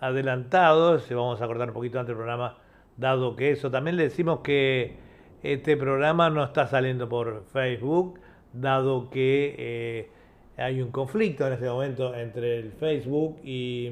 adelantados, 0.00 1.10
vamos 1.10 1.42
a 1.42 1.46
cortar 1.46 1.68
un 1.68 1.74
poquito 1.74 2.00
antes 2.00 2.12
el 2.12 2.16
programa, 2.16 2.56
dado 2.96 3.36
que 3.36 3.50
eso, 3.50 3.70
también 3.70 3.98
le 3.98 4.04
decimos 4.04 4.40
que 4.40 4.96
este 5.42 5.76
programa 5.76 6.30
no 6.30 6.42
está 6.42 6.66
saliendo 6.66 7.06
por 7.06 7.44
Facebook, 7.52 8.18
dado 8.52 9.10
que 9.10 9.54
eh, 9.58 10.08
hay 10.56 10.82
un 10.82 10.90
conflicto 10.90 11.46
en 11.46 11.54
este 11.54 11.68
momento 11.68 12.14
entre 12.14 12.58
el 12.58 12.72
Facebook 12.72 13.38
y, 13.44 13.90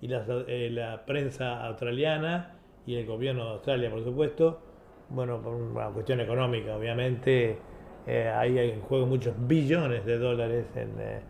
y 0.00 0.08
la, 0.08 0.24
eh, 0.46 0.70
la 0.70 1.04
prensa 1.04 1.64
australiana 1.66 2.54
y 2.86 2.96
el 2.96 3.06
gobierno 3.06 3.44
de 3.44 3.50
Australia, 3.52 3.90
por 3.90 4.04
supuesto. 4.04 4.60
Bueno, 5.08 5.40
por 5.42 5.54
una 5.54 5.88
cuestión 5.88 6.20
económica, 6.20 6.76
obviamente, 6.76 7.58
eh, 8.06 8.32
ahí 8.34 8.58
hay 8.58 8.70
en 8.70 8.80
juego 8.80 9.06
muchos 9.06 9.34
billones 9.46 10.04
de 10.04 10.18
dólares 10.18 10.66
en, 10.74 10.88
eh, 10.98 11.20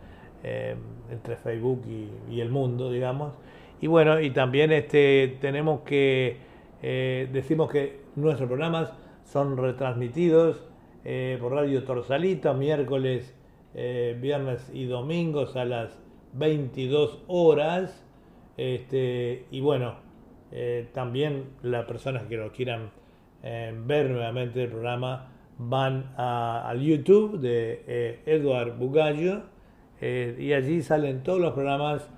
eh, 0.43 0.75
entre 1.11 1.35
Facebook 1.35 1.83
y, 1.87 2.33
y 2.33 2.41
el 2.41 2.49
mundo, 2.49 2.91
digamos. 2.91 3.33
Y 3.81 3.87
bueno, 3.87 4.19
y 4.19 4.31
también 4.31 4.71
este, 4.71 5.37
tenemos 5.41 5.81
que, 5.81 6.37
decimos 6.81 7.69
que 7.71 8.01
nuestros 8.15 8.47
programas 8.47 8.93
son 9.25 9.57
retransmitidos 9.57 10.63
eh, 11.05 11.37
por 11.41 11.51
Radio 11.51 11.83
Torsalita, 11.83 12.53
miércoles, 12.53 13.35
eh, 13.73 14.17
viernes 14.21 14.71
y 14.73 14.85
domingos 14.85 15.55
a 15.57 15.65
las 15.65 15.99
22 16.33 17.23
horas. 17.27 18.05
Este, 18.55 19.45
y 19.51 19.59
bueno, 19.59 19.95
eh, 20.51 20.87
también 20.93 21.49
las 21.61 21.85
personas 21.85 22.23
que 22.23 22.37
lo 22.37 22.51
quieran 22.51 22.91
ver 23.85 24.09
nuevamente 24.09 24.63
el 24.63 24.69
programa 24.69 25.33
van 25.57 26.13
al 26.15 26.79
YouTube 26.79 27.41
de 27.41 28.21
Edward 28.25 28.77
Bugallo 28.77 29.41
y 29.99 30.53
allí 30.53 30.81
salen 30.81 31.23
todos 31.23 31.41
los 31.41 31.51
programas 31.51 32.09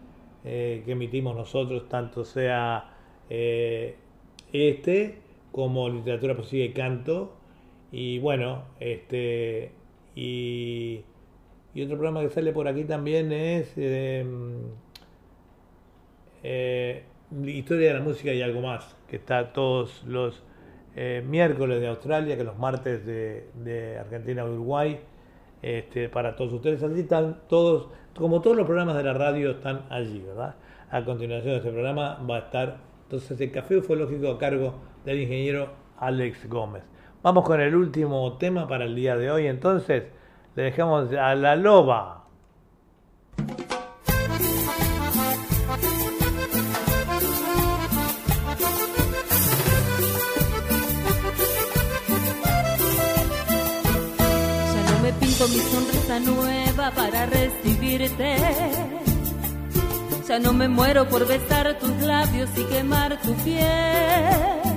que 0.43 0.83
emitimos 0.85 1.35
nosotros, 1.35 1.89
tanto 1.89 2.23
sea 2.25 2.91
este 3.27 5.17
como 5.51 5.89
literatura, 5.89 6.35
poesía 6.35 6.65
y 6.65 6.73
canto. 6.73 7.37
Y 7.97 8.19
bueno, 8.19 8.65
este 8.81 9.71
y, 10.15 11.05
otro 11.81 11.95
programa 11.95 12.19
que 12.23 12.29
sale 12.29 12.51
por 12.51 12.67
aquí 12.67 12.83
también 12.83 13.31
es 13.31 13.71
eh, 13.77 14.25
eh, 16.43 17.03
Historia 17.45 17.87
de 17.87 17.93
la 17.93 18.01
música 18.01 18.33
y 18.33 18.41
algo 18.41 18.59
más, 18.59 18.97
que 19.07 19.15
está 19.15 19.53
todos 19.53 20.03
los 20.03 20.43
eh, 20.97 21.23
miércoles 21.25 21.79
de 21.79 21.87
Australia, 21.87 22.35
que 22.35 22.43
los 22.43 22.57
martes 22.57 23.05
de, 23.05 23.47
de 23.63 23.97
Argentina 23.97 24.43
Uruguay, 24.43 24.99
este, 25.61 26.09
para 26.09 26.35
todos 26.35 26.51
ustedes. 26.51 26.83
Así 26.83 26.99
están 26.99 27.43
todos, 27.47 27.87
como 28.13 28.41
todos 28.41 28.57
los 28.57 28.65
programas 28.65 28.97
de 28.97 29.03
la 29.03 29.13
radio 29.13 29.51
están 29.51 29.85
allí, 29.89 30.19
¿verdad? 30.19 30.55
A 30.91 31.05
continuación 31.05 31.53
de 31.53 31.57
este 31.59 31.71
programa 31.71 32.21
va 32.29 32.35
a 32.35 32.39
estar 32.39 32.77
entonces 33.03 33.39
el 33.39 33.51
café 33.53 33.77
ufológico 33.77 34.31
a 34.31 34.37
cargo 34.37 34.81
del 35.05 35.21
ingeniero 35.21 35.69
Alex 35.97 36.49
Gómez. 36.49 36.83
Vamos 37.25 37.43
con 37.43 37.59
el 37.59 37.75
último 37.75 38.33
tema 38.33 38.67
para 38.67 38.85
el 38.85 38.93
día 38.93 39.17
de 39.17 39.31
hoy, 39.31 39.47
entonces 39.47 40.03
le 40.55 40.61
dejamos 40.61 41.11
a 41.11 41.33
la 41.33 41.55
loba. 41.55 42.23
Ya 43.39 43.45
no 54.91 54.99
me 55.01 55.11
pinto 55.13 55.47
mi 55.47 55.57
sonrisa 55.57 56.19
nueva 56.19 56.91
para 56.91 57.25
recibirte. 57.25 58.35
Ya 60.27 60.37
no 60.37 60.53
me 60.53 60.67
muero 60.67 61.09
por 61.09 61.27
besar 61.27 61.75
tus 61.79 61.89
labios 62.01 62.51
y 62.55 62.65
quemar 62.65 63.19
tu 63.19 63.33
piel. 63.37 64.74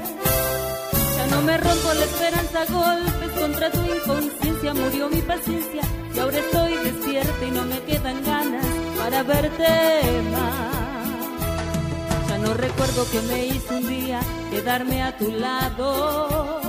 No 1.30 1.42
me 1.42 1.56
rompo 1.58 1.92
la 1.94 2.04
esperanza 2.04 2.64
golpes 2.70 3.30
contra 3.40 3.70
tu 3.70 3.80
inconsciencia. 3.80 4.74
Murió 4.74 5.08
mi 5.08 5.22
paciencia 5.22 5.82
y 6.14 6.18
ahora 6.18 6.38
estoy 6.38 6.74
despierta 6.84 7.46
y 7.46 7.50
no 7.50 7.64
me 7.64 7.78
quedan 7.80 8.24
ganas 8.24 8.66
para 8.98 9.22
verte 9.22 10.22
más. 10.32 10.68
Ya 12.28 12.38
no 12.38 12.54
recuerdo 12.54 13.10
que 13.10 13.20
me 13.22 13.46
hizo 13.46 13.76
un 13.76 13.88
día 13.88 14.20
quedarme 14.50 15.02
a 15.02 15.16
tu 15.16 15.30
lado 15.30 16.60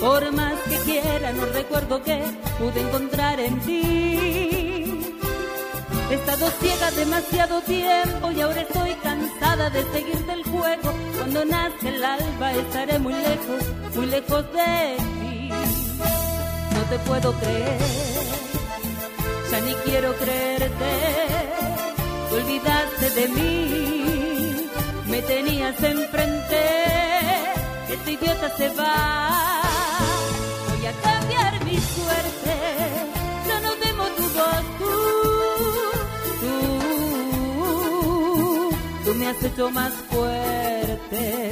Por 0.00 0.32
más 0.32 0.54
que 0.68 0.76
quiera, 0.78 1.32
no 1.32 1.46
recuerdo 1.46 2.02
que 2.02 2.22
pude 2.58 2.80
encontrar 2.80 3.40
en 3.40 3.60
ti. 3.60 4.63
He 6.10 6.14
estado 6.14 6.50
ciega 6.60 6.90
demasiado 6.90 7.60
tiempo 7.62 8.30
y 8.30 8.40
ahora 8.40 8.60
estoy 8.60 8.94
cansada 8.96 9.70
de 9.70 9.82
seguir 9.92 10.18
del 10.26 10.44
juego. 10.44 10.92
Cuando 11.16 11.44
nazca 11.44 11.88
el 11.88 12.04
alba 12.04 12.52
estaré 12.52 12.98
muy 12.98 13.14
lejos, 13.14 13.62
muy 13.94 14.06
lejos 14.06 14.44
de 14.52 14.96
ti. 14.96 15.48
No 16.74 16.82
te 16.90 16.98
puedo 17.08 17.32
creer, 17.40 17.78
ya 19.50 19.60
ni 19.60 19.74
quiero 19.86 20.14
creerte. 20.16 20.92
Te 22.28 22.34
olvidaste 22.34 23.10
de 23.10 23.28
mí, 23.28 24.70
me 25.06 25.22
tenías 25.22 25.82
enfrente. 25.82 26.60
Este 27.88 28.12
idiota 28.12 28.56
se 28.56 28.68
va, 28.70 29.62
voy 30.68 30.86
a 30.86 30.92
cambiar 31.00 31.64
mi 31.64 31.78
suerte. 31.78 32.93
Me 39.24 39.30
has 39.30 39.42
hecho 39.42 39.70
más 39.70 39.92
fuerte. 40.10 41.50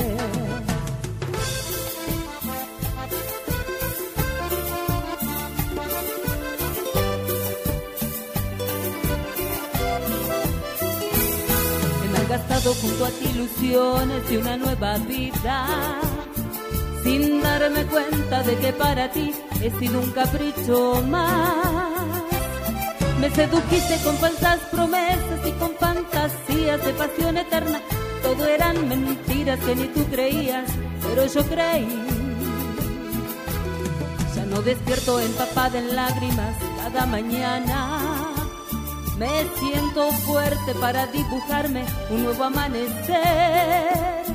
He 12.03 12.09
malgastado 12.13 12.75
junto 12.75 13.07
a 13.07 13.11
ti 13.11 13.25
ilusiones 13.35 14.29
de 14.29 14.39
una 14.39 14.57
nueva 14.59 14.99
vida. 14.99 16.01
Sin 17.03 17.41
darme 17.43 17.87
cuenta 17.87 18.43
de 18.43 18.57
que 18.59 18.73
para 18.75 19.11
ti 19.11 19.33
he 19.63 19.71
sido 19.79 20.01
un 20.01 20.11
capricho 20.11 21.03
más. 21.09 22.02
Me 23.23 23.31
sedujiste 23.31 23.99
con 24.03 24.17
falsas 24.17 24.59
promesas 24.73 25.47
y 25.47 25.53
con 25.53 25.77
fantasías 25.77 26.85
de 26.85 26.93
pasión 26.93 27.37
eterna. 27.37 27.81
Todo 28.21 28.49
eran 28.49 28.89
mentiras 28.89 29.61
que 29.61 29.77
ni 29.77 29.85
tú 29.85 30.05
creías, 30.07 30.69
pero 31.05 31.25
yo 31.27 31.45
creí. 31.45 31.87
Ya 34.35 34.45
no 34.47 34.61
despierto 34.63 35.21
empapada 35.21 35.79
en 35.79 35.95
lágrimas 35.95 36.57
cada 36.83 37.07
mañana. 37.07 38.01
Me 39.17 39.47
siento 39.61 40.11
fuerte 40.27 40.75
para 40.81 41.07
dibujarme 41.07 41.85
un 42.11 42.25
nuevo 42.25 42.43
amanecer. 42.43 44.32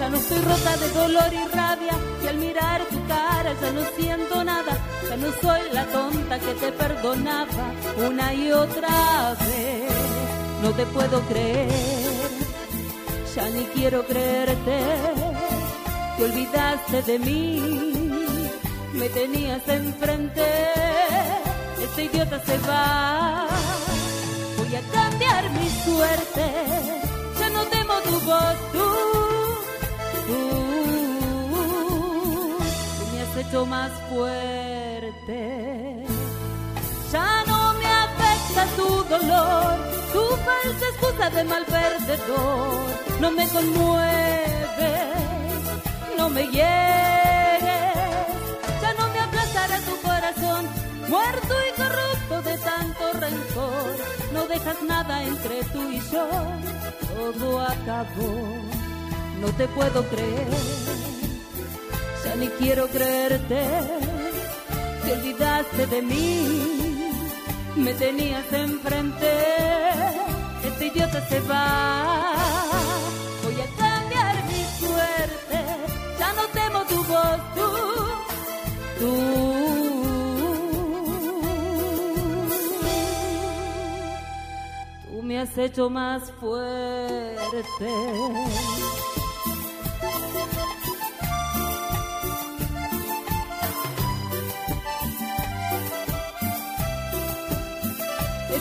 Ya 0.00 0.08
no 0.08 0.16
estoy 0.16 0.38
rota 0.38 0.76
de 0.78 0.88
dolor 0.92 1.30
y 1.30 1.54
rabia 1.54 1.94
y 2.24 2.26
al 2.26 2.38
mirar 2.38 2.80
tu 2.86 3.06
cara 3.06 3.52
ya 3.60 3.70
no 3.70 3.82
siento 3.98 4.44
nada. 4.44 4.78
Ya 5.06 5.16
no 5.18 5.26
soy 5.42 5.60
la 5.74 5.84
tonta 5.84 6.38
que 6.38 6.54
te 6.54 6.72
perdonaba 6.72 7.66
una 8.08 8.32
y 8.32 8.50
otra 8.50 9.36
vez. 9.40 9.92
No 10.62 10.70
te 10.70 10.86
puedo 10.86 11.20
creer, 11.28 12.30
ya 13.36 13.48
ni 13.50 13.64
quiero 13.74 14.06
creerte. 14.06 14.80
Te 16.16 16.24
olvidaste 16.24 17.02
de 17.02 17.18
mí, 17.18 18.10
me 18.94 19.08
tenías 19.10 19.68
enfrente. 19.68 20.46
Este 21.82 22.04
idiota 22.04 22.40
se 22.46 22.56
va, 22.60 23.46
voy 24.56 24.76
a 24.76 24.80
cambiar 24.96 25.50
mi 25.50 25.68
suerte. 25.84 26.46
Ya 27.38 27.50
no 27.50 27.62
temo 27.64 27.94
tu 28.00 28.20
voz, 28.20 28.56
tú 28.72 29.09
tú, 30.30 30.38
tú 32.98 33.04
me 33.12 33.20
has 33.22 33.36
hecho 33.36 33.66
más 33.66 33.90
fuerte. 34.08 35.38
Ya 37.12 37.44
no 37.46 37.72
me 37.74 37.86
afecta 37.86 38.62
tu 38.76 38.88
dolor, 39.14 39.78
tu 40.12 40.22
falsa 40.46 40.86
excusa 40.92 41.30
de 41.30 41.44
mal 41.44 41.64
perdedor. 41.64 42.70
No 43.20 43.30
me 43.32 43.48
conmueve, 43.48 44.92
no 46.16 46.28
me 46.28 46.42
hieres. 46.54 47.94
Ya 48.82 48.90
no 48.98 49.08
me 49.12 49.18
aplastará 49.18 49.78
tu 49.80 49.96
corazón, 50.08 50.62
muerto 51.08 51.54
y 51.68 51.70
corrupto 51.80 52.42
de 52.48 52.58
tanto 52.58 53.12
rencor. 53.24 53.90
No 54.32 54.46
dejas 54.46 54.82
nada 54.82 55.24
entre 55.24 55.64
tú 55.64 55.90
y 55.90 56.00
yo, 56.12 56.28
todo 57.16 57.60
acabó 57.60 58.79
no 59.40 59.48
te 59.52 59.66
puedo 59.68 60.04
creer, 60.08 60.48
ya 62.24 62.34
ni 62.36 62.48
quiero 62.48 62.86
creerte, 62.88 63.62
te 65.04 65.12
olvidaste 65.12 65.86
de 65.86 66.02
mí, 66.02 67.12
me 67.76 67.94
tenías 67.94 68.52
enfrente, 68.52 69.32
este 70.64 70.86
idiota 70.88 71.26
se 71.28 71.40
va, 71.40 72.34
voy 73.42 73.54
a 73.60 73.66
cambiar 73.82 74.44
mi 74.44 74.62
suerte, 74.78 75.58
ya 76.18 76.32
no 76.34 76.42
temo 76.52 76.80
tu 76.84 77.04
voz, 77.04 77.40
tú, 77.54 77.70
tú, 78.98 79.12
tú 85.08 85.22
me 85.22 85.38
has 85.38 85.56
hecho 85.56 85.88
más 85.88 86.30
fuerte. 86.38 87.10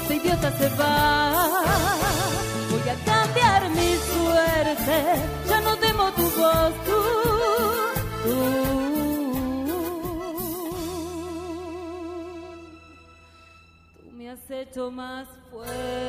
Este 0.10 0.28
idiota 0.28 0.52
se 0.58 0.70
va. 0.70 1.64
Voy 2.72 2.90
a 2.90 2.96
cambiar 3.06 3.70
mi 3.70 3.96
suerte, 4.12 4.98
ya 5.48 5.62
no 5.62 5.78
temo 5.78 6.12
tu 6.14 6.24
voz, 6.24 6.74
tú, 6.86 7.02
tú. 8.24 8.36
Tú 14.00 14.12
me 14.18 14.32
has 14.32 14.50
hecho 14.50 14.90
más 14.90 15.28
fuerte. 15.52 16.00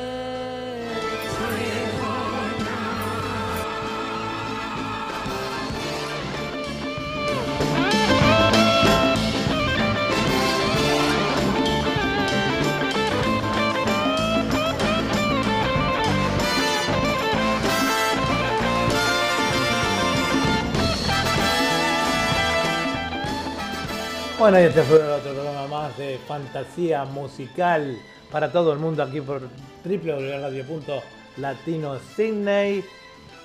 Bueno, 24.41 24.59
y 24.59 24.63
este 24.63 24.81
fue 24.81 24.97
otro 24.97 25.33
programa 25.33 25.67
más 25.67 25.95
de 25.99 26.17
fantasía 26.27 27.05
musical 27.05 27.95
para 28.31 28.51
todo 28.51 28.73
el 28.73 28.79
mundo 28.79 29.03
aquí 29.03 29.21
por 29.21 29.43
www.radio.latino 29.85 31.99
Sydney. 32.15 32.83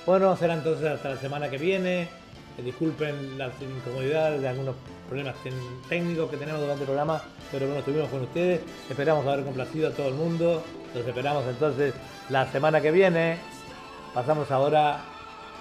Bueno, 0.06 0.34
será 0.38 0.54
entonces 0.54 0.86
hasta 0.86 1.10
la 1.10 1.18
semana 1.18 1.50
que 1.50 1.58
viene. 1.58 2.04
Eh, 2.04 2.08
Disculpen 2.64 3.36
las 3.36 3.52
incomodidades 3.60 4.40
de 4.40 4.48
algunos 4.48 4.74
problemas 5.06 5.34
técnicos 5.86 6.30
que 6.30 6.38
tenemos 6.38 6.62
durante 6.62 6.84
el 6.84 6.86
programa, 6.86 7.22
pero 7.52 7.66
bueno, 7.66 7.80
estuvimos 7.80 8.08
con 8.08 8.22
ustedes. 8.22 8.62
Esperamos 8.88 9.26
haber 9.26 9.44
complacido 9.44 9.88
a 9.88 9.90
todo 9.90 10.08
el 10.08 10.14
mundo. 10.14 10.64
Los 10.94 11.06
esperamos 11.06 11.44
entonces 11.46 11.92
la 12.30 12.50
semana 12.50 12.80
que 12.80 12.90
viene. 12.90 13.36
Pasamos 14.14 14.50
ahora 14.50 15.04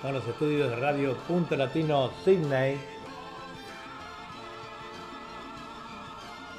con 0.01 0.13
los 0.13 0.25
estudios 0.25 0.69
de 0.69 0.77
Radio 0.77 1.17
Punto 1.27 1.57